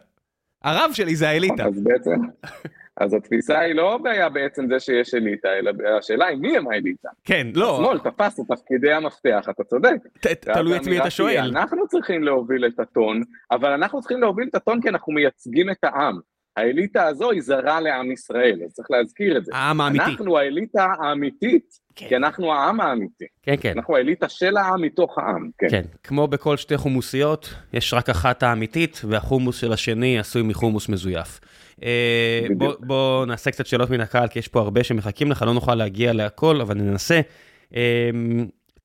[0.64, 1.65] הרב שלי זה האליטה.
[1.65, 2.11] אז בעצם,
[3.03, 7.10] אז התפיסה היא לא בעיה בעצם זה שיש אליטה, אלא השאלה היא מי הם האליטה.
[7.23, 7.76] כן, לא.
[7.76, 9.95] השמאל תפס את תפקידי המפתח, אתה צודק.
[10.40, 11.52] תלוי את מי אתה שואל.
[11.57, 13.22] אנחנו צריכים להוביל את הטון,
[13.52, 16.19] אבל אנחנו צריכים להוביל את הטון כי אנחנו מייצגים את העם.
[16.57, 19.52] האליטה הזו היא זרה לעם ישראל, אז צריך להזכיר את זה.
[19.56, 20.06] העם האמיתי.
[20.06, 22.07] אנחנו האליטה האמיתית, כן.
[22.07, 23.26] כי אנחנו העם האמיתי.
[23.44, 23.73] כן, כן.
[23.76, 25.69] אנחנו האליטה של העם מתוך העם, כן.
[25.69, 31.40] כן, כמו בכל שתי חומוסיות, יש רק אחת האמיתית, והחומוס של השני עשוי מחומוס מזויף.
[31.84, 35.53] אה, בוא, בוא נעשה קצת שאלות מן הקהל, כי יש פה הרבה שמחכים לך, לא
[35.53, 37.22] נוכל להגיע להכל, אבל ננסה.
[37.76, 38.10] אה,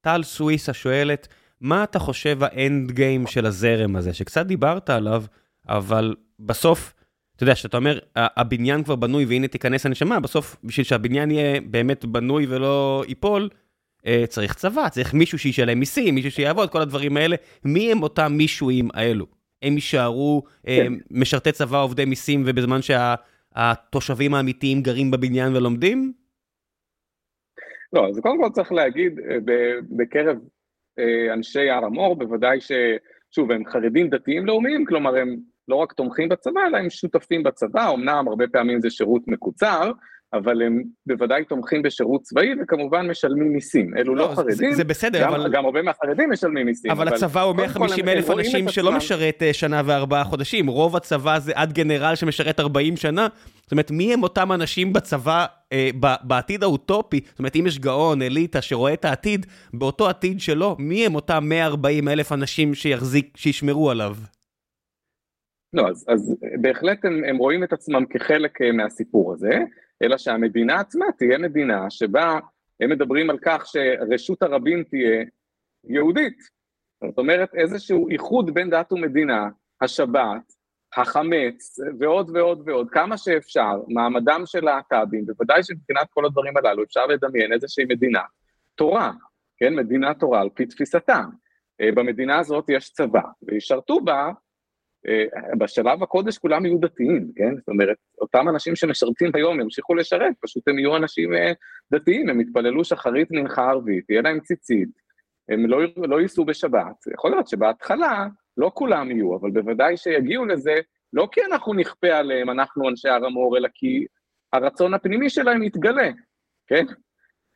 [0.00, 1.28] טל סוויסה שואלת,
[1.60, 5.24] מה אתה חושב האנד גיים של הזרם הזה, שקצת דיברת עליו,
[5.68, 6.94] אבל בסוף,
[7.36, 12.04] אתה יודע, שאתה אומר, הבניין כבר בנוי והנה תיכנס הנשמה, בסוף, בשביל שהבניין יהיה באמת
[12.04, 13.48] בנוי ולא ייפול,
[14.06, 17.36] אה, צריך צבא, צריך מישהו שישלם מיסים, מישהו שיעבוד, כל הדברים האלה.
[17.64, 19.26] מי הם אותם מישהוים האלו?
[19.62, 20.92] הם יישארו אה, כן.
[21.10, 26.12] משרתי צבא עובדי מיסים ובזמן שהתושבים שה, האמיתיים גרים בבניין ולומדים?
[27.92, 29.36] לא, אז קודם כל צריך להגיד, אה,
[29.90, 30.36] בקרב
[30.98, 32.72] אה, אנשי הר המור, בוודאי ש...
[33.30, 35.36] שוב, הם חרדים דתיים לאומיים, כלומר הם
[35.68, 39.92] לא רק תומכים בצבא, אלא הם שותפים בצבא, אמנם הרבה פעמים זה שירות מקוצר,
[40.32, 43.96] אבל הם בוודאי תומכים בשירות צבאי וכמובן משלמים מיסים.
[43.96, 45.52] אלו לא, לא חרדים, זה, זה בסדר, גם, אבל...
[45.52, 46.90] גם הרבה מהחרדים משלמים מיסים.
[46.90, 48.96] אבל, אבל הצבא הוא 150 אלף אנשים שלא עצמם...
[48.96, 53.28] משרת אה, שנה וארבעה חודשים, רוב הצבא זה עד גנרל שמשרת 40 שנה.
[53.62, 55.90] זאת אומרת, מי הם אותם אנשים בצבא אה,
[56.22, 57.20] בעתיד האוטופי?
[57.28, 61.44] זאת אומרת, אם יש גאון, אליטה, שרואה את העתיד, באותו עתיד שלו, מי הם אותם
[61.48, 64.16] 140 אלף אנשים שיחזיק, שישמרו עליו?
[65.72, 69.58] לא, אז, אז בהחלט הם, הם רואים את עצמם כחלק אה, מהסיפור הזה.
[70.02, 72.38] אלא שהמדינה עצמה תהיה מדינה שבה
[72.80, 75.24] הם מדברים על כך שרשות הרבים תהיה
[75.84, 76.38] יהודית.
[77.04, 79.48] זאת אומרת איזשהו איחוד בין דת ומדינה,
[79.80, 80.52] השבת,
[80.96, 87.06] החמץ ועוד ועוד ועוד, כמה שאפשר, מעמדם של להט"בים, בוודאי שמבחינת כל הדברים הללו אפשר
[87.06, 88.22] לדמיין איזושהי מדינה
[88.74, 89.12] תורה,
[89.56, 91.30] כן, מדינה תורה על פי תפיסתם.
[91.80, 94.30] אה, במדינה הזאת יש צבא, וישרתו בה
[95.58, 97.56] בשלב הקודש כולם יהיו דתיים, כן?
[97.56, 101.52] זאת אומרת, אותם אנשים שמשרתים היום ימשיכו לשרת, פשוט הם יהיו אנשים אה,
[101.92, 104.88] דתיים, הם יתפללו שחרית מנחה ערבית, יהיה להם ציצית,
[105.48, 107.06] הם לא, לא ייסעו בשבת.
[107.14, 108.26] יכול להיות שבהתחלה
[108.56, 110.74] לא כולם יהיו, אבל בוודאי שיגיעו לזה,
[111.12, 114.06] לא כי אנחנו נכפה עליהם, אנחנו אנשי הר המור, אלא כי
[114.52, 116.10] הרצון הפנימי שלהם יתגלה,
[116.66, 116.84] כן?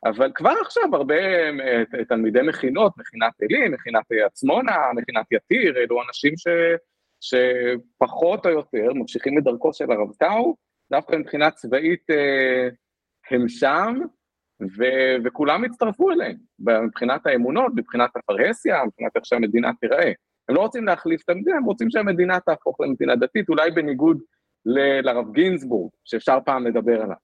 [0.05, 6.37] אבל כבר עכשיו הרבה אה, תלמידי מכינות, מכינת עלי, מכינת עצמונה, מכינת יתיר, אלו אנשים
[6.37, 6.47] ש...
[7.21, 10.55] שפחות או יותר ממשיכים את דרכו של הרב טאו,
[10.91, 12.69] דווקא מבחינה צבאית אה,
[13.31, 13.95] הם שם,
[14.61, 20.11] ו- וכולם הצטרפו אליהם, מבחינת האמונות, מבחינת הפרהסיה, מבחינת איך שהמדינה תיראה.
[20.49, 24.21] הם לא רוצים להחליף את המדינה, הם רוצים שהמדינה תהפוך למדינה דתית, אולי בניגוד
[24.65, 27.15] ל- לרב גינזבורג, שאפשר פעם לדבר עליו.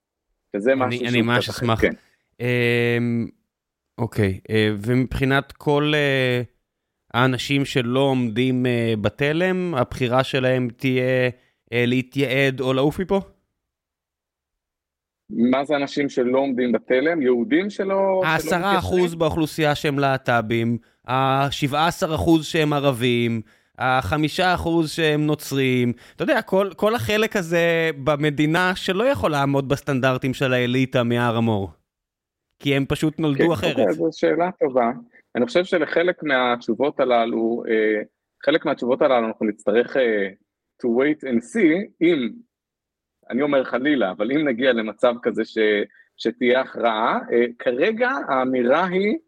[0.56, 1.80] שזה משהו אני, אני ממש אשמח.
[1.80, 1.92] כן.
[2.40, 3.26] אמ,
[3.98, 5.92] אוקיי, אה, ומבחינת כל...
[5.94, 6.42] אה,
[7.14, 11.32] האנשים שלא עומדים uh, בתלם, הבחירה שלהם תהיה uh,
[11.72, 13.20] להתייעד או לעוף מפה?
[15.30, 17.22] מה זה אנשים שלא עומדים בתלם?
[17.22, 18.22] יהודים שלא...
[18.24, 23.40] העשרה אחוז באוכלוסייה שהם להט"בים, השבעה עשר אחוז שהם ערבים,
[23.78, 30.34] החמישה אחוז שהם נוצרים, אתה יודע, כל, כל החלק הזה במדינה שלא יכול לעמוד בסטנדרטים
[30.34, 31.70] של האליטה מהר המור.
[32.58, 33.76] כי הם פשוט נולדו כן, אחרת.
[33.76, 34.90] כן, זו שאלה טובה.
[35.38, 38.02] אני חושב שלחלק מהתשובות הללו, אה,
[38.44, 40.28] חלק מהתשובות הללו אנחנו נצטרך אה,
[40.82, 42.28] to wait and see, אם,
[43.30, 45.58] אני אומר חלילה, אבל אם נגיע למצב כזה ש,
[46.16, 49.18] שתהיה הכרעה, אה, כרגע האמירה היא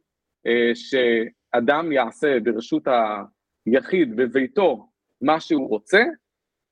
[0.75, 2.89] שאדם יעשה ברשות
[3.67, 4.89] היחיד בביתו
[5.21, 6.03] מה שהוא רוצה,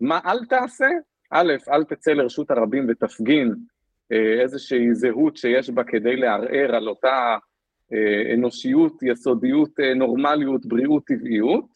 [0.01, 0.89] מה אל תעשה?
[1.31, 3.55] א', אל תצא לרשות הרבים ותפגין
[4.40, 7.36] איזושהי זהות שיש בה כדי לערער על אותה
[8.35, 11.66] אנושיות, יסודיות, אה, נורמליות, בריאות, טבעיות,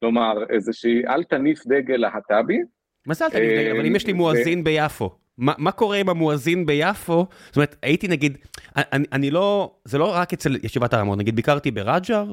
[0.00, 2.58] כלומר, איזושהי, אל תניף דגל להט"בי.
[3.06, 3.70] מה זה אל תניף דגל?
[3.70, 7.26] אבל אם יש לי מואזין ביפו, מה, מה קורה עם המואזין ביפו?
[7.46, 8.38] זאת אומרת, הייתי נגיד,
[8.76, 12.24] אני, אני לא, זה לא רק אצל ישיבת הרמות, נגיד ביקרתי ברג'ר,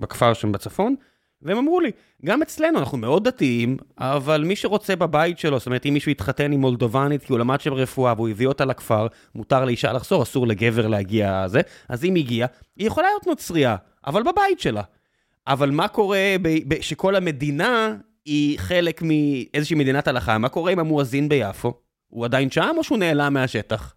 [0.00, 0.94] בכפר שם בצפון,
[1.44, 1.90] והם אמרו לי,
[2.24, 6.52] גם אצלנו אנחנו מאוד דתיים, אבל מי שרוצה בבית שלו, זאת אומרת, אם מישהו יתחתן
[6.52, 10.46] עם מולדובנית כי הוא למד שם רפואה והוא הביא אותה לכפר, מותר לאישה לחזור, אסור
[10.46, 13.76] לגבר להגיע זה, אז אם הגיעה, היא יכולה להיות נוצרייה,
[14.06, 14.82] אבל בבית שלה.
[15.46, 20.38] אבל מה קורה ב- ב- שכל המדינה היא חלק מאיזושהי מדינת הלכה?
[20.38, 21.72] מה קורה עם המואזין ביפו?
[22.08, 23.94] הוא עדיין שם או שהוא נעלם מהשטח?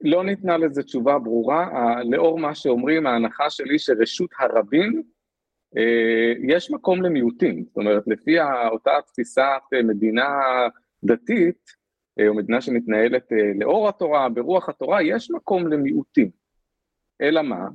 [0.00, 1.68] לא ניתנה לזה תשובה ברורה,
[2.10, 5.02] לאור מה שאומרים, ההנחה שלי שרשות הרבים,
[6.48, 8.36] יש מקום למיעוטים, זאת אומרת, לפי
[8.70, 10.28] אותה תפיסת מדינה
[11.04, 11.70] דתית,
[12.20, 16.30] אה, או מדינה שמתנהלת אה, לאור התורה, ברוח התורה, יש מקום למיעוטים.
[17.20, 17.68] אלא מה?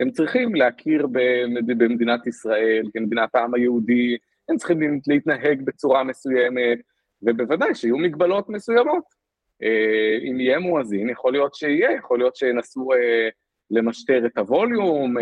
[0.00, 1.06] הם צריכים להכיר
[1.66, 4.16] במדינת ישראל כמדינת העם היהודי,
[4.48, 6.78] הם צריכים להתנהג בצורה מסוימת,
[7.22, 9.04] ובוודאי שיהיו מגבלות מסוימות.
[9.62, 13.28] אה, אם יהיה מואזין, יכול להיות שיהיה, יכול להיות שינסו אה,
[13.70, 15.16] למשטר את הווליום.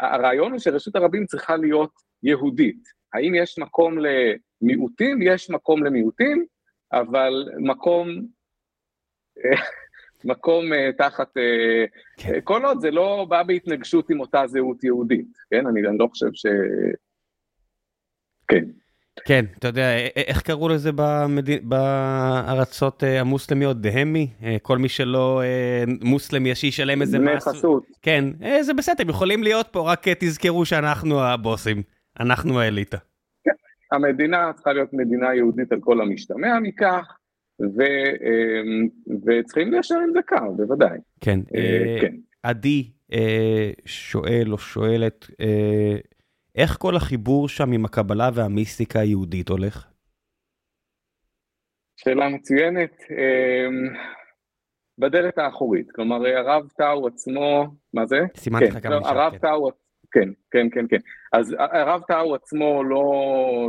[0.00, 2.82] הרעיון הוא שרשות הרבים צריכה להיות יהודית.
[3.14, 5.22] האם יש מקום למיעוטים?
[5.22, 6.46] יש מקום למיעוטים,
[6.92, 8.08] אבל מקום...
[10.24, 11.40] מקום uh, תחת, uh,
[12.16, 12.40] כן.
[12.44, 15.66] כל עוד זה לא בא בהתנגשות עם אותה זהות יהודית, כן?
[15.66, 16.46] אני, אני לא חושב ש...
[18.48, 18.64] כן.
[19.24, 21.68] כן, אתה יודע, איך קראו לזה במד...
[21.68, 23.80] בארצות המוסלמיות?
[23.80, 24.30] דהמי?
[24.62, 25.42] כל מי שלא
[26.02, 27.24] מוסלמי, שישלם איזה מס.
[27.24, 27.86] דמי חסות.
[28.02, 28.24] כן,
[28.60, 31.82] זה בסדר, הם יכולים להיות פה, רק תזכרו שאנחנו הבוסים,
[32.20, 32.98] אנחנו האליטה.
[33.92, 37.16] המדינה צריכה להיות מדינה יהודית על כל המשתמע מכך.
[37.60, 37.82] ו,
[39.26, 40.98] וצריכים ליישר עם זה קו, בוודאי.
[41.20, 41.40] כן,
[42.00, 42.14] כן.
[42.42, 42.90] עדי
[43.84, 45.30] שואל או שואלת,
[46.60, 49.86] איך כל החיבור שם עם הקבלה והמיסטיקה היהודית הולך?
[51.96, 52.92] שאלה מצוינת.
[53.10, 53.94] אמ,
[54.98, 58.18] בדלת האחורית, כלומר הרב טאו עצמו, מה זה?
[58.36, 59.38] סימנתי לך כן, כמה נשאר, הרב כן.
[59.38, 59.70] טאו,
[60.12, 60.98] כן, כן, כן, כן.
[61.32, 63.04] אז הרב טאו עצמו לא,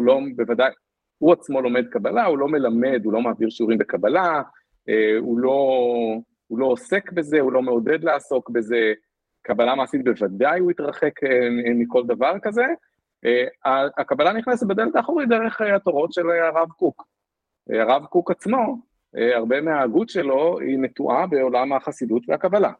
[0.03, 0.71] לא, בוודאי,
[1.17, 4.41] הוא עצמו לומד קבלה, הוא לא מלמד, הוא לא מעביר שיעורים בקבלה,
[4.89, 5.77] אה, הוא לא,
[6.47, 8.93] הוא לא עוסק בזה, הוא לא מעודד לעסוק בזה,
[9.41, 12.65] קבלה מעשית בוודאי הוא יתרחק אה, מכל דבר כזה.
[13.25, 17.07] אה, הקבלה נכנסת בדלת האחורית דרך אה, התורות של הרב קוק.
[17.69, 18.77] הרב קוק עצמו,
[19.13, 22.71] הרבה מההגות שלו היא נטועה בעולם החסידות והקבלה.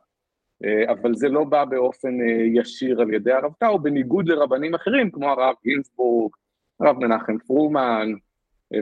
[0.92, 2.18] אבל זה לא בא באופן
[2.56, 6.32] ישיר על ידי הרב טאו, בניגוד לרבנים אחרים כמו הרב גינסבורג,
[6.80, 8.12] הרב מנחם פרומן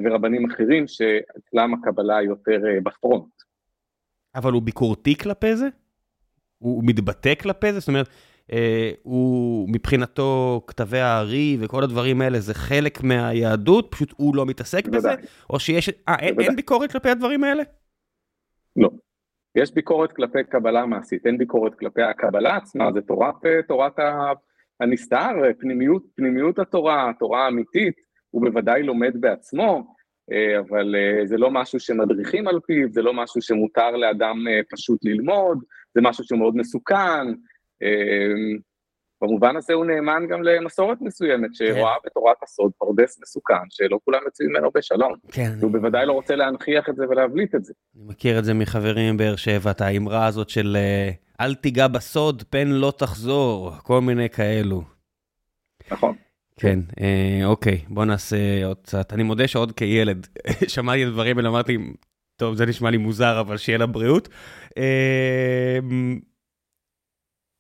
[0.03, 3.33] ורבנים אחרים שאצלם הקבלה יותר בפרונט.
[4.35, 5.67] אבל הוא ביקורתי כלפי זה?
[6.59, 7.79] הוא מתבטא כלפי זה?
[7.79, 8.09] זאת אומרת,
[8.51, 14.87] אה, הוא מבחינתו כתבי הארי וכל הדברים האלה זה חלק מהיהדות, פשוט הוא לא מתעסק
[14.87, 15.09] בזה?
[15.49, 15.89] או שיש...
[15.89, 17.63] אה, אין, אין ביקורת כלפי הדברים האלה?
[18.75, 18.89] לא.
[19.55, 23.35] יש ביקורת כלפי קבלה מעשית, אין ביקורת כלפי הקבלה עצמה, זה תורת,
[23.67, 23.99] תורת
[24.79, 27.93] הנסתר, פנימיות, פנימיות התורה, התורה האמיתית,
[28.29, 29.95] הוא בוודאי לומד בעצמו,
[30.31, 34.59] אה, אבל אה, זה לא משהו שמדריכים על פיו, זה לא משהו שמותר לאדם אה,
[34.69, 35.63] פשוט ללמוד,
[35.95, 37.27] זה משהו שהוא מאוד מסוכן.
[39.21, 42.05] במובן הזה הוא נאמן גם למסורת מסוימת, שרואה כן.
[42.05, 45.13] בתורת הסוד פרדס מסוכן, שלא כולם יוצאים ממנו בשלום.
[45.31, 45.51] כן.
[45.61, 47.73] הוא בוודאי לא רוצה להנכיח את זה ולהבליט את זה.
[47.95, 50.77] אני מכיר את זה מחברים מבאר שבע, את האמרה הזאת של
[51.41, 54.83] אל תיגע בסוד, פן לא תחזור, כל מיני כאלו.
[55.91, 56.15] נכון.
[56.59, 59.13] כן, אה, אוקיי, בוא נעשה עוד קצת.
[59.13, 60.27] אני מודה שעוד כילד
[60.67, 61.77] שמעתי את הדברים האלה, אמרתי,
[62.39, 64.29] טוב, זה נשמע לי מוזר, אבל שיהיה לבריאות.
[64.77, 65.79] אה,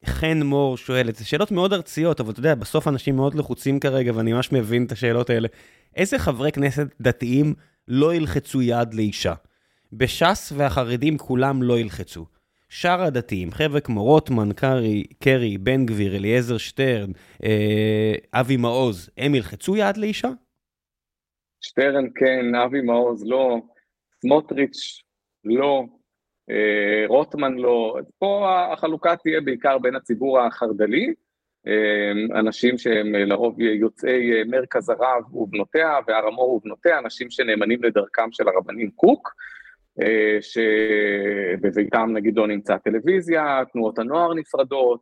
[0.05, 4.11] חן מור שואלת, זה שאלות מאוד ארציות, אבל אתה יודע, בסוף אנשים מאוד לחוצים כרגע,
[4.15, 5.47] ואני ממש מבין את השאלות האלה.
[5.95, 7.53] איזה חברי כנסת דתיים
[7.87, 9.33] לא ילחצו יד לאישה?
[9.93, 12.25] בש"ס והחרדים כולם לא ילחצו.
[12.69, 17.11] שאר הדתיים, חבר'ה כמו רוטמן, קרי, קרי, בן גביר, אליעזר שטרן,
[17.43, 20.29] אה, אבי מעוז, הם ילחצו יד לאישה?
[21.61, 23.57] שטרן כן, אבי מעוז לא,
[24.21, 25.01] סמוטריץ'
[25.43, 25.83] לא,
[26.49, 27.95] אה, רוטמן לא.
[28.19, 31.13] פה החלוקה תהיה בעיקר בין הציבור החרד"לי,
[31.67, 38.47] אה, אנשים שהם לרוב יוצאי מרכז הרב ובנותיה והר המור ובנותיה, אנשים שנאמנים לדרכם של
[38.47, 39.33] הרבנים קוק,
[40.01, 45.01] אה, שבביתם נגיד לא נמצא טלוויזיה, תנועות הנוער נפרדות,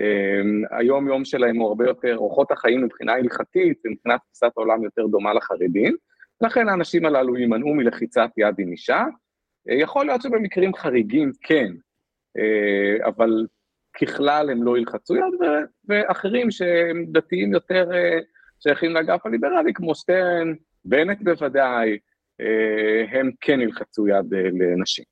[0.00, 5.06] אה, היום יום שלהם הוא הרבה יותר, אורחות החיים מבחינה הלכתית ומבחינת תפיסת העולם יותר
[5.06, 5.96] דומה לחרדים,
[6.40, 9.04] לכן האנשים הללו יימנעו מלחיצת יד עם אישה.
[9.68, 11.72] אה, יכול להיות שבמקרים חריגים כן,
[13.06, 13.46] אבל
[14.00, 15.22] ככלל הם לא ילחצו יד,
[15.88, 17.90] ואחרים שהם דתיים יותר
[18.60, 20.54] שייכים לאגף הליברלי, כמו שטרן,
[20.84, 21.98] בנט בוודאי,
[22.40, 25.04] אה, הם כן ילחצו יד אה, לנשים.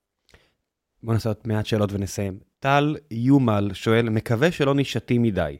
[1.03, 2.39] בוא נעשה עוד מעט שאלות ונסיים.
[2.59, 5.57] טל יומל שואל, מקווה שלא נשתי מדי.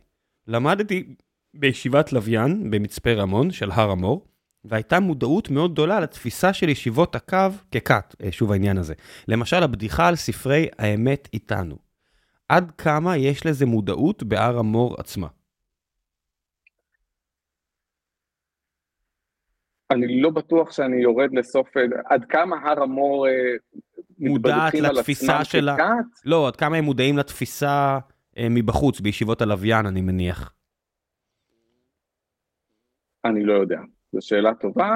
[0.47, 1.14] למדתי
[1.55, 4.26] בישיבת לוויין במצפה רמון של הר המור,
[4.68, 8.94] והייתה מודעות מאוד גדולה לתפיסה של ישיבות הקו ככת, אה, שוב העניין הזה.
[9.28, 11.76] למשל, הבדיחה על ספרי האמת איתנו.
[12.48, 15.26] עד כמה יש לזה מודעות בהר המור עצמה?
[19.90, 21.68] אני לא בטוח שאני יורד לסוף,
[22.05, 23.32] עד כמה הר המור אה,
[24.18, 25.76] מודעת לתפיסה שלה,
[26.24, 27.98] לא, עד כמה הם מודעים לתפיסה
[28.38, 30.52] אה, מבחוץ, בישיבות הלוויין, אני מניח.
[33.24, 33.80] אני לא יודע,
[34.12, 34.93] זו שאלה טובה.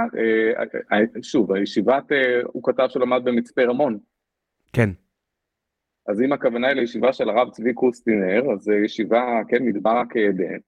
[0.93, 2.05] אה, שוב, הישיבת,
[2.45, 3.99] הוא כתב שהוא למד במצפה רמון.
[4.73, 4.91] כן.
[6.09, 10.03] אז אם הכוונה היא לישיבה של הרב צבי קוסטינר, אז זו ישיבה, כן, מדבר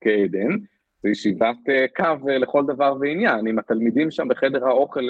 [0.01, 0.59] כעדן,
[1.02, 1.56] זו ישיבת
[1.97, 3.47] קו לכל דבר ועניין.
[3.47, 5.09] אם התלמידים שם בחדר האוכל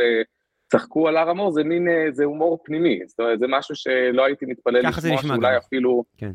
[0.73, 3.01] צחקו על הר המור, זה מין, זה הומור פנימי.
[3.07, 6.05] זאת אומרת, זה משהו שלא הייתי מתפלל לשמוע, שאולי אפילו...
[6.19, 6.33] כן.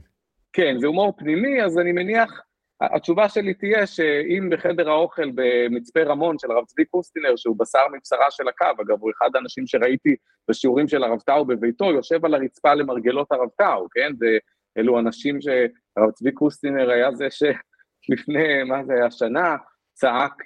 [0.54, 2.42] כן, זה הומור פנימי, אז אני מניח,
[2.82, 8.32] התשובה שלי תהיה שאם בחדר האוכל במצפה רמון של הרב צבי קוסטינר, שהוא בשר מבשרה
[8.32, 10.16] של הקו, אגב, הוא אחד האנשים שראיתי
[10.50, 14.12] בשיעורים של הרב טאו בביתו, יושב על הרצפה למרגלות הרב טאו, כן?
[14.18, 14.38] זה,
[14.78, 19.56] אלו אנשים שהרב צבי קוסטינר היה זה שלפני, מה זה היה, שנה,
[19.94, 20.44] צעק,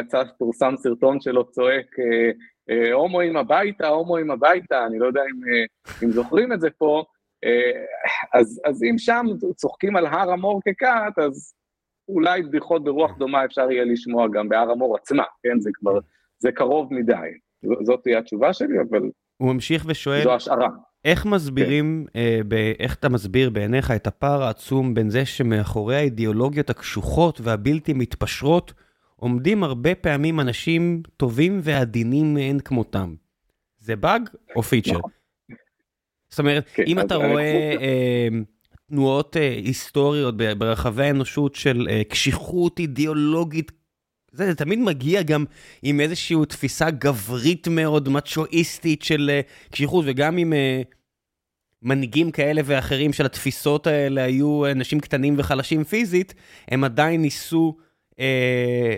[0.00, 1.96] יצא, פורסם סרטון שלו צועק,
[2.92, 5.64] הומואים הביתה, הומואים הביתה, אני לא יודע אם,
[6.04, 7.04] אם זוכרים את זה פה,
[8.34, 9.26] אז, אז אם שם
[9.56, 11.54] צוחקים על הר המור ככת, אז
[12.14, 15.60] אולי בדיחות ברוח דומה אפשר יהיה לשמוע גם בהר המור עצמה, כן?
[15.60, 15.98] זה כבר,
[16.38, 17.14] זה קרוב מדי.
[17.82, 19.00] זאת תהיה התשובה שלי, אבל...
[19.36, 20.22] הוא ממשיך ושואל...
[20.22, 20.68] זו השערה.
[21.04, 22.18] איך מסבירים, כן.
[22.20, 27.92] אה, ב- איך אתה מסביר בעיניך את הפער העצום בין זה שמאחורי האידיאולוגיות הקשוחות והבלתי
[27.92, 28.72] מתפשרות,
[29.16, 33.14] עומדים הרבה פעמים אנשים טובים ועדינים מאין כמותם.
[33.78, 34.22] זה באג
[34.56, 34.98] או פיצ'ר?
[34.98, 35.10] נכון.
[36.28, 37.74] זאת אומרת, כן, אם אתה רואה...
[37.80, 38.28] אה,
[38.90, 43.72] תנועות אה, היסטוריות ברחבי האנושות של אה, קשיחות אידיאולוגית.
[44.32, 45.44] זה, זה תמיד מגיע גם
[45.82, 49.40] עם איזושהי תפיסה גברית מאוד, מצ'ואיסטית של אה,
[49.70, 50.52] קשיחות, וגם עם
[51.82, 56.34] מנהיגים כאלה ואחרים של התפיסות האלה היו אנשים קטנים וחלשים פיזית,
[56.68, 57.76] הם עדיין ניסו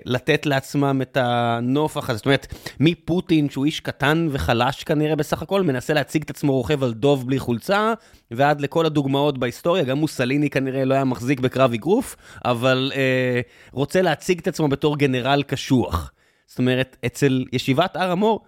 [0.05, 2.16] לתת לעצמם את הנופח הזה.
[2.16, 2.47] זאת אומרת,
[2.81, 7.27] מפוטין, שהוא איש קטן וחלש כנראה בסך הכל, מנסה להציג את עצמו רוכב על דוב
[7.27, 7.93] בלי חולצה,
[8.31, 13.40] ועד לכל הדוגמאות בהיסטוריה, גם מוסליני כנראה לא היה מחזיק בקרב אגרוף, אבל אה,
[13.73, 16.12] רוצה להציג את עצמו בתור גנרל קשוח.
[16.47, 18.44] זאת אומרת, אצל ישיבת הר המור,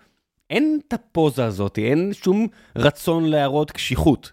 [0.50, 2.46] אין את הפוזה הזאת, אין שום
[2.76, 4.32] רצון להראות קשיחות.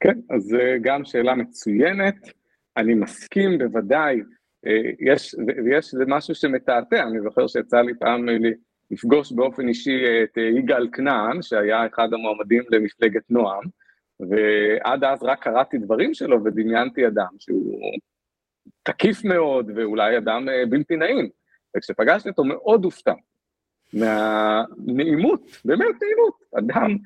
[0.00, 2.14] כן, אז זו גם שאלה מצוינת.
[2.76, 4.37] אני מסכים בוודאי אה,
[5.00, 5.34] יש,
[5.64, 8.26] ויש, זה משהו שמתעתע, אני זוכר שיצא לי פעם
[8.90, 13.64] לפגוש באופן אישי את אה, יגאל כנען, שהיה אחד המועמדים למפלגת נועם,
[14.20, 17.80] ועד אז רק קראתי דברים שלו ודמיינתי אדם שהוא
[18.82, 21.28] תקיף מאוד ואולי אדם אה, בלתי נעים.
[21.76, 23.14] וכשפגשתי אותו מאוד הופתע
[23.92, 26.34] מהנעימות, באמת נעימות.
[26.58, 26.96] אדם,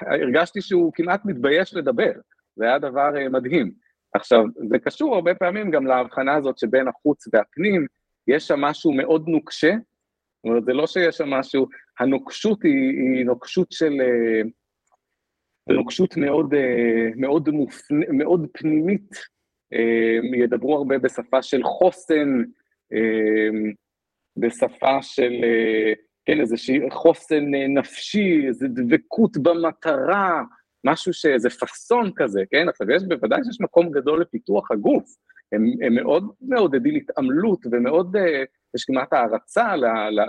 [0.00, 2.12] הרגשתי שהוא כמעט מתבייש לדבר,
[2.56, 3.72] זה היה דבר מדהים.
[4.14, 7.86] עכשיו, זה קשור הרבה פעמים גם להבחנה הזאת שבין החוץ והפנים,
[8.28, 11.66] יש שם משהו מאוד נוקשה, זאת אומרת, זה לא שיש שם משהו,
[11.98, 13.92] הנוקשות היא, היא נוקשות של...
[14.00, 14.42] אה,
[15.74, 18.16] נוקשות מאוד, אה, מאוד, מופנ...
[18.18, 19.10] מאוד פנימית,
[19.72, 22.42] אה, ידברו הרבה בשפה של חוסן,
[24.36, 25.32] בשפה של,
[26.24, 30.42] כן, איזושהי חוסן נפשי, איזו דבקות במטרה,
[30.84, 32.68] משהו שזה פאסון כזה, כן?
[32.68, 35.16] עכשיו, יש בוודאי שיש מקום גדול לפיתוח הגוף.
[35.52, 38.44] הם, הם מאוד מעודדים התעמלות ומאוד, אה,
[38.76, 39.74] יש כמעט הערצה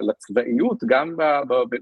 [0.08, 1.16] לצבאיות, גם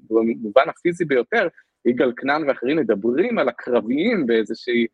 [0.09, 1.47] במובן הפיזי ביותר.
[1.85, 4.87] יגאל כנען ואחרים מדברים על הקרביים באיזושהי,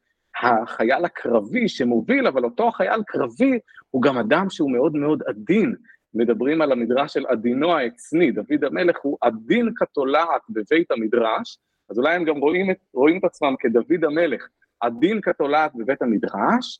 [0.43, 3.59] החייל הקרבי שמוביל, אבל אותו החייל קרבי
[3.89, 5.75] הוא גם אדם שהוא מאוד מאוד עדין.
[6.13, 11.57] מדברים על המדרש של עדינו העצני, דוד המלך הוא עדין כתולעת בבית המדרש,
[11.89, 14.47] אז אולי הם גם רואים את, רואים את עצמם כדוד המלך,
[14.81, 16.79] עדין כתולעת בבית המדרש,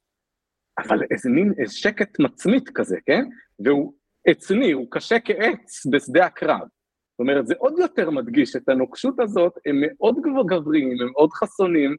[0.79, 3.25] אבל איזה מין איזה שקט מצמית כזה, כן?
[3.59, 3.93] והוא
[4.27, 6.59] עצני, הוא קשה כעץ בשדה הקרב.
[6.61, 10.15] זאת אומרת, זה עוד יותר מדגיש את הנוקשות הזאת, הם מאוד
[10.47, 11.95] גבריים, הם מאוד חסונים,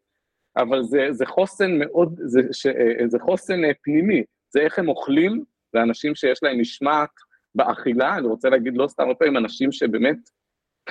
[0.56, 2.66] אבל זה, זה חוסן מאוד, זה, ש,
[3.06, 7.10] זה חוסן אה, פנימי, זה איך הם אוכלים, זה אנשים שיש להם משמעת
[7.54, 10.16] באכילה, אני רוצה להגיד לא סתם הרבה פעמים אנשים שבאמת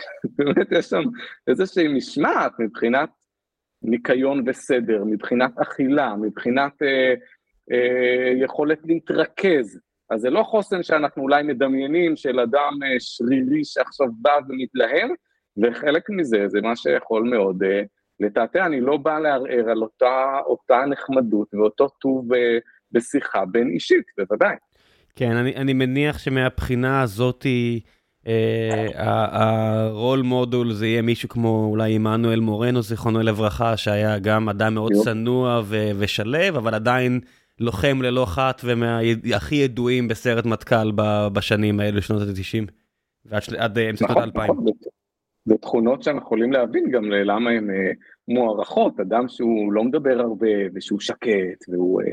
[0.38, 1.04] באמת יש שם
[1.48, 3.10] איזושהי משמעת מבחינת
[3.82, 7.14] ניקיון וסדר, מבחינת אכילה, מבחינת אה,
[7.72, 9.80] אה, יכולת להתרכז.
[10.10, 15.10] אז זה לא חוסן שאנחנו אולי מדמיינים של אדם שרירי שעכשיו בא ומתלהם,
[15.64, 17.64] וחלק מזה זה מה שיכול מאוד
[18.20, 22.28] לתעתע, אני לא בא לערער על אותה, אותה נחמדות ואותו טוב
[22.92, 24.56] בשיחה בין אישית, בוודאי.
[25.16, 27.82] כן, אני, אני מניח שמהבחינה הזאתי,
[28.96, 34.92] הרול מודול זה יהיה מישהו כמו אולי עמנואל מורנו, זיכרונו לברכה, שהיה גם אדם מאוד
[35.04, 35.62] צנוע
[35.98, 37.20] ושלב, אבל עדיין
[37.60, 40.92] לוחם ללא חת ומהכי ידועים בסרט מטכ"ל
[41.34, 42.72] בשנים האלו, שנות ה-90,
[43.26, 44.54] ועד אמצע שנות ה-2000.
[45.46, 47.92] זה תכונות שאנחנו יכולים להבין גם למה הן אה,
[48.28, 52.02] מוערכות, אדם שהוא לא מדבר הרבה ושהוא שקט והוא...
[52.02, 52.08] אה,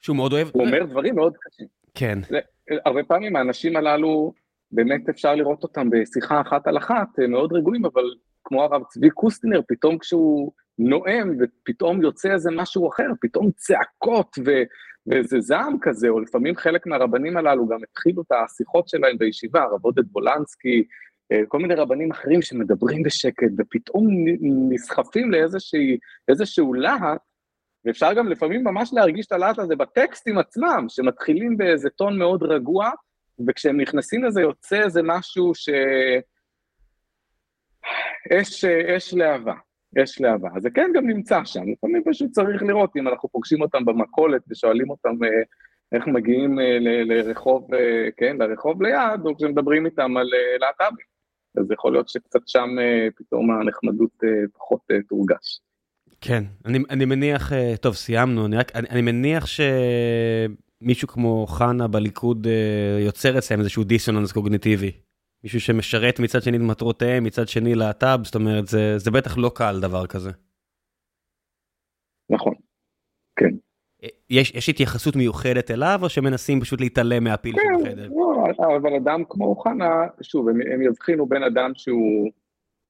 [0.00, 0.48] שהוא מאוד אוהב...
[0.52, 1.66] הוא אומר דברים מאוד קשים.
[1.94, 2.18] כן.
[2.86, 4.32] הרבה פעמים האנשים הללו,
[4.72, 8.04] באמת אפשר לראות אותם בשיחה אחת על אחת, אה, מאוד רגועים, אבל
[8.44, 14.50] כמו הרב צבי קוסטינר, פתאום כשהוא נואם ופתאום יוצא איזה משהו אחר, פתאום צעקות ו...
[15.06, 19.84] ואיזה זעם כזה, או לפעמים חלק מהרבנים הללו גם התחילו את השיחות שלהם בישיבה, הרב
[19.84, 20.84] עודד בולנסקי,
[21.32, 24.06] אה, כל מיני רבנים אחרים שמדברים בשקט ופתאום
[24.70, 25.30] נסחפים
[26.28, 27.20] לאיזשהו להט,
[27.84, 32.90] ואפשר גם לפעמים ממש להרגיש את הלהט הזה בטקסטים עצמם, שמתחילים באיזה טון מאוד רגוע,
[33.46, 35.68] וכשהם נכנסים לזה יוצא איזה משהו ש...
[38.32, 39.54] אש, אש להבה,
[40.02, 40.48] אש להבה.
[40.58, 44.90] זה כן גם נמצא שם, לפעמים פשוט צריך לראות אם אנחנו פוגשים אותם במכולת ושואלים
[44.90, 45.42] אותם אה,
[45.92, 47.68] איך מגיעים אה, לרחוב,
[48.16, 50.26] כן, לרחוב ליד, או כשמדברים איתם על
[50.60, 51.10] להט"בים.
[51.56, 55.60] אז יכול להיות שקצת שם אה, פתאום הנחמדות אה, פחות אה, תורגש.
[56.20, 59.46] כן, אני, אני מניח, טוב, סיימנו, אני, רק, אני, אני מניח
[60.82, 62.46] שמישהו כמו חנה בליכוד
[63.06, 64.92] יוצר אצלם איזשהו דיסוננס קוגניטיבי.
[65.44, 69.50] מישהו שמשרת מצד שני את מטרותיהם, מצד שני להט"ב, זאת אומרת, זה, זה בטח לא
[69.54, 70.30] קל דבר כזה.
[72.30, 72.54] נכון,
[73.36, 73.50] כן.
[74.30, 78.08] יש, יש התייחסות מיוחדת אליו, או שמנסים פשוט להתעלם מהפיל כן, שבחדר?
[78.08, 82.30] לא, אבל אדם כמו אוחנה, שוב, הם, הם יבחינו בין אדם שהוא,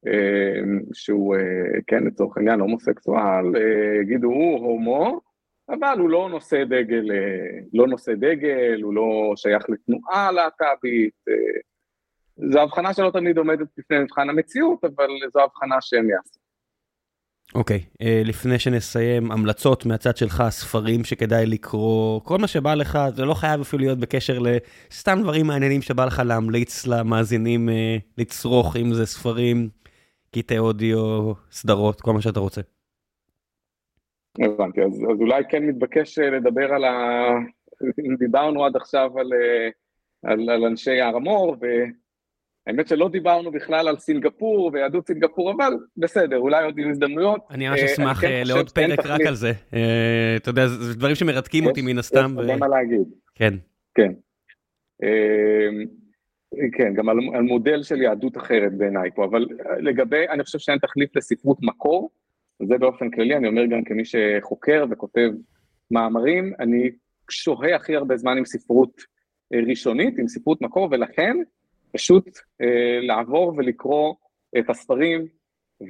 [0.07, 0.61] אה,
[0.93, 5.21] שהוא, אה, כן, לצורך העניין, הומוסקסואל, אה, יגידו הוא הומו,
[5.71, 7.05] אבל הוא לא נושא דגל,
[7.73, 11.15] לא נושא דגל, הוא לא שייך לתנועה להט"בית.
[12.53, 16.41] זו הבחנה שלא תמיד עומדת בפני מבחן המציאות, אבל זו הבחנה שהם יעשו.
[17.55, 22.99] אוקיי, okay, אה, לפני שנסיים, המלצות מהצד שלך, ספרים שכדאי לקרוא, כל מה שבא לך,
[23.15, 27.69] זה לא חייב אפילו להיות בקשר לסתם דברים מעניינים שבא לך להמליץ למאזינים
[28.19, 29.69] לצרוך, אם זה ספרים,
[30.35, 32.61] קטעי אודיו, סדרות, כל מה שאתה רוצה.
[34.39, 37.28] הבנתי, אז, אז אולי כן מתבקש אה, לדבר על ה...
[38.07, 39.32] אם דיברנו עד עכשיו על,
[40.23, 41.57] על, על אנשי הר המור,
[42.66, 47.40] האמת שלא דיברנו בכלל על סינגפור ויהדות סינגפור, אבל בסדר, אולי עוד יהיו הזדמנויות.
[47.51, 49.52] אני ממש אה, אשמח כן אה, לעוד פרק רק על זה.
[49.74, 52.32] אה, אתה יודע, זה דברים שמרתקים אותי מן הסתם.
[52.32, 53.09] יש הרבה מה להגיד.
[53.35, 53.55] כן.
[53.94, 54.12] כן.
[56.73, 59.47] כן, גם על, על מודל של יהדות אחרת בעיניי פה, אבל
[59.78, 62.11] לגבי, אני חושב שאין תחליף לספרות מקור,
[62.69, 65.31] זה באופן כללי, אני אומר גם כמי שחוקר וכותב
[65.91, 66.91] מאמרים, אני
[67.31, 69.03] שוהה הכי הרבה זמן עם ספרות
[69.69, 71.37] ראשונית, עם ספרות מקור, ולכן
[71.93, 74.15] פשוט אה, לעבור ולקרוא
[74.59, 75.27] את הספרים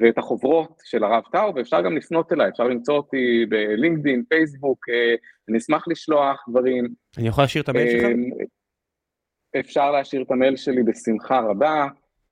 [0.01, 5.15] ואת החוברות של הרב טאו, ואפשר גם לפנות אליי, אפשר למצוא אותי בלינקדאין, פייסבוק, אה,
[5.49, 6.89] אני אשמח לשלוח דברים.
[7.19, 8.05] אני יכול להשאיר את המייל שלך?
[8.05, 11.87] אה, אפשר להשאיר את המייל שלי בשמחה רבה.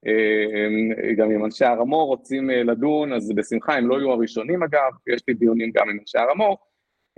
[0.07, 4.63] אה, גם אם אנשי הר המור רוצים אה, לדון, אז בשמחה, הם לא יהיו הראשונים
[4.63, 6.57] אגב, יש לי דיונים גם עם אנשי הר המור.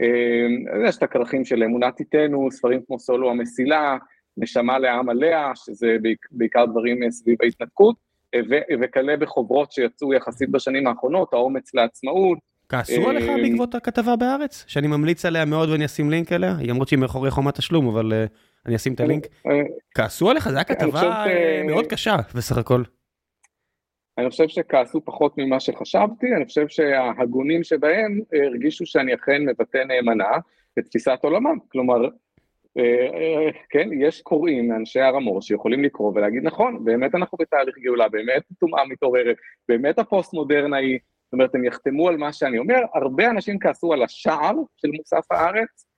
[0.01, 3.97] אה, יש את הכרכים של אמונת תיתנו, ספרים כמו סולו המסילה,
[4.37, 5.97] נשמה לעם עליה, שזה
[6.31, 8.11] בעיקר דברים אה, סביב ההתנתקות,
[8.81, 12.39] וכלה בחוברות שיצאו יחסית בשנים האחרונות, האומץ לעצמאות.
[12.69, 14.65] כעסו עליך אה, בעקבות הכתבה בהארץ?
[14.67, 18.13] שאני ממליץ עליה מאוד ואני אשים לינק אליה, למרות שהיא מאחורי חומת תשלום, אבל
[18.67, 19.27] אני אשים את הלינק.
[19.95, 20.49] כעסו עליך?
[20.49, 21.25] זו הייתה כתבה
[21.67, 22.83] מאוד קשה בסך הכל.
[24.19, 30.31] אני חושב שכעסו פחות ממה שחשבתי, אני חושב שההגונים שבהם הרגישו שאני אכן מבטא נאמנה
[30.79, 31.59] את תפיסת עולמם.
[31.69, 32.09] כלומר,
[33.71, 38.43] כן, יש קוראים מאנשי הר המור שיכולים לקרוא ולהגיד נכון, באמת אנחנו בתהליך גאולה, באמת
[38.61, 39.37] טומאה מתעוררת,
[39.69, 44.03] באמת הפוסט-מודרנה היא, זאת אומרת, הם יחתמו על מה שאני אומר, הרבה אנשים כעסו על
[44.03, 45.90] השער של מוסף הארץ, אה,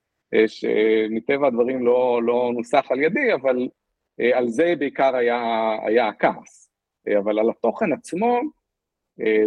[0.47, 3.67] שמטבע הדברים לא, לא נוסח על ידי, אבל
[4.19, 5.41] אה, על זה בעיקר היה,
[5.85, 6.69] היה הכעס.
[7.07, 8.39] אה, אבל על התוכן עצמו,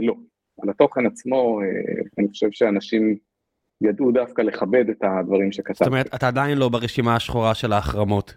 [0.03, 0.15] לא.
[0.63, 1.61] על התוכן עצמו,
[2.19, 3.17] אני חושב שאנשים
[3.81, 5.85] ידעו דווקא לכבד את הדברים שכתבתי.
[5.85, 8.35] זאת אומרת, אתה עדיין לא ברשימה השחורה של ההחרמות.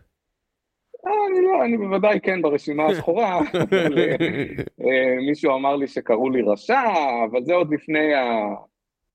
[1.08, 3.40] אה, אני לא, אני בוודאי כן ברשימה השחורה.
[4.82, 6.82] אה, מישהו אמר לי שקראו לי רשע,
[7.32, 8.24] אבל זה עוד לפני, ה...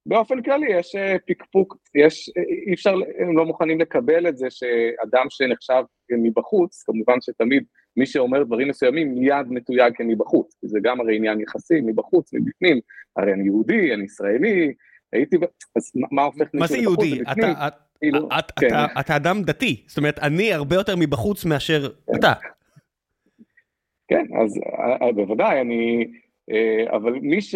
[0.07, 4.47] באופן כללי יש אה, פקפוק, יש, אה, אי אפשר, הם לא מוכנים לקבל את זה
[4.51, 7.65] שאדם שנחשב מבחוץ, כמובן שתמיד
[7.97, 12.81] מי שאומר דברים מסוימים מיד מתויג כמבחוץ, כי זה גם הרי עניין יחסי, מבחוץ, מבפנים,
[13.17, 14.75] הרי אני יהודי, אני ישראלי,
[15.13, 15.37] הייתי,
[15.77, 17.23] אז מה הופך מה זה יהודי?
[17.23, 17.69] אתה,
[17.99, 18.29] כאילו,
[18.61, 18.69] כן.
[19.01, 22.19] אתה אדם דתי, זאת אומרת, אני הרבה יותר מבחוץ מאשר כן.
[22.19, 22.33] אתה.
[24.09, 24.61] כן, אז
[25.03, 26.07] אה, בוודאי, אני,
[26.91, 27.55] אבל מי ש...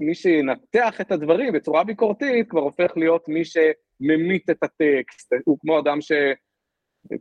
[0.00, 5.78] מי שינתח את הדברים בצורה ביקורתית כבר הופך להיות מי שממית את הטקסט, הוא כמו
[5.78, 6.12] אדם ש...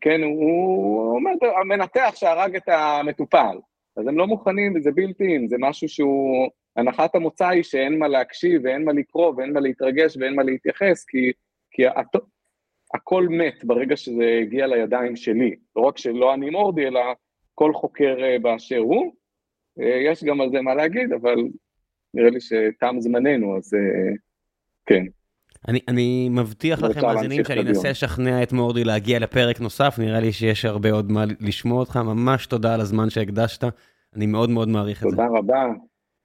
[0.01, 1.31] כן, הוא אומר,
[1.61, 3.57] המנתח שהרג את המטופל.
[3.97, 6.49] אז הם לא מוכנים, וזה בלתי אין, זה משהו שהוא...
[6.75, 11.05] הנחת המוצא היא שאין מה להקשיב, ואין מה לקרוא, ואין מה להתרגש, ואין מה להתייחס,
[11.05, 11.31] כי,
[11.71, 12.15] כי הת...
[12.93, 15.55] הכל מת ברגע שזה הגיע לידיים שלי.
[15.75, 17.01] לא רק שלא אני מורדי, אלא
[17.55, 19.13] כל חוקר אה, באשר הוא.
[19.81, 21.35] אה, יש גם על זה מה להגיד, אבל
[22.13, 24.13] נראה לי שתם זמננו, אז אה,
[24.85, 25.05] כן.
[25.67, 30.31] אני, אני מבטיח לכם, מאזינים, שאני אנסה לשכנע את מורדי להגיע לפרק נוסף, נראה לי
[30.31, 33.63] שיש הרבה עוד מה לשמוע אותך, ממש תודה על הזמן שהקדשת,
[34.15, 35.15] אני מאוד מאוד מעריך את זה.
[35.15, 35.65] תודה רבה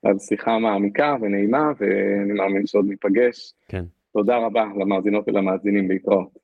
[0.03, 3.55] על שיחה מעמיקה ונעימה, ואני מאמין שעוד ניפגש.
[3.69, 3.85] כן.
[4.13, 6.39] תודה רבה למאזינות ולמאזינים להתראות.